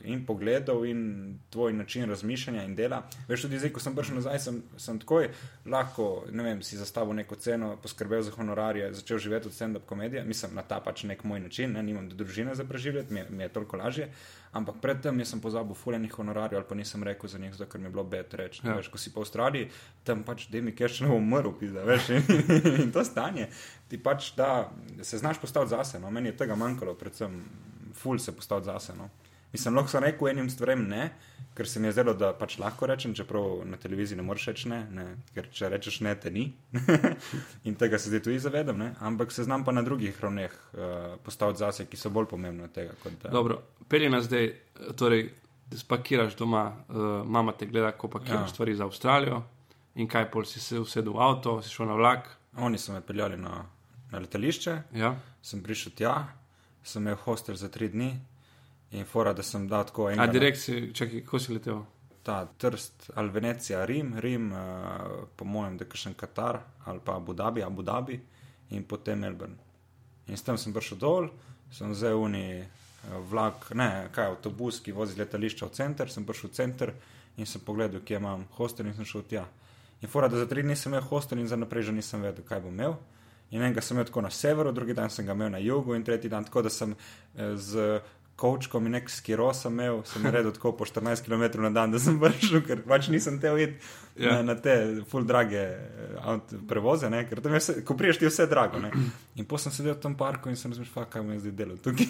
in 0.07 0.25
pogledov, 0.25 0.85
in 0.85 1.01
tvoj 1.49 1.73
način 1.73 2.09
razmišljanja 2.09 2.63
in 2.63 2.75
dela. 2.75 2.99
Veš, 3.27 3.41
tudi 3.41 3.59
zdaj, 3.59 3.69
ko 3.69 3.79
sem 3.79 3.95
prišel 3.95 4.15
nazaj, 4.15 4.39
sem, 4.39 4.57
sem 4.77 4.99
takoj 4.99 5.29
lahko, 5.65 6.07
ne 6.31 6.43
vem, 6.43 6.61
si 6.61 6.77
zastavil 6.77 7.15
neko 7.15 7.35
ceno, 7.35 7.75
poskrbel 7.77 8.21
za 8.21 8.31
honorarje, 8.31 8.93
začel 8.93 9.17
živeti 9.19 9.47
od 9.47 9.53
stand-up 9.53 9.85
komedije. 9.85 10.23
Mislim, 10.23 10.55
na 10.55 10.61
ta 10.61 10.79
pač 10.79 11.03
nek 11.03 11.23
moj 11.23 11.39
način, 11.39 11.71
ne, 11.71 11.83
nimam 11.83 12.09
družine 12.09 12.55
za 12.55 12.63
preživljati, 12.63 13.13
mi, 13.13 13.19
je- 13.19 13.27
mi 13.29 13.43
je 13.43 13.49
toliko 13.49 13.77
lažje. 13.77 14.09
Ampak 14.51 14.75
predtem 14.81 15.25
sem 15.25 15.41
pozabil 15.41 15.75
fuljenih 15.75 16.11
honorarjev 16.11 16.57
ali 16.57 16.65
pa 16.69 16.75
nisem 16.75 17.03
rekel 17.03 17.29
za 17.29 17.37
njih, 17.37 17.53
zato 17.53 17.71
ker 17.71 17.81
mi 17.81 17.87
je 17.87 17.91
bilo 17.91 18.03
bed 18.03 18.33
reči. 18.33 18.61
Ja. 18.63 18.73
Veš, 18.73 18.87
ko 18.87 18.97
si 18.97 19.13
po 19.13 19.19
Avstraliji, 19.19 19.69
tam 20.03 20.23
pač 20.23 20.47
da 20.47 20.61
mi 20.61 20.71
keš 20.71 21.01
ne 21.01 21.07
bo 21.07 21.15
umrl, 21.15 21.51
pizda, 21.51 21.83
veš. 21.83 22.09
In, 22.09 22.23
in 22.83 22.91
to 22.91 23.03
stanje 23.03 23.47
ti 23.87 23.97
pač 23.97 24.31
da, 24.35 24.71
se 25.01 25.17
znaš 25.17 25.37
postaviti 25.37 25.69
zase. 25.69 25.99
No. 25.99 26.11
Meni 26.11 26.29
je 26.29 26.37
tega 26.37 26.55
manjkalo, 26.55 26.93
predvsem 26.93 27.41
ful 27.93 28.17
se 28.19 28.31
postaviti 28.31 28.65
zase. 28.65 28.93
No. 28.95 29.09
Mislim, 29.53 29.75
lahko 29.75 29.89
sem 29.91 30.03
rekel 30.03 30.27
enim 30.27 30.49
stvarem 30.49 30.83
ne, 30.89 31.09
ker 31.55 31.67
se 31.67 31.79
mi 31.79 31.87
je 31.87 31.91
zdelo, 31.95 32.13
da 32.13 32.33
pač 32.37 32.57
lahko 32.59 32.85
rečem, 32.89 33.13
čeprav 33.15 33.61
na 33.65 33.77
televiziji 33.79 34.17
ne 34.19 34.23
moreš 34.27 34.49
reči 34.51 34.69
ne, 34.69 34.79
ne, 34.91 35.05
ker 35.33 35.47
če 35.51 35.69
rečeš 35.71 36.01
ne, 36.05 36.13
te 36.19 36.31
ni. 36.31 36.43
in 37.67 37.77
tega 37.79 37.97
se 37.97 38.11
zdaj 38.11 38.23
tudi 38.27 38.39
zavedam, 38.43 38.77
ne. 38.77 38.91
ampak 38.99 39.31
se 39.31 39.47
znam 39.47 39.63
pa 39.65 39.71
na 39.71 39.81
drugih 39.81 40.19
ravneh 40.21 40.51
uh, 40.51 41.15
postaviti 41.23 41.63
zase, 41.63 41.87
ki 41.87 41.97
so 41.97 42.11
bolj 42.13 42.27
pomembne 42.35 42.67
od 42.67 42.75
tega. 42.75 42.93
Kot, 43.03 43.17
da, 43.23 43.31
Dobro, 43.33 43.61
pelje 43.89 44.11
nas 44.13 44.27
zdaj, 44.27 44.51
torej, 44.99 45.29
da 45.71 45.79
spakiraš 45.79 46.35
doma, 46.35 46.67
uh, 46.89 47.09
mama 47.25 47.55
te 47.55 47.65
gleda, 47.65 47.91
ko 47.91 48.11
pakiraš. 48.11 48.49
Ja. 48.51 48.53
stvari 48.53 48.75
za 48.75 48.85
Avstralijo. 48.85 49.41
In 49.97 50.07
kaj, 50.07 50.29
pol 50.31 50.45
si 50.45 50.59
se 50.61 50.79
usedel 50.79 51.15
v 51.15 51.23
avto, 51.23 51.57
si 51.65 51.73
šel 51.73 51.87
na 51.89 51.95
vlak. 51.97 52.29
Oni 52.61 52.77
so 52.77 52.93
me 52.93 53.01
peljali 53.01 53.37
na, 53.39 53.63
na 54.11 54.19
letališče, 54.19 54.81
Ja. 54.93 55.15
sem 55.41 55.63
prišel 55.63 55.95
tja, 55.97 56.15
sem 56.83 57.01
imel 57.01 57.17
hostel 57.25 57.55
za 57.55 57.69
tri 57.71 57.89
dni 57.89 58.11
in 58.91 59.05
fora, 59.05 59.33
da 59.33 59.43
sem 59.43 59.67
dal 59.67 59.85
tako 59.85 60.07
A 60.07 60.13
enega. 60.13 60.31
direkt 60.31 60.59
si, 60.59 60.93
čakaj, 60.93 61.25
ko 61.25 61.39
si 61.39 61.53
letel? 61.53 61.83
Ta 62.23 62.45
Trst 62.57 63.11
ali 63.15 63.29
Venecija, 63.29 63.85
Rim, 63.85 64.13
Rim, 64.19 64.51
uh, 64.51 65.27
po 65.35 65.45
mojem, 65.45 65.77
da 65.77 65.85
je 65.85 65.97
še 65.97 66.13
Katar 66.13 66.59
ali 66.85 66.99
pa 67.03 67.15
Abu 67.15 67.33
Dhabi, 67.33 67.63
Abu 67.63 67.83
Dhabi 67.83 68.19
in 68.71 68.83
potem 68.83 69.19
Melbourne. 69.19 69.55
In 70.27 70.37
s 70.37 70.43
tem 70.43 70.57
sem 70.57 70.73
prišel 70.73 70.97
dol, 70.99 71.29
sem 71.71 71.91
vzel 71.91 72.19
uni 72.19 72.59
uh, 72.59 73.19
vlak, 73.29 73.69
ne, 73.75 74.09
kaj 74.11 74.33
avtobus, 74.33 74.81
ki 74.83 74.91
vozi 74.91 75.15
z 75.15 75.23
letališča 75.23 75.67
v 75.67 75.71
center, 75.71 76.11
sem 76.11 76.25
prišel 76.27 76.49
v 76.49 76.53
center 76.53 76.93
in 77.37 77.45
sem 77.45 77.61
pogledal, 77.61 78.01
kje 78.03 78.19
imam 78.19 78.43
hostel 78.57 78.87
in 78.87 78.95
sem 78.97 79.07
šel 79.07 79.23
tja. 79.29 79.45
In 80.01 80.09
fora, 80.09 80.27
da 80.27 80.37
za 80.37 80.45
tri 80.45 80.63
dni 80.63 80.75
sem 80.75 80.91
imel 80.91 81.05
hostel 81.09 81.39
in 81.39 81.47
za 81.47 81.55
naprej 81.55 81.87
že 81.89 81.95
nisem 81.95 82.21
vedel, 82.21 82.45
kaj 82.45 82.59
bom 82.61 82.73
imel. 82.73 82.97
In 83.51 83.61
enega 83.61 83.81
sem 83.81 83.95
imel 83.95 84.05
tako 84.05 84.21
na 84.21 84.29
severu, 84.29 84.71
drugi 84.75 84.93
dan 84.93 85.09
sem 85.09 85.25
ga 85.25 85.31
imel 85.31 85.49
na 85.55 85.61
jugu, 85.63 85.95
in 85.95 86.03
tretji 86.03 86.29
dan 86.29 86.43
tako, 86.43 86.61
da 86.67 86.69
sem 86.69 86.91
eh, 86.91 87.55
z 87.55 88.01
kočkom 88.37 88.85
in 88.85 88.93
nek 88.97 89.09
skiro 89.09 89.49
sem 89.57 89.73
imel, 89.73 90.03
sem 90.05 90.21
naredil 90.23 90.53
tako 90.53 90.75
po 90.77 90.85
14 90.85 91.25
km 91.25 91.61
na 91.65 91.71
dan, 91.73 91.91
da 91.91 91.99
sem 91.99 92.19
vršil, 92.23 92.61
ker 92.67 92.83
pač 92.85 93.09
nisem 93.13 93.41
te 93.41 93.53
iti 93.63 93.81
Ja. 94.17 94.29
ja. 94.29 94.35
na, 94.35 94.53
na 94.53 94.55
te 94.61 95.03
full 95.05 95.25
drage 95.29 95.59
eh, 95.61 96.53
prevoze, 96.67 97.09
ne? 97.09 97.19
ker 97.29 97.41
tam 97.41 97.53
je 97.53 97.59
vse, 97.61 97.73
ko 97.85 97.93
priješ 97.97 98.17
ti 98.17 98.25
je 98.25 98.31
vse 98.31 98.47
drago. 98.49 98.79
Ne? 98.81 98.89
In 99.37 99.45
potem 99.45 99.67
sem 99.67 99.75
sedel 99.75 99.93
v 99.93 100.01
tem 100.01 100.15
parku 100.17 100.49
in 100.49 100.57
sem 100.57 100.71
razmišljal, 100.73 100.93
"Fuck, 100.95 101.11
kaj 101.13 101.21
bom 101.21 101.35
jaz 101.35 101.43
zdaj 101.45 101.53
delal 101.59 101.77
tukaj. 101.77 102.07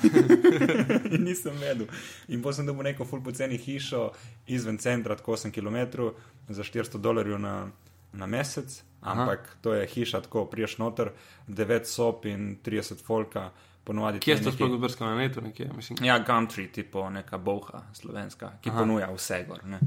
in 1.16 1.26
nisem 1.28 1.58
vedel. 1.60 1.88
In 2.32 2.42
potem 2.42 2.62
sem 2.62 2.70
dobil 2.70 2.88
neko 2.88 3.06
full 3.06 3.24
poceni 3.24 3.60
hišo 3.60 4.06
izven 4.48 4.80
centra, 4.80 5.20
tako 5.20 5.36
8 5.36 5.52
km 5.52 6.08
za 6.48 6.64
400 6.64 7.02
dolarjev 7.04 7.40
na, 7.44 7.68
na 8.14 8.26
mesec. 8.26 8.84
Ampak 9.02 9.40
Aha. 9.40 9.60
to 9.62 9.74
je 9.74 9.88
hiša, 9.88 10.22
tako 10.22 10.46
priješ 10.46 10.78
noter, 10.78 11.12
9 11.48 11.86
sob 11.86 12.26
in 12.26 12.58
30 12.64 13.04
folka. 13.04 13.52
Ponovadi 13.88 14.20
Kje 14.20 14.36
neki- 14.42 14.52
sploh 14.52 14.76
brskal 14.82 15.08
na 15.14 15.22
netu? 15.22 15.42
Nekje, 15.42 15.70
mislim. 15.76 16.02
Ja, 16.04 16.20
Gumtree, 16.20 16.68
tipo 16.68 17.06
neka 17.10 17.38
boha 17.40 17.86
slovenska, 17.96 18.52
ki 18.62 18.70
Aha. 18.70 18.80
Ponuja 18.84 19.08
vse 19.14 19.46
gor. 19.48 19.64
Ne. 19.64 19.80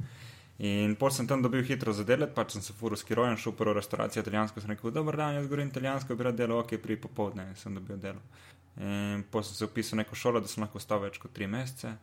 In 0.60 0.94
pol 1.00 1.10
sem 1.12 1.26
tam 1.28 1.42
dobil 1.44 1.62
hitro 1.64 1.92
za 1.92 2.04
delati, 2.04 2.34
pač 2.36 2.52
sem 2.52 2.62
se 2.62 2.72
furo 2.76 2.96
skirojen, 2.96 3.36
šel 3.40 3.52
v 3.52 3.56
prvo 3.56 3.72
restauracijo 3.76 4.20
italijansko, 4.24 4.60
sem 4.60 4.70
rekel, 4.74 4.92
dober 4.92 5.16
dan, 5.16 5.34
jaz 5.38 5.46
govorim 5.48 5.68
italijansko, 5.72 6.16
bi 6.16 6.26
rad 6.26 6.36
delal, 6.36 6.58
ok, 6.60 6.74
pri 6.82 6.96
popovdne 7.00 7.46
sem 7.56 7.74
dobil 7.74 7.96
delo. 7.96 8.20
In 8.80 9.24
pol 9.30 9.42
sem 9.42 9.56
se 9.56 9.64
upisal 9.64 9.96
v 9.96 10.02
neko 10.02 10.16
šolo, 10.16 10.40
da 10.40 10.48
sem 10.48 10.64
lahko 10.64 10.76
ostal 10.80 11.00
več 11.00 11.16
kot 11.20 11.32
tri 11.32 11.46
mesece. 11.48 11.94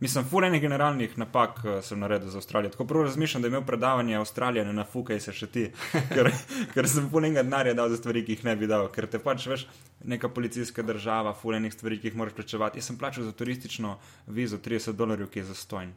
Mislim, 0.00 0.24
ful 0.24 0.44
enih 0.44 0.62
generalnih 0.62 1.18
napak 1.18 1.58
eh, 1.64 1.82
sem 1.82 1.98
naredil 2.00 2.30
za 2.32 2.38
Avstralijo. 2.38 2.70
Tako 2.70 2.84
prvo 2.84 3.02
razmišljam, 3.02 3.42
da 3.42 3.48
je 3.48 3.50
imel 3.50 3.64
predavanje 3.68 4.16
Avstralije, 4.16 4.64
ne 4.64 4.72
nafukaj 4.72 5.20
se 5.20 5.32
še 5.36 5.46
ti, 5.46 5.64
ker, 6.14 6.30
ker 6.72 6.88
sem 6.88 7.10
ful 7.12 7.24
enega 7.24 7.42
denarja 7.44 7.74
dal 7.76 7.92
za 7.92 7.98
stvari, 8.00 8.24
ki 8.24 8.38
jih 8.38 8.44
ne 8.48 8.56
bi 8.56 8.68
dal, 8.70 8.88
ker 8.94 9.06
te 9.12 9.20
pač 9.20 9.44
veš, 9.50 9.66
neka 10.04 10.32
policijska 10.32 10.82
država, 10.88 11.34
ful 11.36 11.58
enih 11.58 11.76
stvari, 11.76 12.00
ki 12.00 12.08
jih 12.08 12.16
moraš 12.16 12.38
plačevati. 12.38 12.80
Jaz 12.80 12.88
sem 12.88 12.98
plačal 12.98 13.28
za 13.28 13.36
turistično 13.36 13.98
vizo 14.26 14.56
30 14.56 14.96
dolarjev, 14.96 15.28
ki 15.28 15.42
je 15.42 15.50
zastojn. 15.52 15.92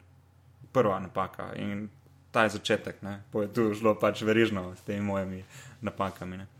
Prva 0.76 1.00
napaka 1.00 1.54
in 1.56 1.88
ta 2.34 2.44
je 2.44 2.58
začetek, 2.58 3.00
ne. 3.02 3.22
Po 3.32 3.40
je 3.42 3.52
tu 3.56 3.70
šlo 3.78 3.94
pač 3.96 4.20
verižno 4.26 4.74
s 4.76 4.84
temi 4.84 5.00
mojimi 5.00 5.44
napakami. 5.80 6.42
Ne. 6.42 6.50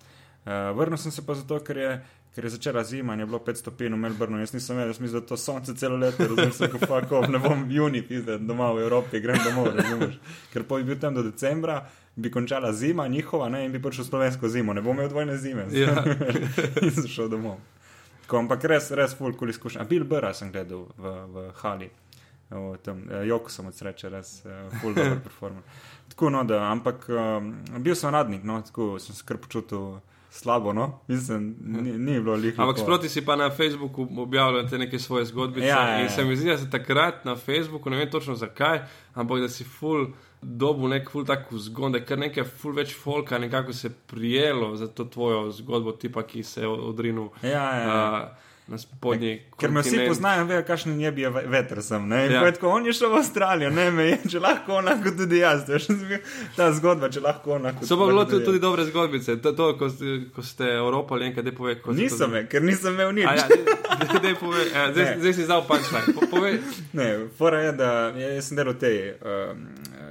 Uh, 0.45 0.73
vrnil 0.79 0.97
sem 0.97 1.13
se 1.13 1.27
pa 1.27 1.35
zato, 1.37 1.59
ker 1.61 1.77
je, 1.77 1.93
ker 2.35 2.45
je 2.45 2.51
začela 2.51 2.85
zima 2.85 3.15
in 3.15 3.21
je 3.21 3.27
bilo 3.27 3.39
5 3.39 3.55
stopinj 3.55 3.95
v 3.95 3.97
Melbournu. 3.97 4.39
Jaz 4.39 4.53
nisem 4.53 4.77
vedel, 4.77 4.91
jaz 4.91 5.01
mislim, 5.01 5.21
da 5.21 5.27
to 5.27 5.37
sonce 5.37 5.75
celo 5.75 5.97
leto, 5.97 6.23
razumem 6.23 6.53
se, 6.53 6.69
fuck 6.69 7.13
off, 7.13 7.29
ne 7.29 7.39
bom 7.39 7.67
juni, 7.71 8.03
pizde, 8.03 8.39
doma 8.39 8.73
v 8.73 8.83
Evropi, 8.83 9.21
grem 9.21 9.39
domov, 9.45 9.71
razumeš. 9.77 10.19
Ker 10.53 10.65
po 10.65 10.77
bi 10.77 10.89
bil 10.91 10.99
tam 11.01 11.15
do 11.15 11.23
decembra, 11.23 11.85
bi 12.17 12.31
končala 12.31 12.73
zima 12.73 13.07
njihova 13.09 13.49
ne, 13.49 13.65
in 13.67 13.73
bi 13.73 13.83
prišel 13.83 14.05
slovensko 14.05 14.49
zimo, 14.49 14.75
ne 14.75 14.83
bom 14.83 14.97
imel 14.97 15.09
dvojne 15.09 15.39
zime. 15.39 15.67
Ja. 15.73 16.03
in 16.83 16.91
sem 16.91 17.09
šel 17.09 17.29
domov. 17.29 17.61
Tako, 18.25 18.39
ampak 18.39 18.65
res, 18.65 18.91
res 18.91 19.13
full 19.15 19.37
cool 19.37 19.53
izkušnja. 19.53 19.85
Bill 19.85 20.07
Burra 20.09 20.33
sem 20.35 20.53
gledal 20.53 20.87
v, 20.97 21.11
v 21.29 21.49
Hali. 21.61 21.91
V 22.51 22.77
tem, 22.83 23.09
eh, 23.11 23.27
Joko 23.27 23.51
sem 23.51 23.67
od 23.67 23.75
sreče, 23.75 24.09
res 24.13 24.35
uh, 24.45 24.69
full 24.81 24.95
dobro 24.95 25.21
performer. 25.27 25.63
Tako, 26.09 26.31
no, 26.31 26.45
da, 26.45 26.61
ampak 26.71 27.07
um, 27.09 27.55
bil 27.83 27.95
sem 27.95 28.13
radnik, 28.15 28.45
no, 28.45 28.61
tako 28.63 28.99
sem 29.03 29.17
se 29.17 29.25
kar 29.27 29.41
počutil 29.43 29.97
slabo, 30.35 30.73
no, 30.73 31.01
mislim, 31.09 31.55
ni, 31.61 31.93
ni 31.99 32.21
bilo 32.21 32.35
liho. 32.35 32.63
Ampak 32.63 32.79
sproti 32.79 33.09
si 33.09 33.25
pa 33.25 33.37
na 33.37 33.51
Facebooku 33.51 34.09
objavljal 34.17 34.69
te 34.69 34.79
neke 34.79 34.99
svoje 34.99 35.25
zgodbice. 35.25 35.67
Ja, 35.67 35.89
ja, 35.89 35.99
In 35.99 36.05
ja. 36.05 36.11
se 36.11 36.25
mi 36.25 36.37
zdi, 36.37 36.51
da 36.51 36.59
si 36.59 36.71
takrat 36.71 37.25
na 37.25 37.37
Facebooku, 37.37 37.91
ne 37.91 37.97
vem 37.97 38.11
točno 38.11 38.35
zakaj, 38.35 38.83
ampak 39.15 39.41
da 39.41 39.49
si 39.49 39.65
full 39.65 40.07
dobu 40.43 40.89
nek 40.89 41.11
full 41.11 41.25
tako 41.25 41.59
zgon, 41.59 41.93
da 41.93 41.99
je 41.99 42.05
kar 42.05 42.19
nekaj 42.19 42.45
full 42.45 42.75
več 42.75 42.95
folka 42.95 43.39
nekako 43.39 43.73
se 43.73 43.91
prijelo 43.91 44.77
za 44.77 44.87
to 44.87 45.05
tvojo 45.05 45.51
zgodbo, 45.51 45.93
tipa, 45.93 46.23
ki 46.23 46.43
se 46.43 46.61
je 46.61 46.69
odrinil 46.69 47.29
Ja, 47.43 47.51
ja, 47.51 47.79
ja. 47.81 48.31
uh, 48.31 48.45
na 48.67 48.79
spodnji. 48.79 49.43
Ker 49.55 49.71
me 49.71 49.83
vsi 49.83 49.99
poznajo, 50.07 50.45
vejo, 50.45 50.63
kakšen 50.65 50.95
je 50.97 51.11
bil 51.13 51.31
veter 51.47 51.83
sem. 51.83 52.09
Ne? 52.09 52.23
Ja. 52.27 52.41
Tako, 52.49 52.69
on 52.71 52.87
je 52.87 52.93
šel 52.93 53.11
v 53.11 53.19
Avstralijo, 53.19 53.71
ne 53.71 53.91
me 53.91 54.05
je, 54.05 54.19
če 54.27 54.41
lahko 54.41 54.73
onako 54.75 55.13
tudi 55.13 55.39
jaz. 55.39 55.67
Ta 56.57 56.71
zgodba, 56.73 57.09
če 57.09 57.21
lahko 57.21 57.53
onako. 57.53 57.85
So 57.85 57.95
pa 57.95 58.07
bilo 58.07 58.25
tudi 58.25 58.45
tudi, 58.45 58.59
dobre 58.59 58.85
zgodbice. 58.85 59.37
To, 59.39 59.53
to 59.53 59.69
ko, 59.75 59.91
ko 60.33 60.43
ste 60.43 60.71
Evropali, 60.75 61.27
enkaj, 61.27 61.43
da 61.43 61.53
pove. 61.53 61.75
to- 61.77 61.93
Nisem, 61.93 62.31
me, 62.31 62.47
ker 62.47 62.63
nisem 62.63 62.95
imel 62.95 63.13
nič. 63.13 63.27
Ja, 63.27 63.45
daj, 63.45 64.21
daj 64.21 64.35
pove, 64.37 64.65
ja, 64.67 64.87
zdaj, 64.91 65.13
zdaj 65.19 65.33
si 65.35 65.45
zdal 65.45 65.65
punčline. 65.65 66.15
Po, 66.15 66.27
povej. 66.29 66.59
Ne, 66.95 67.09
fora 67.37 67.61
je, 67.61 67.73
da 67.75 67.91
ja, 68.15 68.33
jaz 68.33 68.49
sem 68.49 68.57
delal 68.57 68.73
v 68.73 68.81
tej 68.81 68.97
um, 69.13 69.69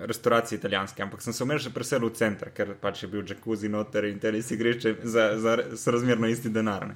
restauraciji 0.08 0.58
italijanske, 0.58 1.04
ampak 1.04 1.22
sem 1.22 1.34
se 1.34 1.44
umel 1.44 1.60
še 1.64 1.72
preselil 1.74 2.12
v 2.12 2.18
center, 2.20 2.52
ker 2.56 2.74
pač 2.82 3.04
je 3.04 3.10
bil 3.12 3.24
jacuzzi 3.28 3.70
noter 3.72 4.08
in 4.10 4.20
tenis 4.24 4.52
igrišče 4.54 4.96
za, 5.04 5.28
za 5.42 5.56
sorazmerno 5.80 6.30
isti 6.32 6.52
denar. 6.54 6.88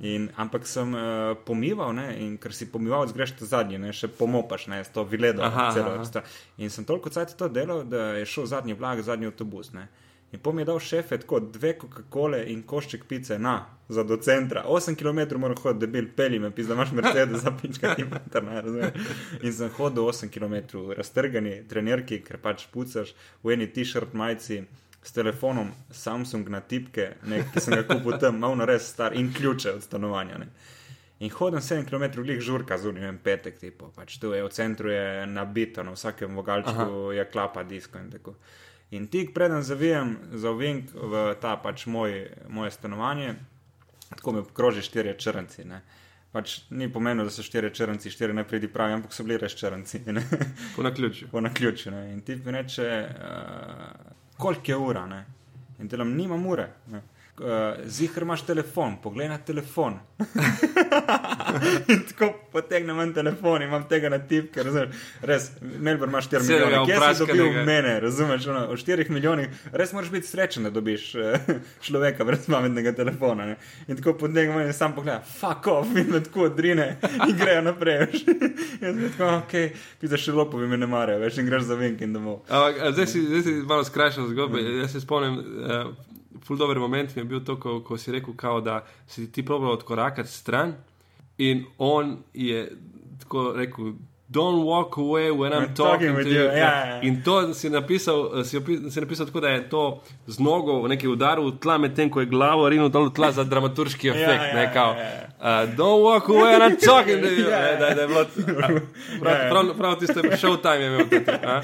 In, 0.00 0.28
ampak 0.40 0.68
sem 0.70 0.94
uh, 0.96 1.32
pomival, 1.46 1.94
ne, 1.96 2.08
in 2.24 2.36
ker 2.40 2.54
si 2.56 2.68
pomival, 2.70 3.08
greš 3.14 3.36
te 3.40 3.48
zadnji, 3.48 3.80
ne, 3.82 3.94
še 3.96 4.08
pomopaš, 4.20 4.68
ne, 4.72 4.82
s 4.84 4.92
to 4.94 5.04
viledo. 5.04 5.44
Aha, 5.46 5.70
celo 5.76 5.96
aha. 5.96 6.06
stvar. 6.08 6.38
In 6.58 6.72
sem 6.72 6.86
toliko 6.88 7.12
cajt 7.12 7.36
to 7.38 7.50
delal, 7.52 7.84
da 7.84 8.14
je 8.20 8.28
šel 8.28 8.48
zadnji 8.50 8.78
vlak, 8.78 9.02
zadnji 9.06 9.30
avtobus. 9.30 9.74
Ne. 9.76 9.88
In 10.32 10.38
pom 10.38 10.58
je 10.58 10.64
dal 10.64 10.78
šefe 10.78 11.18
tako 11.18 11.40
dve 11.40 11.72
Coca-Cole 11.80 12.44
in 12.52 12.62
košček 12.62 13.04
pice 13.08 13.38
na, 13.38 13.66
za 13.88 14.04
do 14.06 14.16
centra. 14.16 14.62
8 14.68 14.94
km 14.94 15.40
moram 15.40 15.56
hoditi, 15.62 15.86
debil, 15.86 16.06
peli 16.16 16.38
me, 16.38 16.50
pizda, 16.50 16.74
imaš 16.74 16.92
Mercedes, 16.92 17.42
za 17.42 17.50
pička 17.62 17.94
ti 17.94 18.04
mater, 18.04 18.44
ne 18.44 18.60
razumeš. 18.62 19.16
In 19.42 19.52
sem 19.52 19.72
hodil 19.76 20.02
8 20.02 20.30
km, 20.30 20.84
raztrgani 20.96 21.56
trenerki, 21.68 22.20
ker 22.22 22.38
pač 22.38 22.68
pucaš 22.70 23.14
v 23.42 23.56
eni 23.56 23.66
t-shirt 23.66 24.14
majici. 24.14 24.62
S 25.02 25.14
telefonom 25.16 25.70
Samsung 25.96 26.50
na 26.52 26.58
tipke, 26.60 27.14
nek, 27.24 27.46
ki 27.54 27.60
sem 27.64 27.72
ga 27.78 27.86
kupil 27.88 28.18
tam, 28.20 28.36
malo 28.36 28.66
res 28.68 28.90
star 28.92 29.14
in 29.16 29.30
ključe 29.32 29.72
od 29.78 29.82
stanovanja. 29.82 30.36
Ne. 30.42 30.50
In 31.24 31.32
hodim 31.32 31.60
7 31.64 31.86
km, 31.88 32.20
glih 32.20 32.42
žurka, 32.44 32.76
zunaj, 32.78 33.00
ne 33.00 33.08
vem, 33.08 33.18
petek, 33.24 33.56
tipo, 33.58 33.88
pač 33.96 34.18
tu 34.20 34.34
je 34.36 34.44
v 34.44 34.50
centru 34.52 34.92
je 34.92 35.24
nabito, 35.26 35.82
na 35.82 35.96
vsakem 35.96 36.36
vogalčku 36.36 36.84
Aha. 36.84 37.14
je 37.16 37.24
klapa 37.32 37.64
disko 37.64 37.98
in 37.98 38.10
tako. 38.12 38.36
In 38.90 39.06
tik 39.06 39.34
preden 39.34 39.62
zavijem 39.62 40.16
za 40.32 40.50
ovink 40.50 40.90
v 40.94 41.34
ta 41.40 41.54
pač 41.56 41.86
moj, 41.86 42.26
moje 42.48 42.70
stanovanje, 42.70 43.34
tako 44.08 44.32
me 44.32 44.38
obkroži 44.42 44.82
štirje 44.82 45.14
črnci. 45.18 45.64
Ne. 45.64 45.82
Pač 46.32 46.56
ni 46.70 46.88
pomenilo, 46.92 47.26
da 47.26 47.30
so 47.30 47.42
štirje 47.42 47.70
črnci, 47.74 48.10
štiri 48.10 48.34
ne 48.34 48.44
pridi 48.46 48.68
pravi, 48.70 48.98
ampak 48.98 49.14
so 49.14 49.26
bili 49.26 49.38
res 49.38 49.54
črnci. 49.58 50.02
Ne. 50.14 50.24
Po 50.76 50.82
naključju. 50.82 51.28
Po 51.30 51.40
naključju. 51.40 51.92
Ne. 51.92 52.12
In 52.12 52.20
ti 52.26 52.36
mi 52.36 52.52
reče, 52.52 52.90
uh, 53.10 54.12
koliko 54.38 54.72
je 54.72 54.76
ura. 54.76 55.06
Ne. 55.06 55.24
In 55.78 55.88
delam, 55.88 56.14
nimam 56.16 56.46
ure. 56.46 56.68
Ne. 56.90 57.02
Uh, 57.40 57.46
Zihar 57.88 58.22
imaš 58.22 58.42
telefon, 58.42 58.96
poglej 59.02 59.28
na 59.28 59.38
telefon. 59.38 59.94
in 61.88 62.02
tako 62.08 62.34
potegnem 62.52 62.98
ven 62.98 63.14
telefon, 63.14 63.62
imam 63.62 63.86
tega 63.88 64.10
na 64.12 64.18
tipke, 64.18 64.62
razumeš? 64.62 64.96
Res, 65.22 65.46
Melbourne 65.62 66.12
imaš 66.12 66.28
4 66.28 66.40
Vse 66.42 66.58
ga 66.58 66.66
milijone, 66.66 66.86
kje 66.86 66.98
si 67.14 67.18
dobil 67.18 67.34
vpraškanega. 67.34 67.64
mene, 67.64 67.94
razumeš? 68.00 68.46
Ono, 68.46 68.66
od 68.74 68.78
4 68.78 69.10
milijonih, 69.10 69.48
res 69.72 69.92
moraš 69.96 70.10
biti 70.10 70.26
srečen, 70.26 70.68
da 70.68 70.70
dobiš 70.70 71.14
uh, 71.14 71.22
človeka 71.86 72.24
brez 72.28 72.44
pametnega 72.46 72.92
telefona. 72.92 73.46
Ne? 73.46 73.56
In 73.88 73.96
tako 73.96 74.14
potegnem 74.20 74.60
in 74.66 74.76
sam 74.76 74.94
pogledam, 74.94 75.24
fuck 75.40 75.66
off, 75.66 75.96
in 75.96 76.12
me 76.12 76.20
tako 76.24 76.44
odrine 76.50 76.98
in 77.28 77.36
grejo 77.40 77.64
naprej. 77.70 78.04
Jaz 78.82 79.00
sem 79.00 79.08
tako, 79.16 79.30
ok, 79.38 79.56
pisa 80.00 80.20
še 80.20 80.36
lopovi 80.36 80.68
me 80.68 80.76
ne 80.76 80.90
marajo, 80.92 81.24
veš, 81.24 81.40
in 81.40 81.48
greš 81.48 81.70
za 81.72 81.80
vink 81.80 82.04
in 82.04 82.12
domov. 82.12 82.42
Ampak, 82.52 82.84
a 82.84 82.92
zdaj, 82.92 83.10
si, 83.16 83.24
zdaj 83.32 83.48
si 83.48 83.58
malo 83.64 83.88
skrajšal 83.88 84.28
zgodbo. 84.34 84.60
Mm. 84.60 84.78
Jaz 84.84 84.92
se 84.92 85.00
spomnim, 85.00 85.40
uh, 85.40 86.09
ful 86.44 86.56
dober 86.56 86.78
moment 86.78 87.16
mi 87.16 87.22
je 87.22 87.24
bil 87.24 87.44
to, 87.44 87.56
ko, 87.60 87.80
ko 87.80 87.98
si 87.98 88.12
rekel, 88.12 88.34
kao, 88.36 88.60
da 88.60 88.84
si 89.06 89.32
ti 89.32 89.44
probal 89.44 89.70
odkorakati 89.72 90.28
stran 90.28 90.74
in 91.38 91.64
on 91.78 92.18
je 92.34 92.72
tako 93.18 93.52
rekel. 93.56 93.92
Don't 94.32 94.62
walk 94.62 94.96
away 94.96 95.32
when 95.32 95.52
I'm 95.52 95.62
I'm 95.62 95.74
talking, 95.74 96.14
talking 96.14 96.24
to 96.24 96.30
you. 96.30 96.42
you. 96.42 96.44
Ja, 96.44 96.86
ja, 96.86 96.86
ja. 96.86 97.00
In 97.02 97.22
to 97.22 97.54
si 97.54 97.70
napisal, 97.70 98.44
si, 98.44 98.56
opi, 98.56 98.90
si 98.90 99.00
napisal 99.00 99.26
tako, 99.26 99.40
da 99.40 99.48
je 99.48 99.68
to 99.68 100.02
z 100.26 100.38
nogo 100.38 100.82
v 100.82 100.88
neki 100.88 101.08
udar 101.08 101.40
v 101.40 101.50
tla, 101.58 101.78
medtem 101.78 102.10
ko 102.10 102.20
je 102.20 102.26
glavo 102.30 102.68
rinil 102.68 102.88
dol 102.88 103.08
v 103.10 103.14
tla 103.14 103.32
za 103.32 103.44
dramaturški 103.44 104.08
efekt. 104.08 104.42
ja, 104.42 104.54
ne, 104.54 104.70
kao, 104.72 104.94
ja, 104.94 105.02
ja. 105.02 105.26
uh, 105.40 105.74
don't 105.74 106.02
walk 106.06 106.30
away 106.30 106.54
when 106.54 106.62
I'm 106.62 106.78
talking 106.78 107.18
to 107.22 107.26
you. 107.26 107.50
Ja. 107.50 107.58
Ne, 107.60 107.76
da, 107.76 107.94
da 107.94 108.02
je 108.02 108.08
bilo, 108.08 108.24
prav, 108.56 108.70
Ja, 109.34 109.42
ja. 109.42 109.50
prav, 109.50 109.74
prav 109.78 109.98
tisto 109.98 110.22
showtime 110.22 110.78
je 110.78 110.86
imel. 110.86 111.08
Tudi, 111.10 111.30
a? 111.42 111.62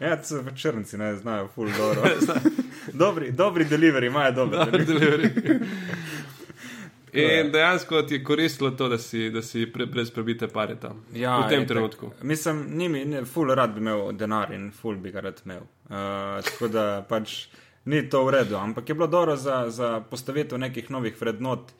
Ja, 0.04 0.16
to 0.16 0.24
so 0.24 0.42
črnci, 0.56 0.98
ne 0.98 1.16
znajo, 1.16 1.48
ful 1.54 1.68
dobro. 1.78 2.02
dobri, 2.92 3.32
dobri 3.32 3.64
delivery, 3.64 4.06
imajo 4.06 4.32
dobre. 4.32 4.58
Dober 4.58 4.86
delivery. 4.86 5.30
In 7.12 7.50
dejansko 7.52 8.02
ti 8.02 8.14
je 8.14 8.24
koristilo 8.24 8.70
to, 8.70 8.88
da 8.88 8.98
si, 8.98 9.30
da 9.30 9.42
si 9.42 9.66
pre, 9.72 9.86
brez 9.86 10.10
prebite 10.10 10.48
pare 10.48 10.76
tam. 10.80 11.04
Ja, 11.14 11.38
v 11.38 11.48
tem 11.48 11.66
trenutku. 11.66 12.12
Mislim, 12.22 12.66
njimi, 12.78 13.04
ne, 13.04 13.24
ful 13.24 13.54
rad 13.54 13.74
bi 13.74 13.80
imel 13.80 14.12
denar 14.12 14.52
in 14.54 14.70
ful 14.72 14.96
bi 14.96 15.10
ga 15.10 15.20
rad 15.20 15.40
imel. 15.44 15.60
Uh, 15.60 15.96
tako 16.44 16.68
da 16.68 16.84
pač 17.08 17.48
ni 17.84 18.04
to 18.08 18.22
v 18.24 18.30
redu, 18.30 18.56
ampak 18.56 18.88
je 18.88 18.94
bilo 18.94 19.06
dobro 19.06 19.36
za, 19.36 19.64
za 19.70 20.00
postavitev 20.00 20.58
nekih 20.58 20.90
novih 20.90 21.20
vrednot 21.20 21.72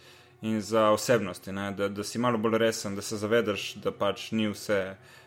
in 0.43 0.61
za 0.61 0.89
osebnosti, 0.91 1.53
ne, 1.53 1.71
da, 1.79 1.89
da 1.89 2.05
si 2.05 2.19
malo 2.19 2.39
bolj 2.39 2.59
resen, 2.59 2.99
da 2.99 3.03
se 3.03 3.17
zavedaš, 3.17 3.75
da 3.75 3.95
pač 3.95 4.33
ni 4.33 4.51
vse. 4.51 4.83
Uh, 4.91 5.20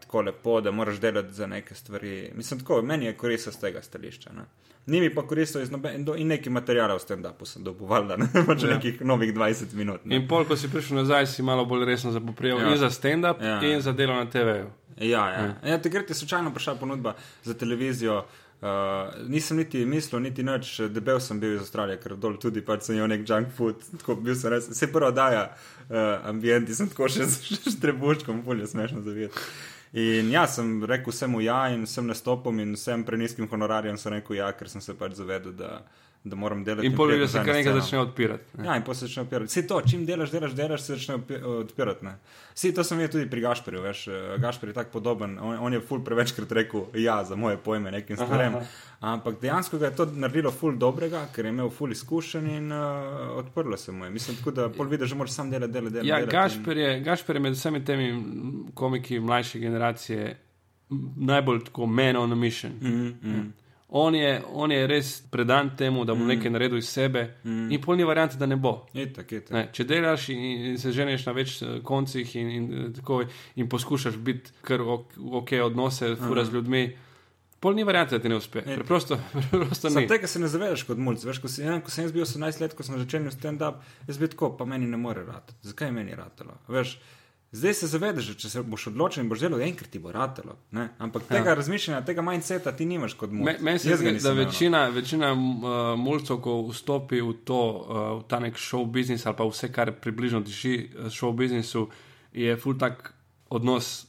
tako 0.00 0.20
lepo, 0.22 0.60
da 0.60 0.70
moraš 0.70 1.00
delati 1.00 1.32
za 1.32 1.46
neke 1.46 1.74
stvari. 1.74 2.30
Mislim, 2.34 2.60
tako, 2.60 2.82
meni 2.82 3.06
je 3.06 3.16
koristilo 3.16 3.52
z 3.52 3.60
tega 3.60 3.82
stališča. 3.82 4.30
Ne. 4.32 4.42
Ni 4.86 5.00
mi 5.00 5.14
pa 5.14 5.26
koristilo 5.26 5.62
iz 5.62 5.70
nobe, 5.70 5.94
in, 5.94 6.04
do, 6.04 6.14
in 6.14 6.26
neki 6.26 6.50
materijalov 6.50 6.98
s 6.98 7.06
tem, 7.06 7.22
da 7.22 7.34
sem 7.44 7.64
dobil, 7.64 7.86
valjda, 7.86 8.16
ne, 8.16 8.28
pač 8.46 8.62
Ja. 8.62 8.68
ja. 8.68 8.74
nekih 8.74 9.00
novih 9.02 9.34
20 9.34 9.74
minut. 9.74 10.04
Ne. 10.04 10.16
In 10.16 10.28
pol, 10.28 10.44
ko 10.44 10.56
si 10.56 10.68
prišel 10.70 10.96
nazaj, 10.96 11.26
si 11.26 11.42
malo 11.42 11.64
bolj 11.64 11.84
resno 11.84 12.12
zapoprijel 12.12 12.60
Ja. 12.60 12.70
in 12.72 12.78
za 12.78 12.90
stand-up, 12.90 13.42
Ja. 13.42 13.60
in 13.62 13.80
za 13.80 13.92
delo 13.92 14.14
na 14.14 14.30
TV-ju. 14.30 14.70
Ja, 14.96 15.30
ja. 15.30 15.54
ja 15.64 15.78
takrat 15.82 16.08
je 16.08 16.14
slučajno 16.14 16.54
prišla 16.54 16.74
ponudba 16.74 17.14
za 17.42 17.54
televizijo. 17.54 18.24
Uh, 18.56 19.12
nisem 19.28 19.58
niti 19.60 19.82
mislil, 19.84 20.22
niti 20.24 20.44
noč, 20.46 20.78
debel 20.88 21.18
sem 21.20 21.40
bil 21.40 21.58
iz 21.58 21.66
Avstralije, 21.66 21.98
ker 22.00 22.14
dol 22.16 22.38
tudi 22.40 22.62
pač 22.64 22.86
sem 22.86 22.96
imel 22.96 23.10
nek 23.12 23.26
junk 23.28 23.50
food. 23.56 23.84
Tako 24.00 24.16
bil 24.24 24.36
sem 24.38 24.54
res, 24.54 24.70
se 24.78 24.88
prvo 24.92 25.10
daja 25.12 25.50
uh, 25.50 26.28
ambient, 26.30 26.72
sem 26.72 26.88
tako 26.88 27.10
še 27.12 27.28
s 27.28 27.76
trebuškom, 27.82 28.40
polje 28.46 28.70
smešno 28.72 29.04
zavijati. 29.04 29.44
In 29.96 30.32
ja, 30.32 30.46
sem 30.50 30.80
rekel 30.84 31.12
vsemu 31.12 31.40
ja 31.44 31.60
in 31.72 31.84
vsem 31.86 32.08
nastopom 32.08 32.58
in 32.60 32.74
vsem 32.76 33.04
preniskim 33.06 33.46
honorarjem 33.48 33.96
sem 34.00 34.16
rekel 34.16 34.40
ja, 34.40 34.50
ker 34.56 34.68
sem 34.72 34.82
se 34.84 34.96
pač 34.98 35.14
zavedel, 35.20 35.54
da, 35.56 35.78
da 36.28 36.36
moram 36.36 36.64
delati. 36.64 36.86
In 36.86 36.92
ljudi 36.92 37.28
se 37.28 37.38
kar 37.44 37.54
nekaj 37.54 37.72
začne 37.80 37.98
odpirati. 37.98 38.44
ne. 38.58 38.66
Ja, 38.66 38.76
in 38.76 38.82
potem 38.82 38.94
se 38.94 39.06
začne 39.06 39.22
odpirati. 39.22 39.46
Vse 39.46 39.66
to, 39.66 39.80
čim 39.90 40.06
delaš, 40.06 40.30
delaš, 40.30 40.52
delaš, 40.52 40.82
se 40.82 40.96
začne 40.96 41.14
odpi- 41.14 41.42
odpirati. 41.44 42.06
Vsi 42.54 42.74
to 42.74 42.84
sem 42.84 42.98
videl 42.98 43.12
tudi 43.12 43.30
pri 43.30 43.40
Gašperju, 43.40 43.82
veš, 43.82 44.08
eh, 44.08 44.38
Gašper 44.38 44.68
je 44.68 44.74
tako 44.74 44.90
podoben, 44.90 45.38
on, 45.38 45.58
on 45.60 45.72
je 45.72 45.80
ful 45.80 46.04
prevečkrat 46.04 46.52
rekel 46.52 46.86
ja 46.94 47.24
za 47.24 47.36
moje 47.36 47.56
pojme 47.56 47.90
nekim 47.90 48.16
stvarem. 48.16 48.54
Ampak 49.00 49.40
dejansko 49.40 49.76
je 49.76 49.90
to 49.96 50.06
naredilo 50.06 50.50
ful 50.50 50.72
dobrega, 50.72 51.26
ker 51.34 51.44
je 51.44 51.52
imel 51.52 51.70
ful 51.70 51.92
izkušenj 51.92 52.48
in 52.56 52.72
uh, 52.72 52.78
odprlo 53.36 53.76
se 53.76 53.92
mu 53.92 54.04
je. 54.04 54.10
Mislim, 54.10 54.36
tako 54.36 54.50
da 54.50 54.68
pol 54.68 54.88
vidiš, 54.88 55.08
že 55.08 55.14
moraš 55.14 55.30
sam 55.30 55.50
delati, 55.50 55.72
delati, 55.72 55.92
delati. 55.92 56.08
Ja, 56.08 56.16
delati 56.16 56.36
Gašper 56.36 56.76
je, 56.76 57.00
Gašper 57.00 57.36
je 57.36 57.40
med 57.40 57.52
vsemi 57.52 57.84
temi 57.84 58.24
komiki 58.74 59.20
mlajše 59.20 59.58
generacije 59.58 60.36
najbolj 61.16 61.64
tako 61.64 61.86
man 61.86 62.16
on 62.16 62.32
a 62.32 62.34
mission. 62.34 62.72
In, 62.82 63.16
mm, 63.22 63.28
mm. 63.30 63.52
On 63.96 64.14
je, 64.14 64.42
on 64.52 64.72
je 64.72 64.86
res 64.86 65.10
predan 65.32 65.70
temu, 65.76 66.04
da 66.04 66.14
bo 66.14 66.24
mm. 66.24 66.28
nekaj 66.34 66.52
naredil 66.52 66.78
iz 66.82 66.88
sebe, 66.92 67.22
mm. 67.44 67.70
in 67.72 67.80
polni 67.80 68.04
variante, 68.04 68.36
da 68.36 68.46
ne 68.46 68.58
bo. 68.60 68.74
Itak, 68.92 69.32
itak. 69.32 69.54
Ne, 69.56 69.62
če 69.72 69.86
delaš 69.88 70.28
in, 70.34 70.42
in 70.72 70.76
se 70.80 70.92
ženeš 70.92 71.24
na 71.24 71.32
več 71.36 71.56
eh, 71.62 71.78
koncih 71.86 72.34
in, 72.36 72.50
in, 72.58 72.68
eh, 72.74 72.90
tako, 72.98 73.22
in 73.56 73.70
poskušaš 73.72 74.18
biti 74.26 74.52
kar 74.66 74.84
ok, 74.84 75.56
odnose, 75.64 76.12
fura 76.20 76.44
z 76.44 76.58
ljudmi, 76.58 76.84
pol 77.60 77.78
ni 77.78 77.88
variante, 77.88 78.18
da 78.18 78.22
ti 78.22 78.28
ne 78.28 78.36
uspe. 78.36 78.66
Preprosto, 78.68 79.16
preprosto 79.50 79.88
Sam 79.90 80.02
ni. 80.02 80.08
tega 80.10 80.28
se 80.28 80.44
ne 80.44 80.52
zavedaš 80.52 80.84
kot 80.90 81.00
mulj. 81.00 81.24
Veš, 81.24 81.40
ko, 81.40 81.48
si, 81.50 81.64
ja, 81.64 81.80
ko 81.80 81.94
sem 81.94 82.04
jaz 82.04 82.12
bil 82.12 82.26
18 82.26 82.62
let, 82.62 82.76
ko 82.76 82.84
sem 82.86 83.00
začel 83.00 83.30
stand-up, 83.32 83.80
jaz 84.10 84.20
bi 84.20 84.28
tako, 84.28 84.52
pa 84.58 84.68
meni 84.68 84.90
ne 84.90 85.00
more 85.00 85.24
ratati. 85.24 85.56
Zakaj 85.72 85.88
je 85.88 85.96
meni 85.96 86.18
ratalo? 86.18 86.60
Veš, 86.68 86.98
zdaj 87.52 87.74
se 87.74 87.86
zavedaš, 87.86 88.26
da 88.26 88.34
če 88.34 88.48
se 88.50 88.62
boš 88.62 88.86
odločil 88.86 89.22
in 89.22 89.28
boš 89.28 89.40
delal, 89.40 89.60
enkrat 89.62 89.90
ti 89.90 89.98
bo 89.98 90.12
ratalo. 90.12 90.56
Ne? 90.70 90.88
Ampak 90.98 91.22
tega 91.28 91.48
ja. 91.48 91.54
razmišljanja, 91.54 92.04
tega 92.04 92.22
mindseta 92.22 92.72
ti 92.72 92.84
nimaš 92.84 93.14
kot 93.14 93.30
mulj. 93.30 93.44
Me- 93.44 93.58
Meni 93.60 93.78
se 93.78 93.96
zdi, 93.96 94.04
da 94.12 94.30
imel, 94.32 94.34
no. 94.34 94.44
večina, 94.44 94.88
večina 94.88 95.32
uh, 95.32 95.38
mulcev, 95.98 96.40
ko 96.40 96.68
vstopi 96.70 97.20
v, 97.20 97.32
to, 97.44 97.60
uh, 97.60 97.86
v 98.20 98.28
ta 98.28 98.38
nek 98.38 98.54
show 98.54 98.84
business 98.86 99.26
ali 99.26 99.36
pa 99.36 99.44
vse, 99.44 99.72
kar 99.72 99.92
približno 99.92 100.40
diši 100.40 100.74
uh, 100.98 101.06
show 101.06 101.32
businessu, 101.32 101.88
je 102.32 102.56
full 102.56 102.78
tak 102.78 103.14
odnos. 103.48 104.06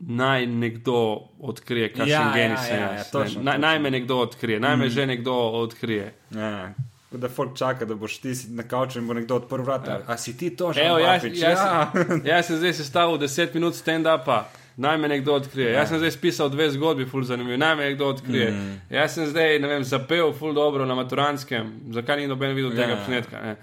Naj 0.00 0.46
nekdo 0.46 0.94
odkrije, 1.38 1.90
kakšen 1.92 2.08
Ja, 2.08 2.20
ja, 2.22 2.32
genij 2.32 2.56
ja, 2.56 2.62
sem 2.62 2.78
ja, 2.80 2.92
jaz. 2.92 3.10
točno, 3.10 3.42
ne. 3.42 3.44
Naj, 3.44 3.54
točno. 3.54 3.66
naj 3.68 3.78
me 3.78 3.90
nekdo 3.90 4.16
odkrije, 4.16 4.60
naj 4.60 4.76
me 4.76 4.88
že 4.88 5.06
nekdo 5.06 5.34
odkrije. 5.60 6.14
Ja. 6.30 6.72
Da 7.10 7.28
folk 7.28 7.56
čaka, 7.58 7.84
da 7.84 7.94
boš 7.94 8.18
ti 8.22 8.32
na 8.54 8.62
kavču 8.62 8.98
in 9.00 9.06
bo 9.06 9.14
nekdo 9.14 9.36
odprl 9.40 9.62
vrata. 9.62 9.90
Ja. 9.90 10.00
A 10.06 10.16
si 10.16 10.36
ti 10.36 10.50
to 10.56 10.72
že? 10.72 10.80
Evo, 10.80 10.98
jaz, 10.98 11.24
jaz, 11.24 11.58
ja. 11.58 11.92
jaz 12.36 12.46
sem 12.46 12.56
zdaj 12.56 12.72
sestavil 12.78 13.18
10 13.18 13.54
minut 13.54 13.74
stand-upa, 13.74 14.44
naj 14.76 14.98
me 14.98 15.08
nekdo 15.08 15.34
odkrije. 15.34 15.72
Jaz 15.74 15.88
sem 15.90 15.98
zdaj 15.98 16.10
spisal 16.14 16.48
dve 16.54 16.70
zgodbi, 16.70 17.04
ful 17.10 17.26
zanimivi, 17.26 17.58
naj 17.58 17.74
me 17.76 17.88
nekdo 17.90 18.06
odkrije. 18.14 18.50
Mm. 18.50 18.76
Jaz 18.94 19.14
sem 19.18 19.26
zdaj, 19.26 19.58
ne 19.58 19.68
vem, 19.68 19.84
zapel 19.84 20.30
ful 20.32 20.54
dobro 20.54 20.86
na 20.86 20.94
maturanskem, 20.94 21.72
zakaj 21.92 22.22
ni 22.22 22.28
noben 22.30 22.54
videl 22.54 22.70
tega 22.70 22.94
Ja. 22.94 23.00
posnetka. 23.02 23.42
Ne? 23.42 23.56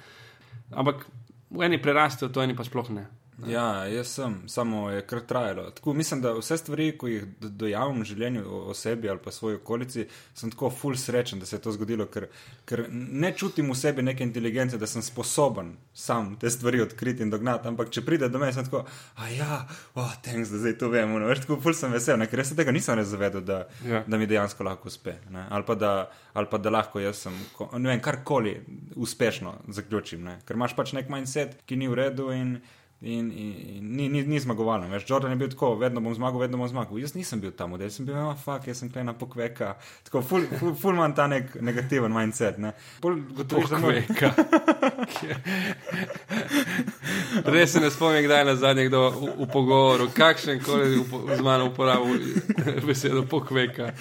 Ampak 0.76 1.06
v 1.50 1.64
eni 1.64 1.80
prerastejo, 1.82 2.28
to 2.30 2.44
eni 2.44 2.56
pa 2.56 2.68
sploh 2.68 2.90
ne. 2.92 3.08
Ja, 3.46 3.86
jaz 3.86 4.08
sem, 4.08 4.48
samo 4.48 4.90
je 4.90 5.02
kar 5.02 5.20
trajalo. 5.22 5.72
Tako, 5.72 5.94
mislim, 5.94 6.22
da 6.22 6.32
vse 6.34 6.58
stvari, 6.58 6.98
ko 6.98 7.08
jih 7.08 7.26
do- 7.40 7.50
dojamem 7.50 8.00
v 8.02 8.06
življenju 8.06 8.42
o, 8.48 8.74
sebi 8.74 9.10
ali 9.10 9.20
pa 9.20 9.32
svoji 9.32 9.56
okolici, 9.56 10.08
sem 10.34 10.50
tako 10.50 10.70
full 10.70 10.96
srečen, 10.96 11.40
da 11.40 11.46
se 11.46 11.56
je 11.56 11.62
to 11.62 11.72
zgodilo, 11.72 12.06
ker, 12.06 12.26
ker 12.66 12.82
ne 12.90 13.32
čutim 13.32 13.70
v 13.70 13.76
sebi 13.76 14.02
neke 14.02 14.24
inteligence, 14.24 14.78
da 14.78 14.88
sem 14.88 15.02
sposoben 15.02 15.76
sam 15.94 16.36
te 16.36 16.50
stvari 16.50 16.82
odkriti 16.82 17.22
in 17.22 17.30
dognati. 17.30 17.68
Ampak 17.68 17.90
če 17.90 18.02
pride 18.02 18.30
do 18.30 18.40
mene, 18.40 18.54
sem 18.54 18.66
tako, 18.66 18.86
a 19.16 19.30
ja, 19.30 19.68
oh, 19.94 20.16
thanks, 20.24 20.50
da 20.50 20.58
zdaj 20.58 20.78
to 20.78 20.90
vemo. 20.90 21.20
No, 21.20 21.28
veš, 21.28 21.44
tako 21.46 21.60
full 21.62 21.74
sem 21.74 21.92
vesel, 21.92 22.18
ne, 22.18 22.26
ker 22.26 22.42
se 22.42 22.56
tega 22.56 22.72
nisem 22.72 22.98
res 22.98 23.08
zavedel, 23.08 23.42
da, 23.42 23.60
Ja. 23.86 23.94
ja. 23.94 24.04
da 24.08 24.18
mi 24.18 24.26
dejansko 24.26 24.64
lahko 24.64 24.88
uspe. 24.88 25.14
Ne, 25.30 25.46
ali, 25.50 25.64
pa 25.64 25.76
da, 25.76 25.94
ali 26.34 26.50
pa 26.50 26.58
da 26.58 26.70
lahko 26.70 27.00
jaz 27.00 27.22
sem, 27.28 27.38
ne 27.78 27.90
vem, 27.90 28.02
karkoli 28.02 28.58
uspešno 28.96 29.54
zaključim. 29.70 30.24
Ne, 30.24 30.40
ker 30.46 30.58
imaš 30.58 30.74
pač 30.76 30.94
nek 30.98 31.10
mindset, 31.10 31.60
ki 31.66 31.76
ni 31.78 31.88
v 31.88 32.02
redu 32.02 32.32
in 32.34 32.58
In, 33.02 33.32
in, 33.32 33.54
in 33.76 33.96
ni, 33.96 34.10
ni, 34.10 34.24
ni 34.24 34.40
zmagovalen. 34.40 34.90
Veš, 34.92 35.04
Jordan 35.10 35.32
je 35.32 35.38
bil 35.38 35.50
tako, 35.50 35.76
vedno 35.76 36.02
bom 36.02 36.16
zmagal, 36.16 36.40
vedno 36.40 36.58
bom 36.58 36.68
zmagal. 36.68 36.98
Jaz 36.98 37.14
nisem 37.14 37.42
bil 37.42 37.52
tam, 37.54 37.76
jaz 37.78 37.94
sem 38.00 38.06
bil, 38.06 38.16
ah, 38.18 38.34
fuck, 38.34 38.66
jaz 38.68 38.82
sem 38.82 38.90
klena 38.90 39.14
pokveka. 39.14 39.76
Tako, 40.08 40.22
ful, 40.26 40.48
ful, 40.60 40.74
ful 40.76 40.98
imam 40.98 41.14
ta 41.16 41.28
nek 41.30 41.54
negativen 41.62 42.14
mindset. 42.14 42.58
Ne. 42.58 42.74
Pol 43.02 43.20
gotoviš, 43.38 43.70
Pokveka. 43.70 44.34
Res 47.46 47.72
se 47.72 47.80
ne 47.86 47.92
spomnim, 47.94 48.26
kdaj 48.26 48.42
je 48.42 48.46
na 48.50 48.56
zadnje 48.56 48.88
kdo 48.90 49.04
v, 49.10 49.30
v 49.44 49.48
pogovoru, 49.54 50.10
kakšen 50.18 50.64
koli 50.66 50.98
upo- 50.98 51.22
z 51.36 51.42
mano 51.46 51.70
uporabil 51.70 52.42
besedo 52.88 53.28
pokveka. 53.30 53.92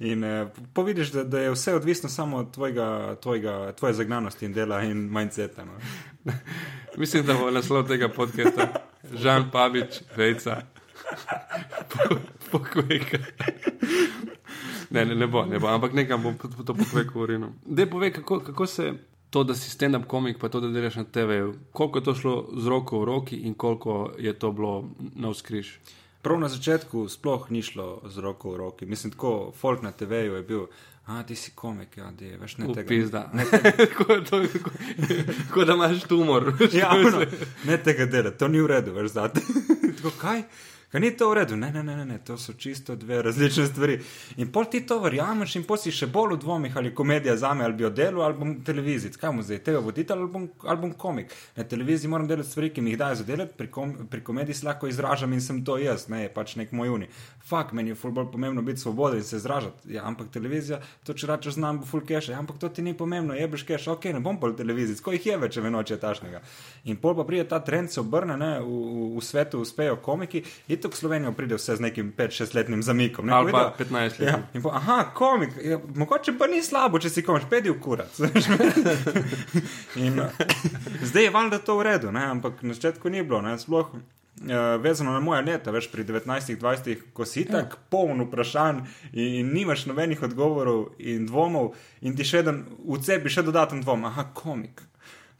In 0.00 0.24
eh, 0.24 0.46
povidiš, 0.74 1.14
da, 1.14 1.24
da 1.24 1.46
je 1.46 1.54
vse 1.54 1.74
odvisno 1.74 2.08
samo 2.10 2.36
od 2.42 2.50
tvojega, 2.54 3.16
tvojega, 3.22 3.72
tvoje 3.78 3.94
zagnanosti 3.94 4.46
in 4.46 4.52
dela 4.52 4.82
in 4.82 5.06
mindseta. 5.12 5.64
No. 5.64 5.78
Mislim, 6.98 7.26
da 7.26 7.34
bo 7.34 7.50
naslov 7.50 7.86
tega 7.86 8.08
podcasta 8.08 8.72
Žan 9.14 9.50
Pavič, 9.52 10.00
vejca. 10.16 10.62
Po- 11.88 12.16
Pokveka. 12.50 13.18
Ne, 14.90 15.04
ne, 15.04 15.14
ne 15.14 15.26
bo, 15.26 15.44
ne 15.44 15.58
bo, 15.58 15.68
ampak 15.68 15.92
nekam 15.92 16.22
bom 16.22 16.34
to- 16.38 16.74
pokveko 16.74 17.20
urinil. 17.20 17.48
Dej 17.62 17.86
povej, 17.86 18.12
kako, 18.12 18.40
kako 18.40 18.66
se 18.66 18.92
to, 19.30 19.44
da 19.44 19.54
si 19.54 19.70
stand-up 19.70 20.06
komik, 20.06 20.38
pa 20.38 20.48
to, 20.48 20.60
da 20.60 20.68
delaš 20.68 20.96
na 20.96 21.04
TV, 21.04 21.38
koliko 21.72 21.98
je 21.98 22.04
to 22.04 22.14
šlo 22.14 22.34
z 22.56 22.66
roko 22.66 23.00
v 23.00 23.04
roki 23.04 23.36
in 23.38 23.54
koliko 23.54 24.10
je 24.18 24.32
to 24.32 24.52
bilo 24.52 24.84
na 25.14 25.28
vzkriž. 25.28 25.78
Prav 26.22 26.40
na 26.40 26.48
začetku 26.48 27.08
sploh 27.08 27.50
ni 27.50 27.62
šlo 27.62 28.02
z 28.04 28.18
roko 28.18 28.50
v 28.50 28.56
roki. 28.58 28.86
Mislim, 28.86 29.12
tako 29.12 29.52
folk 29.52 29.82
na 29.82 29.92
TV-ju 29.92 30.34
je 30.34 30.42
bil. 30.42 30.66
A 31.08 31.22
ti 31.22 31.34
si 31.34 31.50
komik, 31.50 31.96
ja, 31.96 32.10
di, 32.12 32.28
veš, 32.36 32.58
ne 32.58 32.66
tega. 32.68 32.84
Pizda. 32.84 33.30
Ne, 33.32 33.44
Tako 33.44 34.04
to- 34.28 34.42
tako- 34.44 34.70
Kot 35.50 35.66
da 35.66 35.74
imaš 35.74 36.02
tumor. 36.02 36.52
ja, 36.72 36.90
ne 37.64 37.78
tega 37.78 38.06
dela, 38.06 38.30
to 38.30 38.48
ni 38.48 38.60
v 38.60 38.66
redu, 38.66 38.92
veš, 38.92 39.10
zate. 39.10 39.40
Tako, 39.96 40.10
kaj? 40.12 40.42
Kaj 40.88 41.00
ni 41.00 41.10
to 41.16 41.26
v 41.28 41.34
redu? 41.34 41.56
Ne, 41.56 41.68
ne, 41.72 41.82
ne, 41.82 42.04
ne, 42.04 42.16
to 42.24 42.38
so 42.40 42.52
čisto 42.52 42.94
dve 42.96 43.18
različne 43.22 43.66
stvari. 43.66 43.98
In 44.40 44.48
pol 44.52 44.64
ti 44.72 44.80
to 44.86 44.96
verjameš, 45.04 45.58
in 45.58 45.64
pol 45.68 45.76
si 45.76 45.90
še 45.92 46.06
bolj 46.08 46.38
v 46.38 46.38
dvomih, 46.40 46.76
ali 46.80 46.88
je 46.88 46.94
komedija 46.96 47.34
za 47.36 47.50
me, 47.54 47.66
ali 47.66 47.74
bi 47.76 47.84
jo 47.84 47.90
delal, 47.92 48.22
ali 48.24 48.36
bom 48.38 48.54
televizij. 48.64 49.12
Kaj 49.20 49.34
mu 49.36 49.44
zdaj, 49.44 49.60
tega 49.66 49.82
voditelj 49.84 50.16
ali 50.16 50.30
bom, 50.32 50.46
ali 50.64 50.80
bom 50.80 50.94
komik. 50.96 51.34
Na 51.56 51.66
televiziji 51.68 52.08
moram 52.08 52.28
delati 52.28 52.48
stvari, 52.48 52.70
ki 52.72 52.80
mi 52.80 52.94
jih 52.94 53.00
dajo 53.02 53.18
za 53.20 53.26
delati, 53.28 53.52
pri, 53.58 53.68
kom, 53.70 53.92
pri 54.08 54.22
komediji 54.24 54.62
se 54.62 54.66
lahko 54.66 54.88
izražam 54.88 55.32
in 55.36 55.44
sem 55.44 55.58
to 55.64 55.76
jaz, 55.76 56.06
ne, 56.08 56.22
je 56.22 56.30
pač 56.32 56.54
nek 56.56 56.72
moj 56.72 56.94
uni. 56.94 57.10
Fak, 57.44 57.76
meni 57.76 57.92
je 57.92 57.98
ful 58.00 58.16
bolj 58.16 58.30
pomembno 58.32 58.64
biti 58.64 58.80
svoboden 58.80 59.20
in 59.20 59.28
se 59.28 59.36
izražati. 59.36 59.92
Ja, 59.92 60.06
ampak 60.08 60.32
televizija, 60.32 60.80
to 61.04 61.12
če 61.12 61.28
rečeš 61.28 61.58
znam, 61.60 61.82
bo 61.82 61.90
ful 61.90 62.00
keša, 62.00 62.32
ja, 62.32 62.40
ampak 62.40 62.56
to 62.64 62.72
ti 62.72 62.82
ni 62.82 62.96
pomembno, 62.96 63.36
jebeš 63.36 63.66
keša, 63.68 63.92
ok, 63.98 64.08
ne 64.16 64.24
bom 64.24 64.40
pol 64.40 64.56
televiziji, 64.56 65.02
ko 65.04 65.12
jih 65.12 65.30
je 65.34 65.38
več, 65.44 65.58
če 65.58 65.68
me 65.68 65.74
noče 65.76 66.00
tašnega. 66.00 66.40
In 66.88 66.96
pol 66.96 67.16
pa 67.16 67.28
pride 67.28 67.44
ta 67.52 67.60
trend, 67.64 67.92
se 67.92 68.00
obrne, 68.00 68.40
ne, 68.40 68.50
v, 68.64 68.82
v, 68.88 69.06
v 69.18 69.24
svetu 69.24 69.60
uspejo 69.64 70.00
komiki, 70.04 70.44
in 70.68 70.77
tako 70.80 70.94
v 70.94 70.98
Slovenijo 70.98 71.32
pride 71.32 71.56
vse 71.58 71.76
z 71.76 71.84
nekim 71.84 72.12
5-6-letnim 72.16 72.82
zamikom. 72.82 73.26
Ne, 73.26 73.32
Ali 73.32 73.52
pa 73.52 73.58
vidijo- 73.58 73.76
15 73.78 74.20
let. 74.20 74.28
Ja, 74.28 74.38
in 74.54 74.62
po, 74.62 74.72
aha, 74.74 75.10
komik, 75.14 75.50
ja, 75.64 75.78
mogoče 75.94 76.34
pa 76.38 76.46
ni 76.46 76.62
slabo, 76.62 76.98
če 76.98 77.10
si 77.10 77.22
komiš, 77.22 77.46
pedi 77.50 77.70
v 77.70 77.80
kurac. 77.80 78.20
in, 80.06 80.20
uh, 80.20 80.30
zdaj 81.02 81.24
je 81.24 81.30
valjda 81.30 81.58
to 81.58 81.78
v 81.78 81.82
redu, 81.82 82.12
ne? 82.12 82.24
ampak 82.24 82.62
na 82.62 82.74
začetku 82.74 83.08
ni 83.08 83.22
bilo, 83.22 83.42
ne? 83.42 83.58
sploh. 83.58 83.90
Uh, 84.38 84.82
vezano 84.82 85.12
na 85.12 85.20
moja 85.20 85.40
leta, 85.42 85.70
veš, 85.74 85.90
pri 85.90 86.04
19-20, 86.06 87.10
ko 87.12 87.24
si 87.26 87.42
tako 87.44 87.74
ja. 87.74 87.86
poln 87.90 88.22
vprašanj 88.22 88.84
in, 89.12 89.32
in 89.40 89.48
nimaš 89.54 89.88
nobenih 89.90 90.22
odgovorov 90.22 90.92
in 90.98 91.26
dvomov, 91.26 91.72
in 92.06 92.14
ti 92.14 92.22
še 92.22 92.44
en 92.46 92.62
v 92.86 93.00
sebi 93.02 93.32
še 93.34 93.42
dodaten 93.42 93.82
dvom, 93.82 94.06
aha, 94.06 94.30
komik. 94.34 94.87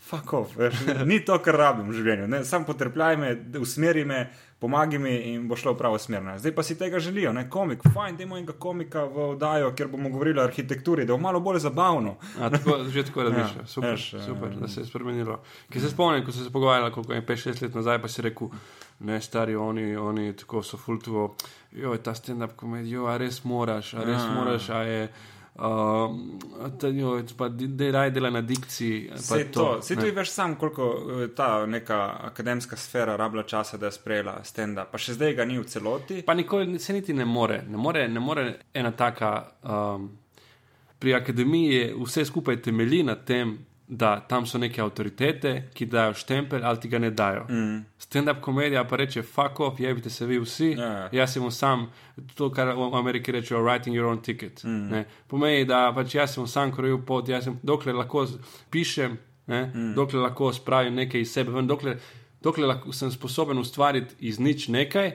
Fuck 0.09 0.33
off, 0.33 0.57
veš, 0.57 0.75
ni 1.05 1.21
to, 1.21 1.37
kar 1.45 1.57
rabim 1.61 1.89
v 1.91 1.99
življenju. 1.99 2.29
Ne? 2.33 2.39
Sam 2.45 2.65
potrpljaj 2.65 3.17
me, 3.21 3.33
usmeri 3.61 4.07
me, 4.09 4.23
pomagaj 4.59 4.99
mi 4.99 5.11
in 5.35 5.43
bo 5.49 5.57
šlo 5.57 5.75
v 5.75 5.79
pravo 5.79 5.99
smer. 6.01 6.23
Ne? 6.25 6.39
Zdaj 6.41 6.55
pa 6.57 6.63
si 6.65 6.79
tega 6.81 6.97
želijo, 6.99 7.33
ne? 7.37 7.45
komik, 7.53 7.85
fajn, 7.95 8.17
da 8.17 8.25
imamo 8.25 8.39
enega 8.39 8.55
komika 8.57 9.05
v 9.05 9.27
oddajo, 9.35 9.75
kjer 9.77 9.91
bomo 9.93 10.09
govorili 10.11 10.41
o 10.41 10.47
arhitekturi, 10.49 11.05
da 11.05 11.13
bo 11.13 11.21
malo 11.21 11.41
bolj 11.41 11.61
zabavno. 11.61 12.17
A, 12.41 12.49
tako, 12.51 12.79
že 12.89 13.05
tako 13.05 13.29
razmišljaš. 13.29 13.61
Ja, 13.61 13.67
Super, 13.67 13.91
veš, 13.93 14.09
super, 14.27 14.53
eh, 14.57 14.61
da 14.65 14.69
se 14.69 14.81
je 14.81 14.89
spremenilo. 14.89 15.39
Ker 15.69 15.85
se 15.85 15.93
spomnim, 15.93 16.25
ko 16.25 16.33
sem 16.33 16.45
se 16.45 16.53
pogovarjal, 16.53 16.91
koliko 16.91 17.13
je 17.13 17.27
5-6 17.27 17.63
let 17.63 17.75
nazaj, 17.75 18.01
pa 18.03 18.09
si 18.09 18.25
rekel, 18.25 18.49
ne, 19.01 19.21
stari, 19.21 19.57
oni, 19.57 19.91
oni 19.97 20.33
tako 20.33 20.63
so 20.63 20.81
fultuvo, 20.81 21.35
jo, 21.73 21.93
ta 21.99 22.17
stand-up 22.17 22.57
komedijo, 22.57 23.07
a 23.07 23.21
res 23.21 23.45
moraš, 23.45 23.93
a 23.95 24.09
res 24.09 24.25
Ja. 24.25 24.31
moraš, 24.35 24.71
a 24.71 24.83
je. 24.89 25.09
Um, 25.59 26.39
jo, 26.95 27.23
pa 27.37 27.49
da 27.49 27.91
raj 27.91 28.11
dela 28.11 28.31
na 28.31 28.41
dikciji. 28.41 29.11
Vse 29.15 29.51
to, 29.53 29.81
to 29.89 30.07
je 30.07 30.13
veš 30.13 30.31
sam, 30.31 30.55
koliko 30.55 30.87
eh, 31.23 31.29
ta 31.35 31.67
neka 31.67 32.17
akademska 32.23 32.77
sfera 32.77 33.17
rabila 33.17 33.43
časa, 33.43 33.77
da 33.77 33.87
je 33.87 33.93
sprejela 33.93 34.39
stand-up. 34.45 34.93
Pa 34.93 34.99
še 34.99 35.17
zdaj 35.19 35.35
ga 35.35 35.45
ni 35.45 35.59
v 35.59 35.67
celoti. 35.67 36.23
Pa 36.23 36.35
nikoli 36.39 36.79
se 36.79 36.93
niti 36.93 37.15
ne 37.15 37.25
more. 37.25 37.63
Ne 37.69 37.77
more, 37.77 38.07
ne 38.09 38.21
more 38.21 38.47
ena 38.75 38.93
taka. 38.93 39.33
Um, 39.63 40.11
pri 40.99 41.15
akademiji 41.15 41.93
vse 42.05 42.25
skupaj 42.25 42.63
temelji 42.63 43.03
na 43.03 43.15
tem, 43.15 43.59
da 43.89 44.21
tam 44.21 44.47
so 44.47 44.59
neke 44.59 44.83
avtoritete, 44.83 45.53
ki 45.75 45.87
dajo 45.89 46.13
štempelj 46.15 46.65
ali 46.65 46.81
ti 46.81 46.89
ga 46.89 46.99
ne 46.99 47.11
dajo. 47.11 47.47
Mm. 47.49 47.79
Stand-up 47.99 48.41
komedija 48.41 48.85
pa 48.85 48.97
reče: 48.97 49.23
fuck 49.23 49.61
off, 49.61 49.81
jebite 49.81 50.11
se 50.11 50.27
vi 50.27 50.39
vsi. 50.39 50.71
Ja, 50.79 50.85
ja. 50.85 51.09
Jaz 51.13 51.33
sem 51.33 51.51
sam, 51.51 51.87
to, 52.35 52.51
kar 52.53 52.75
v 52.77 52.91
Ameriki 52.95 53.33
rečejo, 53.33 53.63
writing 53.65 53.97
your 53.97 54.11
own 54.11 54.23
ticket. 54.23 54.65
Mm. 54.65 54.91
Ne. 54.91 55.05
Pomeni, 55.27 55.65
da 55.65 55.93
pač 55.95 56.15
jaz 56.15 56.35
sem 56.35 56.47
sam 56.47 56.73
krojil 56.73 57.01
pot, 57.07 57.29
jaz 57.29 57.49
sem, 57.49 57.57
dokler 57.63 57.97
lahko 57.97 58.27
pišem, 58.71 59.17
ne, 59.47 59.65
mm. 59.75 59.95
dokler 59.97 60.23
lahko 60.23 60.53
spravim 60.53 60.95
nekaj 60.95 61.25
iz 61.25 61.33
sebe, 61.33 61.53
ven, 61.57 61.67
dokler, 61.67 61.97
dokler 62.45 62.69
lahko 62.69 62.93
sem 62.93 63.11
sposoben 63.11 63.59
ustvariti 63.59 64.21
iz 64.21 64.39
nič 64.39 64.69
nekaj, 64.69 65.15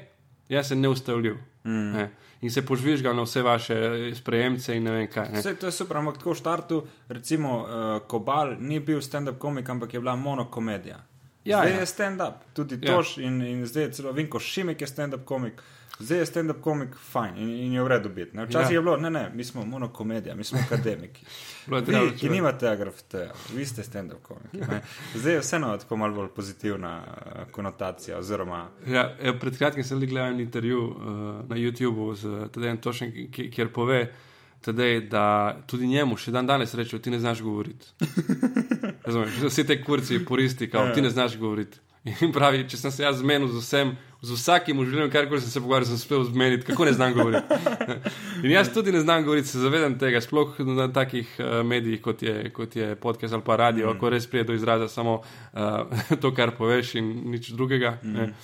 jaz 0.49 0.73
sem 0.73 0.81
neustavljiv. 0.81 1.37
Mm. 1.63 1.91
Ne. 1.93 2.09
In 2.43 2.51
se 2.51 2.61
požvižgal 2.61 3.15
na 3.15 3.23
vse 3.23 3.41
vaše 3.41 3.75
sprejemce 4.15 4.75
in 4.75 4.83
ne 4.83 4.91
vem 4.91 5.07
kaj. 5.07 5.29
Ne. 5.31 5.39
Vse 5.39 5.55
to 5.55 5.71
je 5.71 5.71
super, 5.71 5.97
ampak 5.97 6.19
tako 6.19 6.33
v 6.33 6.39
štartu, 6.41 6.81
recimo, 7.07 7.63
uh, 7.63 7.67
Kobal 8.07 8.57
ni 8.59 8.81
bil 8.83 8.99
stand-up 8.99 9.39
komik, 9.39 9.69
ampak 9.69 9.93
je 9.93 9.99
bila 10.03 10.15
monokomedija. 10.19 10.99
Ja, 11.45 11.57
zdaj 11.57 11.71
ja. 11.71 11.79
je 11.79 11.85
stand-up, 11.85 12.33
tudi 12.53 12.79
Ja. 12.81 12.95
Toš 12.95 13.17
in, 13.17 13.41
in 13.41 13.65
zdaj 13.65 13.83
je 13.83 13.91
celo 13.91 14.11
Vinko 14.11 14.39
Šimek 14.39 14.81
je 14.81 14.87
stand-up 14.87 15.25
komik. 15.25 15.61
Zdaj 15.99 16.17
je 16.19 16.25
stand-up 16.25 16.61
komik 16.61 16.95
fajn 17.11 17.37
in, 17.37 17.49
in 17.49 17.73
je 17.73 17.83
v 17.83 17.87
redu 17.87 18.09
biti. 18.09 18.37
ne. 18.37 18.45
Včasih 18.45 18.71
Ja. 18.71 18.77
je 18.77 18.81
bilo, 18.81 18.97
ne, 18.97 19.09
ne, 19.09 19.31
mi 19.35 19.43
smo 19.43 19.65
monokomedija, 19.65 20.35
mi 20.35 20.43
smo 20.43 20.59
akademiki. 20.59 21.25
Vi, 21.67 22.17
ki 22.19 22.29
nimate 22.29 22.67
agrafteja, 22.69 23.31
vi 23.55 23.65
ste 23.65 23.83
stand-up 23.83 24.21
komiki. 24.21 24.57
ne. 24.57 24.81
Zdaj 25.15 25.33
je 25.33 25.39
vseeno 25.39 25.77
tako 25.77 25.97
malo 25.97 26.13
bolj 26.15 26.27
pozitivna 26.35 27.03
eh, 27.05 27.51
konotacija. 27.51 28.17
Oziroma, 28.17 28.69
Ja, 28.87 29.15
evo, 29.21 29.37
pred 29.39 29.57
kratkim 29.57 29.83
sem 29.83 29.99
gledal 29.99 30.27
en 30.27 30.39
intervju 30.39 30.83
uh, 30.83 30.95
na 31.49 31.55
YouTubu 31.55 32.15
z 32.15 32.49
Tadejem 32.51 32.77
Tošem, 32.77 33.11
kjer 33.31 33.71
pove, 33.73 34.11
tadej, 34.63 35.01
da 35.11 35.25
tudi 35.67 35.87
njemu 35.87 36.17
še 36.17 36.31
dan 36.31 36.47
danes 36.47 36.73
rečejo, 36.73 37.01
ti 37.03 37.11
ne 37.11 37.19
znaš 37.19 37.41
govoriti. 37.43 37.91
Razumeš, 39.05 39.41
vsi 39.47 39.65
te 39.67 39.81
kurci, 39.83 40.23
puristi, 40.25 40.69
kao, 40.69 40.93
ti 40.95 41.01
ne 41.01 41.11
znaš 41.13 41.37
govoriti. 41.37 41.79
In 42.03 42.33
pravi, 42.35 42.65
če 42.67 42.75
sem 42.75 42.91
se 42.91 43.03
jaz 43.05 43.21
zmenil 43.21 43.47
z 43.47 43.61
vsem, 43.61 43.93
z 44.23 44.35
vsakim 44.35 44.79
v 44.81 44.89
življenju, 44.89 45.11
karkoli 45.11 45.39
sem 45.39 45.53
se 45.53 45.61
pogovarjal, 45.63 45.87
sem 45.87 46.01
uspel 46.01 46.25
zmeniti, 46.27 46.65
kako 46.67 46.87
ne 46.89 46.93
znam 46.97 47.13
govoriti. 47.15 47.59
In 48.43 48.51
jaz 48.51 48.71
tudi 48.75 48.91
ne 48.91 48.99
znam 48.99 49.23
govoriti, 49.23 49.47
se 49.47 49.61
zavedam 49.63 49.95
tega, 49.99 50.19
sploh 50.23 50.57
na 50.67 50.89
takih 50.91 51.31
uh, 51.39 51.61
medijih, 51.63 52.01
kot 52.03 52.25
je, 52.27 52.33
kot 52.55 52.75
je 52.75 52.89
podcast 52.99 53.37
ali 53.37 53.45
pa 53.47 53.55
radio, 53.59 53.93
mm. 53.93 54.01
ko 54.01 54.11
res 54.11 54.27
pride 54.27 54.49
do 54.51 54.57
izraza 54.57 54.89
samo 54.91 55.21
uh, 55.21 56.01
to, 56.21 56.33
kar 56.35 56.51
poveš 56.59 56.97
in 56.99 57.13
nič 57.31 57.53
drugega. 57.55 57.95
Mm. 58.03 58.35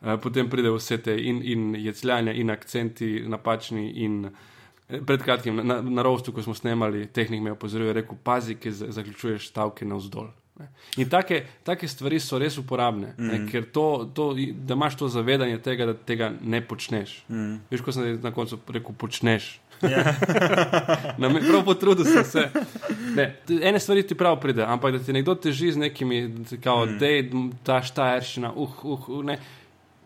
Uh, 0.00 0.16
potem 0.24 0.48
pride 0.48 0.72
vse 0.72 1.02
te 1.04 1.12
in, 1.12 1.44
in 1.44 1.68
jecljanja, 1.84 2.32
in 2.32 2.50
akcenti 2.50 3.12
napačni. 3.28 3.90
In, 4.06 4.24
eh, 4.32 4.51
Pred 5.06 5.22
kratkim 5.22 5.56
na, 5.66 5.80
na 5.82 6.02
rostu, 6.02 6.32
ko 6.32 6.42
smo 6.42 6.54
snemali, 6.54 7.06
tehnik 7.06 7.40
me 7.42 7.48
je 7.50 7.56
opozoril, 7.56 7.86
je 7.86 7.92
rekel: 7.92 8.16
pazi, 8.24 8.54
ki 8.54 8.72
za- 8.72 8.90
zaključuješ 8.92 9.48
stavke 9.48 9.84
navzdol. 9.84 10.28
ne. 10.60 10.68
In 10.96 11.08
take, 11.08 11.42
take 11.64 11.88
stvari 11.88 12.20
so 12.20 12.38
res 12.38 12.58
uporabne, 12.58 13.14
mm. 13.18 13.26
ne, 13.26 13.38
ker 13.50 13.64
to, 13.72 14.10
to, 14.14 14.34
da 14.52 14.74
imaš 14.74 14.96
to 14.96 15.08
zavedanje 15.08 15.58
tega, 15.58 15.86
da 15.86 15.94
tega 15.94 16.32
ne 16.40 16.60
počneš. 16.60 17.24
Mm. 17.28 17.56
Veš, 17.70 17.80
ko 17.80 17.92
sem 17.92 18.18
na 18.22 18.30
koncu 18.30 18.58
rekel, 18.68 18.94
počneš. 18.94 19.60
ja. 19.82 20.12
Na 21.18 21.28
me- 21.28 21.40
Prav 21.40 21.64
potrudil 21.64 22.04
sem 22.04 22.24
se. 22.24 22.44
Ne, 23.16 23.24
ene 23.62 23.80
stvari 23.80 24.04
ti 24.06 24.14
prav 24.14 24.36
pride, 24.40 24.62
ampak 24.62 24.92
da 24.92 24.98
ti 24.98 25.12
nekdo 25.12 25.34
teži 25.34 25.72
z 25.72 25.76
nekimi, 25.88 26.20
kao, 26.62 26.84
mm. 26.86 26.98
dej, 26.98 27.30
ta 27.64 27.80
štajerščina, 27.82 28.52
uh, 28.52 28.84
uh, 28.84 29.08
uh, 29.08 29.24
ne. 29.24 29.38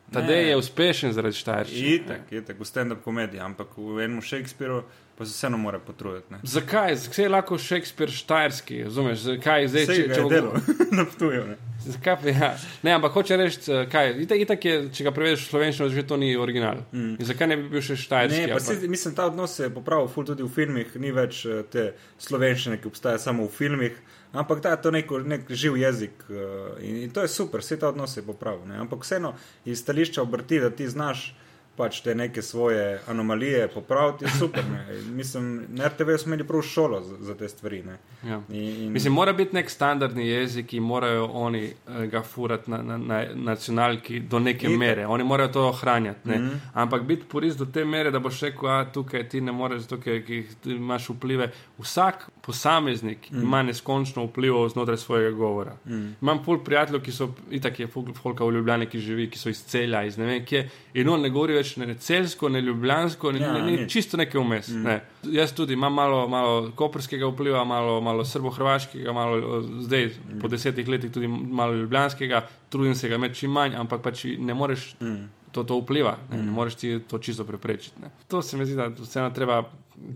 Ta 0.08 0.20
Ne. 0.20 0.26
dej 0.28 0.48
je 0.48 0.56
uspešen 0.56 1.12
zaradi 1.12 1.34
štajerščine. 1.34 1.88
itak, 1.90 2.20
itak, 2.32 2.56
v 2.56 2.64
stand-up 2.64 3.02
komediji, 3.02 3.40
ampak 3.40 3.68
v 3.76 3.98
enem 4.00 4.20
Shakespeareu 4.20 4.82
pa 5.14 5.24
se 5.24 5.32
vseeno 5.32 5.58
mora 5.58 5.78
potruditi. 5.80 6.30
ne. 6.30 6.38
Zakaj? 6.44 6.94
Zakaj 6.96 7.24
je 7.24 7.28
lahko 7.28 7.58
Shakespeare 7.58 8.12
štajerski? 8.12 8.84
Razumeš? 8.84 9.18
Zakaj 9.20 9.66
zdaj, 9.66 9.84
Sej 9.84 9.96
če, 9.96 10.02
če 10.04 10.12
je 10.12 10.22
bo- 10.22 10.28
delo 10.28 10.52
na 10.92 11.04
Ptuju. 11.06 11.42
ne. 11.44 11.56
Zakaj 11.80 12.16
pa 12.16 12.28
ja? 12.30 12.50
Ne, 12.82 12.90
ampak 12.92 13.12
hoče 13.12 13.36
reči, 13.36 13.58
eh, 13.68 13.86
kaj, 13.86 14.14
itak, 14.20 14.38
itak 14.38 14.64
je, 14.64 14.88
če 14.90 15.04
ga 15.04 15.10
prevedeš 15.10 15.40
v 15.40 15.48
slovenščino, 15.48 15.88
že 15.88 16.02
to 16.04 16.16
ni 16.16 16.36
original. 16.36 16.84
Mm. 16.92 17.16
In 17.18 17.24
zakaj 17.24 17.48
ne 17.48 17.56
bi 17.56 17.68
bil 17.68 17.80
še 17.82 17.96
štajerski? 17.96 18.40
Ne, 18.40 18.48
pa 18.48 18.54
pa- 18.54 18.60
se, 18.62 18.88
mislim, 18.88 19.14
ta 19.14 19.26
odnos 19.26 19.50
se 19.52 19.62
je 19.62 19.70
popravil 19.70 20.06
ful 20.06 20.24
tudi 20.24 20.42
v 20.42 20.48
filmih, 20.50 20.86
ni 20.96 21.10
več 21.10 21.46
eh, 21.46 21.62
te 21.64 21.92
slovenščine, 22.18 22.76
ki 22.76 22.86
obstaja 22.86 23.18
samo 23.18 23.44
v 23.44 23.50
filmih, 23.50 23.94
ampak 24.32 24.62
da 24.62 24.70
je 24.70 24.82
to 24.82 24.90
neko, 24.90 25.18
nek 25.18 25.50
živ 25.50 25.76
jezik 25.76 26.24
eh, 26.30 26.84
in, 26.88 26.96
in 26.96 27.10
to 27.10 27.22
je 27.22 27.28
super, 27.28 27.60
vse 27.60 27.78
ta 27.78 27.88
odnos 27.88 28.16
je 28.16 28.22
popravil. 28.22 28.66
Ne? 28.68 28.78
Ampak 28.78 29.04
vseeno 29.04 29.34
iz 29.64 29.80
stališča 29.82 30.22
obrti, 30.22 30.60
da 30.60 30.70
ti 30.70 30.88
znaš 30.88 31.34
pač 31.76 32.00
te 32.00 32.14
neke 32.14 32.42
svoje 32.42 33.00
anomalije 33.06 33.68
popraviti, 33.68 34.24
je 34.24 34.30
super. 34.38 34.64
Ne? 34.72 34.86
Mislim, 35.10 35.64
na 35.68 35.88
RTV 35.88 36.16
smo 36.18 36.34
imeli 36.34 36.46
prav 36.48 36.62
šolo 36.62 37.00
za, 37.00 37.16
za 37.20 37.34
te 37.34 37.48
stvari. 37.48 37.82
Ne? 37.82 37.98
Ja. 38.24 38.40
In, 38.48 38.84
in, 38.84 38.92
Mislim, 38.92 39.12
mora 39.12 39.32
biti 39.32 39.54
nek 39.54 39.70
standardni 39.70 40.28
jezik, 40.28 40.66
ki 40.66 40.80
morajo 40.80 41.26
oni 41.32 41.64
eh, 41.64 42.06
ga 42.06 42.22
furati 42.22 42.70
na, 42.70 42.82
na, 42.82 42.98
na 42.98 43.24
nacionalki 43.34 44.20
do 44.20 44.38
neke 44.38 44.66
Itak. 44.66 44.78
mere. 44.78 45.06
Oni 45.06 45.24
morajo 45.24 45.48
to 45.48 45.68
ohranjati. 45.68 46.28
Mm. 46.28 46.32
-hmm. 46.32 46.58
Ampak 46.74 47.02
biti 47.02 47.24
purist 47.28 47.58
do 47.58 47.64
te 47.64 47.84
mere, 47.84 48.10
da 48.10 48.18
boš 48.18 48.40
rekel, 48.40 48.68
da 48.68 48.92
tukaj 48.92 49.28
ti 49.28 49.40
ne 49.40 49.52
moreš, 49.52 49.82
ti 50.62 50.70
imaš 50.70 51.08
vplive. 51.08 51.50
Vsak 51.78 52.30
posameznik 52.40 53.30
mm. 53.30 53.36
-hmm. 53.36 53.42
ima 53.42 53.62
neskončno 53.62 54.24
vpliv 54.24 54.68
znotraj 54.72 54.96
svojega 54.96 55.30
govora. 55.30 55.76
Mm 55.84 55.92
-hmm. 55.92 56.12
Imam 56.22 56.44
pol 56.44 56.64
prijateljev, 56.64 57.02
ki 57.02 57.12
so 57.12 57.28
itak 57.50 57.80
je 57.80 57.86
folka 58.22 58.44
v 58.44 58.52
Ljubljani, 58.52 58.86
ki 58.86 58.98
živi, 58.98 59.30
ki 59.30 59.38
so 59.38 59.48
iz 59.48 59.64
celja, 59.64 60.04
iz 60.04 60.18
ne 60.18 60.26
vem 60.26 60.44
kje. 60.44 60.68
In 60.94 61.08
on 61.08 61.20
ne 61.20 61.30
govori 61.30 61.54
več 61.54 61.65
ne 61.76 61.94
celsko, 61.94 62.48
ne 62.48 62.60
ljubljansko, 62.60 63.32
ne, 63.32 63.40
Ja, 63.40 63.52
ne, 63.52 63.62
ne, 63.62 63.76
nič. 63.76 63.92
čisto 63.92 64.16
nekaj 64.16 64.40
vmes. 64.40 64.68
Mm. 64.68 64.82
Ne. 64.82 65.00
Jaz 65.22 65.52
tudi 65.52 65.72
imam 65.74 65.94
malo, 65.94 66.28
malo 66.28 66.70
koperskega 66.76 67.26
vpliva, 67.26 67.64
malo, 67.64 68.00
malo 68.00 68.24
srbo-hrvaškega, 68.24 69.12
malo 69.12 69.38
eh, 69.38 69.66
zdaj 69.80 70.10
po 70.40 70.48
desetih 70.48 70.88
letih 70.88 71.12
tudi 71.12 71.28
malo 71.28 71.74
ljubljanskega, 71.74 72.44
trudim 72.68 72.94
se 72.94 73.08
ga 73.08 73.14
imeti 73.14 73.34
čim 73.42 73.50
manj, 73.50 73.74
ampak 73.76 74.02
pač 74.02 74.24
ne 74.38 74.54
moreš. 74.54 74.94
Mm. 75.00 75.26
to, 75.56 75.62
to 75.64 75.78
vpliva, 75.80 76.18
ne, 76.30 76.42
ne 76.42 76.50
moreš 76.52 76.74
ti 76.74 76.98
to 77.08 77.18
čisto 77.18 77.44
preprečiti. 77.44 78.00
Ne. 78.02 78.10
To 78.28 78.42
se 78.42 78.56
mi 78.56 78.66
zdi, 78.66 78.74
da 78.76 78.90
vseeno 78.92 79.30
treba, 79.30 79.62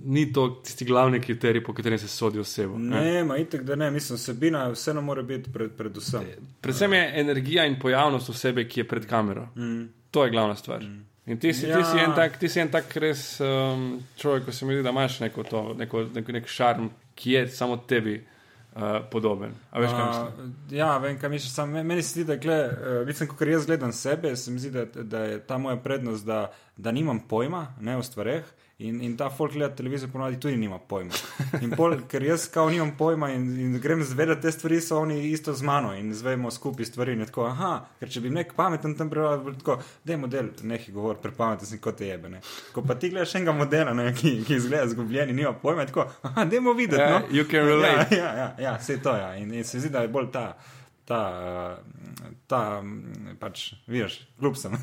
ni 0.04 0.32
to 0.32 0.60
tisti 0.64 0.84
glavni 0.84 1.20
kriterij, 1.20 1.62
po 1.64 1.72
katerem 1.72 1.98
se 1.98 2.08
sodi 2.08 2.38
osebo. 2.38 2.78
Ne. 2.78 3.00
Ne, 3.00 3.24
ma 3.24 3.38
itek, 3.40 3.62
da 3.62 3.76
ne, 3.76 3.90
mislim, 3.90 4.16
vsebina 4.20 4.66
vseeno 4.68 5.00
mora 5.00 5.22
biti 5.22 5.48
pred, 5.52 5.70
predvsem. 5.72 6.26
Predvsem 6.60 6.92
je 6.92 7.12
energija 7.20 7.64
in 7.66 7.78
pojavnost 7.80 8.30
osebe, 8.30 8.66
ki 8.68 8.80
je 8.80 8.88
pred 8.88 9.06
kamero. 9.06 9.46
Mm. 9.56 9.86
To 10.10 10.24
je 10.24 10.30
glavna 10.30 10.56
stvar. 10.56 10.84
In 11.26 11.38
ti 11.38 11.52
si, 11.54 11.66
ja. 11.68 11.76
ti 11.76 11.84
si 11.84 11.98
en 11.98 12.14
tak, 12.16 12.38
ti 12.38 12.48
si 12.48 12.60
en 12.60 12.70
tak 12.72 12.96
res 12.96 13.40
um, 13.44 14.00
človek, 14.16 14.44
ko 14.48 14.52
se 14.52 14.66
mi 14.66 14.74
zdi, 14.74 14.82
da 14.82 14.90
imaš 14.90 15.20
neko 15.20 15.44
to, 15.44 15.62
neko, 15.78 16.06
neko, 16.14 16.32
nek 16.32 16.48
šarm, 16.48 16.88
ki 17.14 17.32
je 17.32 17.42
samo 17.52 17.76
tebi 17.76 18.16
uh, 18.16 19.04
podoben. 19.12 19.52
A 19.70 19.80
veš, 19.80 19.90
kaj 19.90 20.06
mislim? 20.06 20.48
Uh, 20.48 20.72
ja, 20.78 20.88
vem, 20.98 21.18
kaj 21.20 21.30
misliš. 21.30 21.52
Sam, 21.52 21.70
me- 21.76 21.84
meni 21.84 22.02
se 22.02 22.14
zdi, 22.16 22.24
da 22.24 22.38
gle, 22.40 22.56
uh, 22.64 23.06
vidim, 23.06 23.28
ko 23.28 23.44
jaz 23.44 23.66
gledam 23.68 23.92
sebe, 23.92 24.32
se 24.36 24.50
mi 24.50 24.58
zdi, 24.58 24.70
da, 24.70 24.86
da 25.02 25.24
je 25.28 25.38
ta 25.46 25.58
moja 25.58 25.76
prednost, 25.76 26.26
da, 26.26 26.46
da 26.76 26.92
nimam 26.92 27.20
pojma 27.20 27.66
ne, 27.80 27.96
o 28.00 28.02
stvareh. 28.02 28.44
In, 28.80 29.02
in 29.04 29.16
ta 29.16 29.28
folk 29.30 29.52
gleda 29.52 29.74
televizijo, 29.76 30.08
ponovadi 30.12 30.38
tudi 30.40 30.56
nima 30.56 30.78
pojma. 30.78 31.12
In 31.60 31.74
pol, 31.76 31.98
ker 32.08 32.22
jaz 32.24 32.46
kao 32.48 32.70
nimam 32.70 32.94
pojma 32.96 33.28
in, 33.34 33.44
in 33.60 33.74
grem 33.80 34.00
zvedati 34.04 34.46
te 34.46 34.52
stvari, 34.52 34.78
so 34.80 34.98
oni 34.98 35.18
isto 35.30 35.52
z 35.52 35.62
mano 35.62 35.92
in 35.96 36.14
zvemo 36.14 36.50
skupaj 36.50 36.88
stvari. 36.88 37.12
In 37.12 37.26
tako, 37.28 37.44
aha, 37.44 37.74
ker 38.00 38.08
če 38.08 38.22
bi 38.24 38.32
nek 38.32 38.54
pameten 38.56 38.96
tam 38.96 39.10
prebral, 39.12 39.44
bi 39.44 39.52
tako, 39.58 39.76
da 40.04 40.14
je 40.14 40.18
model, 40.22 40.48
nekaj 40.72 40.94
govor, 40.96 41.20
prepameten 41.20 41.68
si 41.68 41.76
kot 41.78 42.00
te 42.00 42.08
jebe. 42.08 42.32
Ne. 42.32 42.40
Ko 42.72 42.80
pa 42.86 42.96
ti 42.96 43.12
gledaš 43.12 43.36
enega 43.36 43.52
modela, 43.52 43.92
ne, 43.94 44.14
ki, 44.16 44.38
ki 44.48 44.56
izgleda 44.56 44.88
zgubljen 44.94 45.28
in 45.28 45.42
nima 45.42 45.52
pojma, 45.52 45.84
je 45.84 45.92
tako, 45.92 46.08
aha, 46.22 46.48
dajmo 46.48 46.72
videti. 46.72 47.02
Ja, 47.02 47.18
no. 47.18 47.26
you 47.36 47.44
can 47.50 47.68
relate. 47.68 48.16
Ja, 48.16 48.24
ja, 48.24 48.34
ja, 48.38 48.50
ja 48.64 48.76
vse 48.80 48.96
to 49.02 49.12
je. 49.12 49.20
Ja. 49.20 49.34
In, 49.36 49.52
in 49.54 49.64
se 49.64 49.84
zdi, 49.84 49.92
da 49.92 50.08
je 50.08 50.08
bolj 50.08 50.32
ta, 50.32 50.54
ta, 51.10 51.78
uh, 51.82 52.26
ta 52.46 52.82
mm, 52.82 53.36
pač, 53.40 53.72
vidiš, 53.90 54.20
kljub 54.38 54.56
sem. 54.56 54.76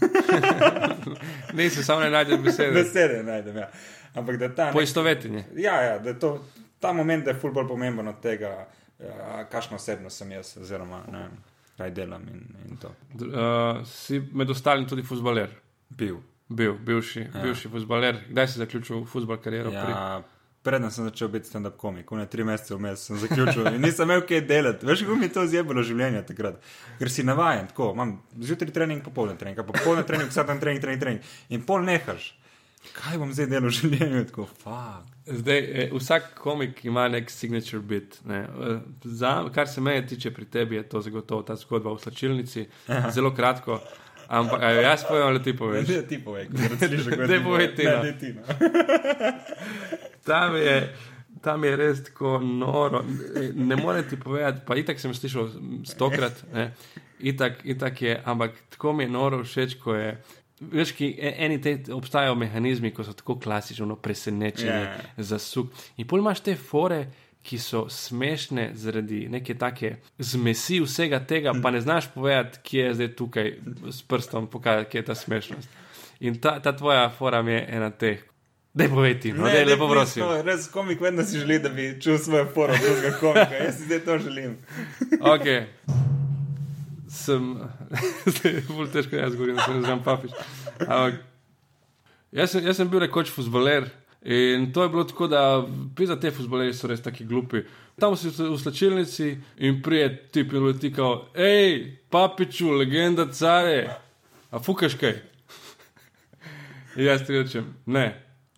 Nisi 1.58 1.84
samo 1.84 2.04
ne 2.04 2.10
najdeš 2.12 2.42
besede. 2.44 2.74
Besede 2.76 3.22
najdem, 3.24 3.62
ja. 3.64 3.70
Ampak 4.14 4.40
da 4.42 4.50
ta. 4.56 4.66
Poistovetenje. 4.76 5.46
Ja, 5.56 5.78
ja, 5.82 5.94
da 6.04 6.10
je 6.10 6.20
to, 6.20 6.34
ta 6.84 6.92
moment 6.94 7.24
da 7.24 7.32
je 7.32 7.40
ful 7.40 7.56
bolj 7.56 7.70
pomemben 7.70 8.12
od 8.12 8.20
tega, 8.20 8.52
ja, 9.00 9.46
kakšno 9.52 9.80
osebno 9.80 10.12
sem 10.12 10.32
jaz, 10.36 10.52
oziroma 10.60 11.00
ne 11.12 11.22
vem, 11.24 11.38
kaj 11.80 11.96
delam 11.96 12.28
in, 12.34 12.44
in 12.68 12.82
to. 12.82 12.92
Uh, 13.16 13.86
si 13.88 14.20
med 14.20 14.52
ostalim 14.52 14.88
tudi 14.90 15.08
futbaler. 15.08 15.56
Bil. 15.90 16.20
Bil, 16.50 16.76
bivši, 16.76 17.30
ja. 17.30 17.44
bivši 17.46 17.72
futbaler. 17.72 18.20
Kdaj 18.28 18.52
si 18.52 18.60
zaključil 18.60 19.06
futbal 19.08 19.40
kariero? 19.40 19.72
Pri... 19.72 19.96
Preden 20.68 20.92
sem 20.92 21.06
začel 21.08 21.30
biti 21.32 21.48
stand-up 21.48 21.78
komik, 21.80 22.10
ne 22.12 22.26
tri 22.28 22.44
mesece 22.44 22.76
vmes 22.76 23.06
sem 23.08 23.20
zaključil 23.22 23.70
in 23.72 23.80
nisem 23.82 24.10
imel 24.10 24.26
kaj 24.28 24.42
delati. 24.50 24.86
Veš, 24.86 25.06
kako 25.06 25.16
mi 25.16 25.30
je 25.30 25.34
to 25.38 25.46
zjebalo 25.48 25.84
življenje 25.88 26.26
takrat. 26.28 26.58
Ker 27.00 27.12
si 27.14 27.24
navajen, 27.24 27.70
tako, 27.72 27.94
imam 27.96 28.18
zjutraj 28.50 28.74
trening, 28.76 29.00
popoldne 29.06 29.38
trening, 29.40 29.62
popoldne 29.70 30.04
trening, 30.08 30.28
vsak 30.34 30.50
dan 30.52 30.60
trening, 30.60 30.84
trening, 30.84 31.00
trening. 31.06 31.32
In 31.56 31.64
pol 31.64 31.88
nehaš. 31.88 32.34
Kaj 32.98 33.18
bom 33.20 33.32
zdaj 33.36 33.48
delal 33.52 33.72
v 33.72 33.78
življenju? 33.78 34.26
Tako, 34.30 34.48
fuck. 34.62 35.08
Zdaj, 35.28 35.60
eh, 35.60 35.94
vsak 35.96 36.34
komik 36.40 36.84
ima 36.88 37.08
nek 37.12 37.32
signature 37.32 37.82
bit. 37.84 38.20
Ne. 38.28 38.44
Eh, 38.44 38.82
Za, 39.04 39.50
kar 39.56 39.68
se 39.68 39.82
mene 39.82 40.06
tiče 40.08 40.32
pri 40.36 40.46
tebi, 40.46 40.76
je 40.76 40.84
to 40.90 41.02
zagotovo 41.02 41.44
ta 41.48 41.56
zgodba 41.56 41.96
v 41.96 42.04
slačilnici. 42.04 42.68
Zelo 43.16 43.32
kratko. 43.36 43.80
Ampak 44.30 44.62
jaz 44.62 45.04
povem, 45.04 45.24
ali 45.26 45.40
ti 45.40 45.54
poveš? 45.54 45.88
Ne, 45.88 46.02
ti 46.04 46.18
povej, 46.20 46.48
Daj 47.24 47.40
povej 47.48 47.68
ti, 47.72 47.84
Ne, 47.84 47.92
no. 47.92 48.02
daj 48.02 48.16
ti, 48.18 48.30
no. 48.30 48.42
Tam 50.24 50.56
je, 50.56 50.94
tam 51.42 51.64
je 51.64 51.76
res 51.76 52.04
tako 52.04 52.40
noro. 52.40 53.04
Ne 53.56 53.76
morem 53.76 54.04
ti 54.04 54.18
povedati, 54.18 54.62
pa 54.66 54.76
itak 54.76 55.00
sem 55.00 55.14
slišal 55.14 55.48
stokrat, 55.86 56.44
ne. 56.52 56.72
itak, 57.22 57.62
itak 57.66 58.02
je, 58.02 58.18
ampak 58.26 58.52
tako 58.70 58.94
mi 58.94 59.04
je 59.04 59.10
noro 59.10 59.40
všeč, 59.40 59.78
ko 59.78 59.96
je. 59.96 60.18
Veš, 60.60 60.92
ki 60.92 61.12
e- 61.14 61.36
eni 61.38 61.62
te 61.62 61.94
obstajajo 61.94 62.36
mehanizmi, 62.36 62.90
ko 62.92 63.04
so 63.04 63.14
tako 63.14 63.38
klasično 63.38 63.96
presenečeni, 63.96 64.72
Ja. 64.72 64.84
yeah. 64.90 65.10
zasuk. 65.20 65.68
In 65.98 66.08
pol 66.08 66.20
imaš 66.20 66.42
te 66.42 66.56
fore, 66.58 67.04
ki 67.48 67.58
so 67.60 67.86
smešne 67.90 68.72
zaradi 68.76 69.28
neke 69.32 69.56
take 69.56 69.96
zmesi 70.20 70.82
vsega 70.84 71.20
tega, 71.24 71.54
pa 71.64 71.72
ne 71.72 71.82
znaš 71.82 72.10
povedati, 72.14 72.60
kje 72.64 72.82
je 72.84 72.94
zdaj 72.94 73.14
tukaj 73.16 73.54
s 73.92 74.02
prstom 74.04 74.48
pokazati, 74.52 74.90
kje 74.90 75.00
je 75.00 75.06
ta 75.06 75.16
smešnost. 75.16 75.70
In 76.20 76.42
ta, 76.42 76.60
ta 76.60 76.76
tvoja 76.76 77.10
fora 77.10 77.42
mi 77.42 77.52
je 77.52 77.66
ena 77.70 77.90
teh. 77.90 78.24
Dej 78.74 78.90
poveti, 78.90 79.32
no, 79.34 79.48
dej, 79.48 79.64
lepo 79.66 79.88
prosim. 79.90 80.24
to, 80.24 80.42
Res 80.46 80.68
komik 80.70 81.02
vedno 81.02 81.24
si 81.24 81.40
želi, 81.40 81.60
da 81.60 81.70
bi 81.70 81.86
čul 82.02 82.18
svojo 82.18 82.50
foro 82.54 82.76
drugega 82.78 83.12
komika. 83.20 83.62
Jaz 83.64 83.78
si 83.78 83.86
zdaj 83.86 84.00
to 84.06 84.18
želim. 84.18 84.58
Ok. 85.34 85.48
Sem, 87.10 87.56
zdaj 88.34 88.54
je 88.54 88.66
bolj 88.68 88.92
težko, 88.92 89.16
jaz 89.16 89.36
govorim, 89.36 89.56
da 89.56 89.64
se 89.64 89.74
ne 89.74 89.82
znam 89.82 90.04
papiš. 90.04 90.36
Ampak, 90.80 91.24
jaz, 92.32 92.52
sem, 92.52 92.66
jaz 92.66 92.78
sem 92.78 92.92
bil 92.92 93.00
rekoč 93.08 93.32
futboler 93.32 93.88
in 94.22 94.72
to 94.74 94.84
je 94.84 94.90
bilo 94.90 95.04
tako, 95.04 95.28
da 95.28 95.68
pisa 95.96 96.20
te 96.20 96.32
futbolerji 96.32 96.74
so 96.74 96.88
res 96.88 97.02
taki 97.02 97.26
glupi. 97.26 97.64
Tam 98.00 98.16
si 98.18 98.30
v 98.30 98.58
slačilnici 98.58 99.38
in 99.58 99.82
prije 99.82 100.30
tip 100.32 100.54
in 100.54 100.66
leti 100.66 100.94
kao, 100.94 101.28
hej, 101.36 101.98
papiču, 102.10 102.72
legenda 102.72 103.26
care, 103.34 103.90
a 104.52 104.60
fukaš 104.60 104.94
kaj? 104.94 105.16
In 106.98 107.06
jaz 107.06 107.26
ti 107.26 107.34
rečem, 107.34 107.74
ne, 107.86 108.06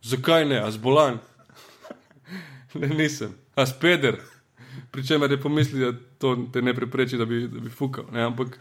zakaj 0.01 0.45
ne, 0.45 0.59
a 0.63 0.71
zbolan? 0.71 1.19
Ne, 2.73 2.87
nisem, 2.87 3.31
a 3.55 3.65
speder. 3.65 4.19
Pričemer 4.91 5.31
je 5.31 5.41
pomislil, 5.41 5.91
da 5.91 5.97
to 6.17 6.35
te 6.53 6.61
ne 6.61 6.73
prepreči, 6.73 7.17
da 7.17 7.25
bi, 7.25 7.47
da 7.47 7.59
bi 7.59 7.69
fukal. 7.69 8.05
Ne? 8.13 8.21
Ampak 8.21 8.59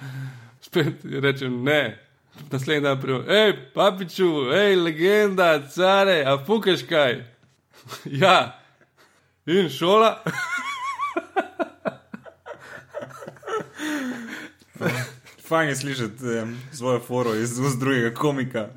spet 0.60 1.04
rečem 1.04 1.62
ne. 1.62 2.07
Naslednji 2.50 2.82
dan 2.82 3.00
prijem, 3.00 3.24
hej, 3.28 3.52
papiču, 3.74 4.28
hej, 4.52 4.76
legenda, 4.76 5.50
care, 5.74 6.22
a 6.24 6.38
fukaš 6.46 6.82
kaj? 6.88 7.24
ja, 8.22 8.60
in 9.46 9.68
šola. 9.70 10.22
Fajn 15.48 15.68
je 15.68 15.76
slišati 15.76 16.24
um, 16.42 16.56
svojo 16.72 17.00
foro 17.00 17.34
iz 17.34 17.58
ust 17.58 17.80
drugega 17.80 18.10
komika. 18.14 18.68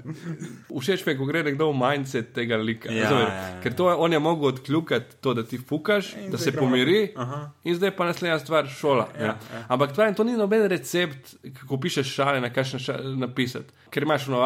Všeč 0.80 1.06
mi 1.06 1.12
je, 1.14 1.18
ko 1.18 1.26
gre 1.26 1.44
nekdo 1.44 1.68
v 1.72 1.76
mindset 1.76 2.34
tega 2.34 2.58
lika. 2.58 2.92
Ja, 2.92 3.04
razumeš? 3.04 3.28
ja, 3.28 3.48
ja. 3.48 3.62
Ker 3.62 3.74
to 3.76 3.90
je, 3.90 3.96
on 3.96 4.14
je 4.14 4.20
mogel 4.20 4.46
odkljukati 4.46 5.16
to, 5.22 5.34
da 5.34 5.44
ti 5.44 5.58
fukaš, 5.58 6.14
In 6.16 6.32
da 6.32 6.38
se 6.38 6.52
gremo 6.52 6.68
pomiri. 6.68 7.12
Aha. 7.16 7.52
in 7.64 7.76
zdaj 7.76 7.92
pa 7.96 8.06
naslednja 8.06 8.40
stvar, 8.40 8.68
šola. 8.68 9.10
Ja, 9.20 9.26
Ja, 9.26 9.36
ja. 9.54 9.66
Ampak 9.68 9.92
tvoj, 9.94 10.14
to 10.16 10.24
ni 10.24 10.38
noben 10.38 10.66
recept, 10.68 11.36
kako 11.60 11.80
pišeš 11.80 12.14
šale, 12.16 12.42
na 12.42 12.50
kakšen 12.54 12.80
šale 12.80 13.16
napisati. 13.16 13.74
Ker 13.90 14.04
imaš 14.04 14.28
no, 14.28 14.40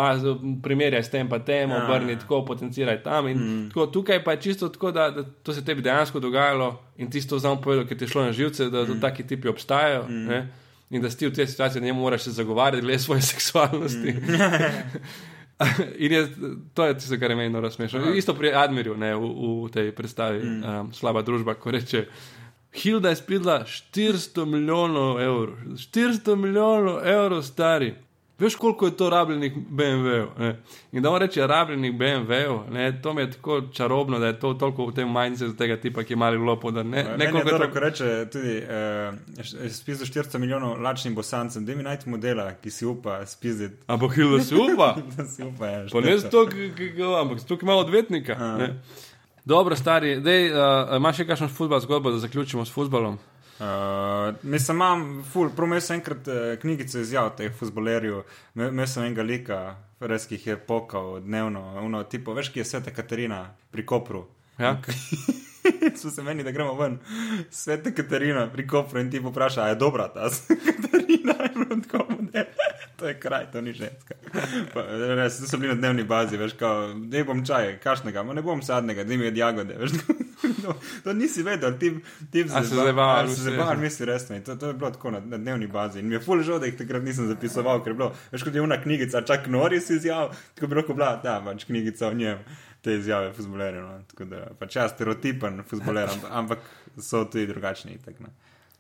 primerjaj 0.64 1.04
s 1.04 1.10
tem, 1.10 1.30
pa 1.30 1.40
tem, 1.40 1.70
Ja, 1.70 1.86
obrni 1.86 2.14
ja. 2.14 2.20
tako, 2.20 2.46
potenciraj 2.46 3.04
tam. 3.04 3.26
Mm. 3.30 3.70
Tako, 3.70 3.86
tukaj 3.88 4.24
pa 4.24 4.32
je 4.32 4.42
čisto 4.42 4.70
tako, 4.70 4.92
da, 4.92 5.12
da 5.12 5.24
to 5.24 5.54
se 5.54 5.66
tebi 5.66 5.82
dejansko 5.82 6.20
dogajalo 6.20 6.82
in 6.98 7.12
ti 7.12 7.22
si 7.22 7.28
to 7.28 7.40
znam 7.40 7.62
povedal, 7.62 7.86
ker 7.86 7.98
ti 7.98 8.04
je 8.04 8.10
šlo 8.10 8.24
na 8.26 8.32
živce, 8.32 8.70
da, 8.70 8.86
da 8.86 9.00
taki 9.00 9.28
tipi 9.28 9.48
obstajajo. 9.48 10.08
Mm. 10.10 10.65
In 10.90 11.02
da 11.02 11.10
si 11.10 11.28
v 11.28 11.34
tej 11.34 11.48
situaciji, 11.48 11.82
ne 11.82 11.94
moraš 11.94 12.28
se 12.28 12.32
zagovarjati 12.32 12.86
glede 12.86 13.00
svoje 13.00 13.22
seksualnosti. 13.22 14.16
In 16.04 16.12
je, 16.12 16.28
to 16.74 16.86
je 16.86 16.98
tisto, 16.98 17.18
kar 17.20 17.32
je 17.32 17.36
meni 17.36 17.50
noro 17.50 17.72
smešno. 17.72 18.14
Isto 18.14 18.34
pri 18.36 18.52
Admirju, 18.54 18.98
ne, 18.98 19.16
v, 19.16 19.30
v 19.66 19.70
tej 19.72 19.92
predstavi 19.96 20.44
mm. 20.44 20.64
um, 20.64 20.94
Slaba 20.94 21.22
družba, 21.22 21.56
ko 21.56 21.72
reče. 21.72 22.06
Hilda 22.76 23.10
je 23.10 23.16
spila 23.16 23.64
400 23.64 24.46
milijonov 24.46 25.22
evrov, 25.22 25.56
400 25.80 26.36
milijonov 26.36 27.08
evrov 27.08 27.42
stari. 27.42 27.94
Veš, 28.40 28.56
koliko 28.56 28.86
je 28.86 28.98
to 28.98 29.10
rabljenih 29.10 29.54
BMW-jev? 29.70 30.56
In 30.92 31.02
da 31.02 31.10
on 31.10 31.22
reče 31.22 31.48
rabljenih 31.48 31.94
BMW-jev, 31.94 32.60
to 33.02 33.14
mi 33.14 33.22
je 33.22 33.32
tako 33.32 33.62
čarobno, 33.64 34.20
da 34.20 34.28
je 34.28 34.40
to 34.40 34.54
toliko 34.54 34.86
v 34.86 34.94
tem 34.94 35.14
mindsetu 35.14 35.56
tega 35.56 35.78
tipa, 35.78 36.04
ki 36.04 36.14
je 36.14 36.18
mali 36.18 36.38
lopo, 36.38 36.72
da 36.72 36.84
ne, 36.84 36.90
Ne, 36.98 37.04
ne 37.04 37.18
ne 37.18 37.32
koliko 37.32 37.50
dobro, 37.50 37.66
je 37.66 37.70
ko 37.70 37.74
to. 37.74 37.80
reče 37.80 38.28
tudi, 38.32 38.58
uh, 38.58 39.72
spizdo 39.72 40.06
400 40.06 40.38
milijonov 40.38 40.82
lačnim 40.82 41.16
bosancem, 41.16 41.66
da 41.66 41.76
mi 41.76 41.84
najti 41.84 42.10
modela, 42.10 42.54
ki 42.54 42.72
si 42.72 42.86
upa 42.86 43.26
spizditi. 43.26 43.76
Ampak 43.88 44.12
Hilda 44.12 44.44
se 44.44 44.56
upa. 44.56 44.96
Da 45.18 45.26
si 45.26 45.44
upa, 45.44 45.68
ja, 45.68 45.86
Pa 45.92 46.02
ne 46.02 46.12
šteta. 46.12 46.20
zato, 46.20 46.48
ampak 47.16 47.40
zato, 47.40 47.58
ker 47.58 47.64
ima 47.64 47.74
odvetnika. 47.76 48.36
Dobro, 49.46 49.76
stari, 49.76 50.20
dej, 50.22 50.50
uh, 50.50 50.58
imaš 50.98 51.18
še 51.18 51.26
kakšno 51.26 51.48
futbol 51.48 51.80
zgodbo, 51.80 52.12
da 52.12 52.18
zaključimo 52.18 52.66
s 52.66 52.74
futbolom? 52.74 53.18
Uh, 53.60 54.36
mislim, 54.44 54.78
imam, 54.78 55.24
ful, 55.32 55.50
prav 55.56 55.68
imel 55.68 55.82
sem 55.82 55.96
enkrat 55.96 56.28
uh, 56.28 56.60
knjigico 56.62 57.00
izjav 57.00 57.30
teh 57.38 57.54
futbolerjev, 57.56 58.24
imel 58.56 58.88
sem 58.88 59.06
enega 59.06 59.24
lika, 59.24 59.60
res 60.00 60.28
ki 60.28 60.36
jih 60.36 60.48
je 60.48 60.58
pokal 60.68 61.22
dnevno, 61.24 61.62
uno, 61.86 62.04
tipo, 62.04 62.36
veš, 62.36 62.52
ki 62.52 62.60
je 62.60 62.66
sveta 62.66 62.92
Katarina 62.92 63.46
pri 63.72 63.86
Kopru. 63.86 64.26
Ja? 64.60 64.76
so 66.02 66.12
se 66.12 66.24
meni, 66.24 66.44
da 66.44 66.52
gremo 66.52 66.76
ven, 66.76 67.00
sveta 67.52 67.96
Katarina 67.96 68.50
pri 68.52 68.68
Kopru 68.68 69.00
in 69.00 69.12
ti 69.12 69.24
popraša, 69.24 69.64
a 69.64 69.72
je 69.72 69.80
dobra 69.80 70.10
ta 70.12 70.28
Katarina, 70.48 71.40
in 71.56 71.66
on 71.72 71.82
tako 71.82 72.06
model. 72.10 72.52
To 73.00 73.08
je 73.08 73.20
kraj, 73.20 73.52
to 73.52 73.62
ni 73.62 73.74
ženska. 73.74 74.16
Pa, 74.74 74.82
res, 75.16 75.40
to 75.40 75.48
so 75.48 75.58
bili 75.58 75.74
na 75.74 75.76
dnevni 75.76 76.04
bazi, 76.04 76.38
veš, 76.38 76.54
kao, 76.60 76.94
da 76.94 77.24
bom 77.28 77.42
čaj, 77.46 77.80
kašnega, 77.84 78.24
ma 78.24 78.34
ne 78.34 78.42
bom 78.42 78.62
sadnega, 78.64 79.04
da 79.04 79.18
mi 79.18 79.26
je 79.26 79.34
jagode, 79.36 79.76
veš, 79.80 79.92
to, 80.64 80.76
to 81.04 81.14
nisi 81.14 81.44
vedel, 81.44 81.76
ti, 81.80 81.92
A 82.54 82.64
se 82.64 82.76
zabaval, 82.76 83.28
se 83.28 83.42
zabaval, 83.42 83.78
misli 83.78 84.06
resno. 84.06 84.40
To, 84.46 84.56
to 84.56 84.68
je 84.68 84.74
bilo 84.74 84.92
tako 84.92 85.12
na, 85.12 85.20
na 85.20 85.38
dnevni 85.38 85.68
bazi. 85.68 86.00
In 86.00 86.08
mi 86.08 86.16
je 86.16 86.22
ful 86.24 86.44
žal, 86.44 86.60
da 86.60 86.70
jih 86.72 86.78
takrat 86.78 87.04
nisem 87.04 87.28
zapisoval, 87.28 87.84
ker 87.84 87.92
je 87.92 88.00
bilo, 88.00 88.12
veš, 88.32 88.48
kot 88.48 88.56
je 88.56 88.64
una 88.64 88.80
knjigica, 88.82 89.26
čak 89.28 89.48
Noris 89.52 89.90
izjav, 89.90 90.32
tako 90.56 90.72
bi 90.72 90.80
lahko 90.80 90.96
bila, 90.96 91.12
da, 91.24 91.42
pač 91.46 91.68
knjigica 91.68 92.08
o 92.08 92.14
njem, 92.14 92.48
te 92.82 92.96
izjave 92.96 93.34
fuzbolerja. 93.34 93.84
No. 93.84 94.00
Tako 94.08 94.32
da, 94.32 94.48
pač 94.60 94.80
ja, 94.80 94.88
stereotipen 94.90 95.64
fuzboler, 95.68 96.12
ampak, 96.32 96.64
so 97.02 97.26
tudi 97.26 97.48
drugačni. 97.52 98.00
itak, 98.00 98.20
ne. 98.24 98.32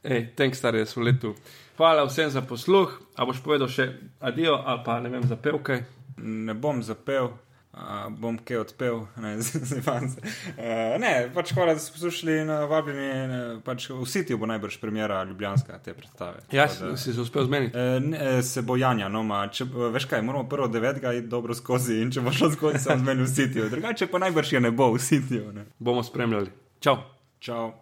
Ej, 0.05 0.27
thanks, 0.37 0.57
star 0.61 0.75
je 0.75 0.85
svoletu. 0.85 1.33
Hvala 1.77 2.05
vsem 2.05 2.29
za 2.29 2.41
posluh. 2.41 2.91
A 3.15 3.25
boš 3.25 3.41
povedal 3.43 3.67
še 3.67 3.89
adijo 4.19 4.55
ali 4.65 4.81
pa 4.85 4.99
ne 4.99 5.09
vem, 5.09 5.23
zapel 5.27 5.59
kaj? 5.59 5.83
Ne 6.17 6.53
bom 6.53 6.83
zapel. 6.83 7.31
Uh, 7.75 8.07
bom 8.07 8.37
kaj 8.39 8.57
odpel, 8.61 9.01
ne, 9.19 9.33
zdaj 9.43 9.65
se. 10.07 10.21
Uh, 10.55 10.93
ne, 10.95 11.09
pač 11.35 11.49
hvala, 11.51 11.73
da 11.75 11.81
ste 11.83 11.91
poslušali 11.91 12.37
in 12.45 12.47
uh, 12.49 12.61
vabljeni. 12.71 13.07
Uh, 13.35 13.57
pač 13.67 13.89
v 13.91 14.05
Sitiju 14.07 14.37
bo 14.39 14.47
najbrž 14.47 14.77
premjera 14.79 15.17
Ljubljanska 15.27 15.81
te 15.83 15.91
predstave. 15.93 16.39
Ja, 16.55 16.69
da- 16.71 16.95
si 16.95 17.11
se 17.13 17.19
uspel 17.19 17.43
zmeniti. 17.49 17.75
Eh, 17.75 17.99
ne, 17.99 18.17
eh, 18.37 18.41
Se 18.41 18.61
bo 18.63 18.77
Janja, 18.79 19.09
no, 19.11 19.23
ma, 19.27 19.41
če, 19.51 19.67
veš 19.91 20.05
kaj, 20.07 20.23
moramo 20.23 20.47
prvo 20.47 20.69
devetega 20.71 21.11
iti 21.13 21.27
dobro 21.27 21.51
skozi 21.53 21.99
in 21.99 22.15
če 22.15 22.23
bo 22.23 22.31
šlo 22.31 22.53
skozi, 22.55 22.79
se 22.79 22.95
bo 22.95 23.01
zmenil 23.03 23.27
v 23.27 23.33
sitiju. 23.35 23.67
Drugače 23.69 24.07
pa 24.07 24.23
najbrž 24.23 24.53
je 24.53 24.61
ne 24.63 24.71
bo 24.71 24.93
v 24.95 25.01
sitiju. 25.03 25.51
Ne. 25.51 25.65
Bomo 25.77 25.99
spremljali. 26.03 26.55
Čau. 26.79 26.95
Čau. 27.43 27.73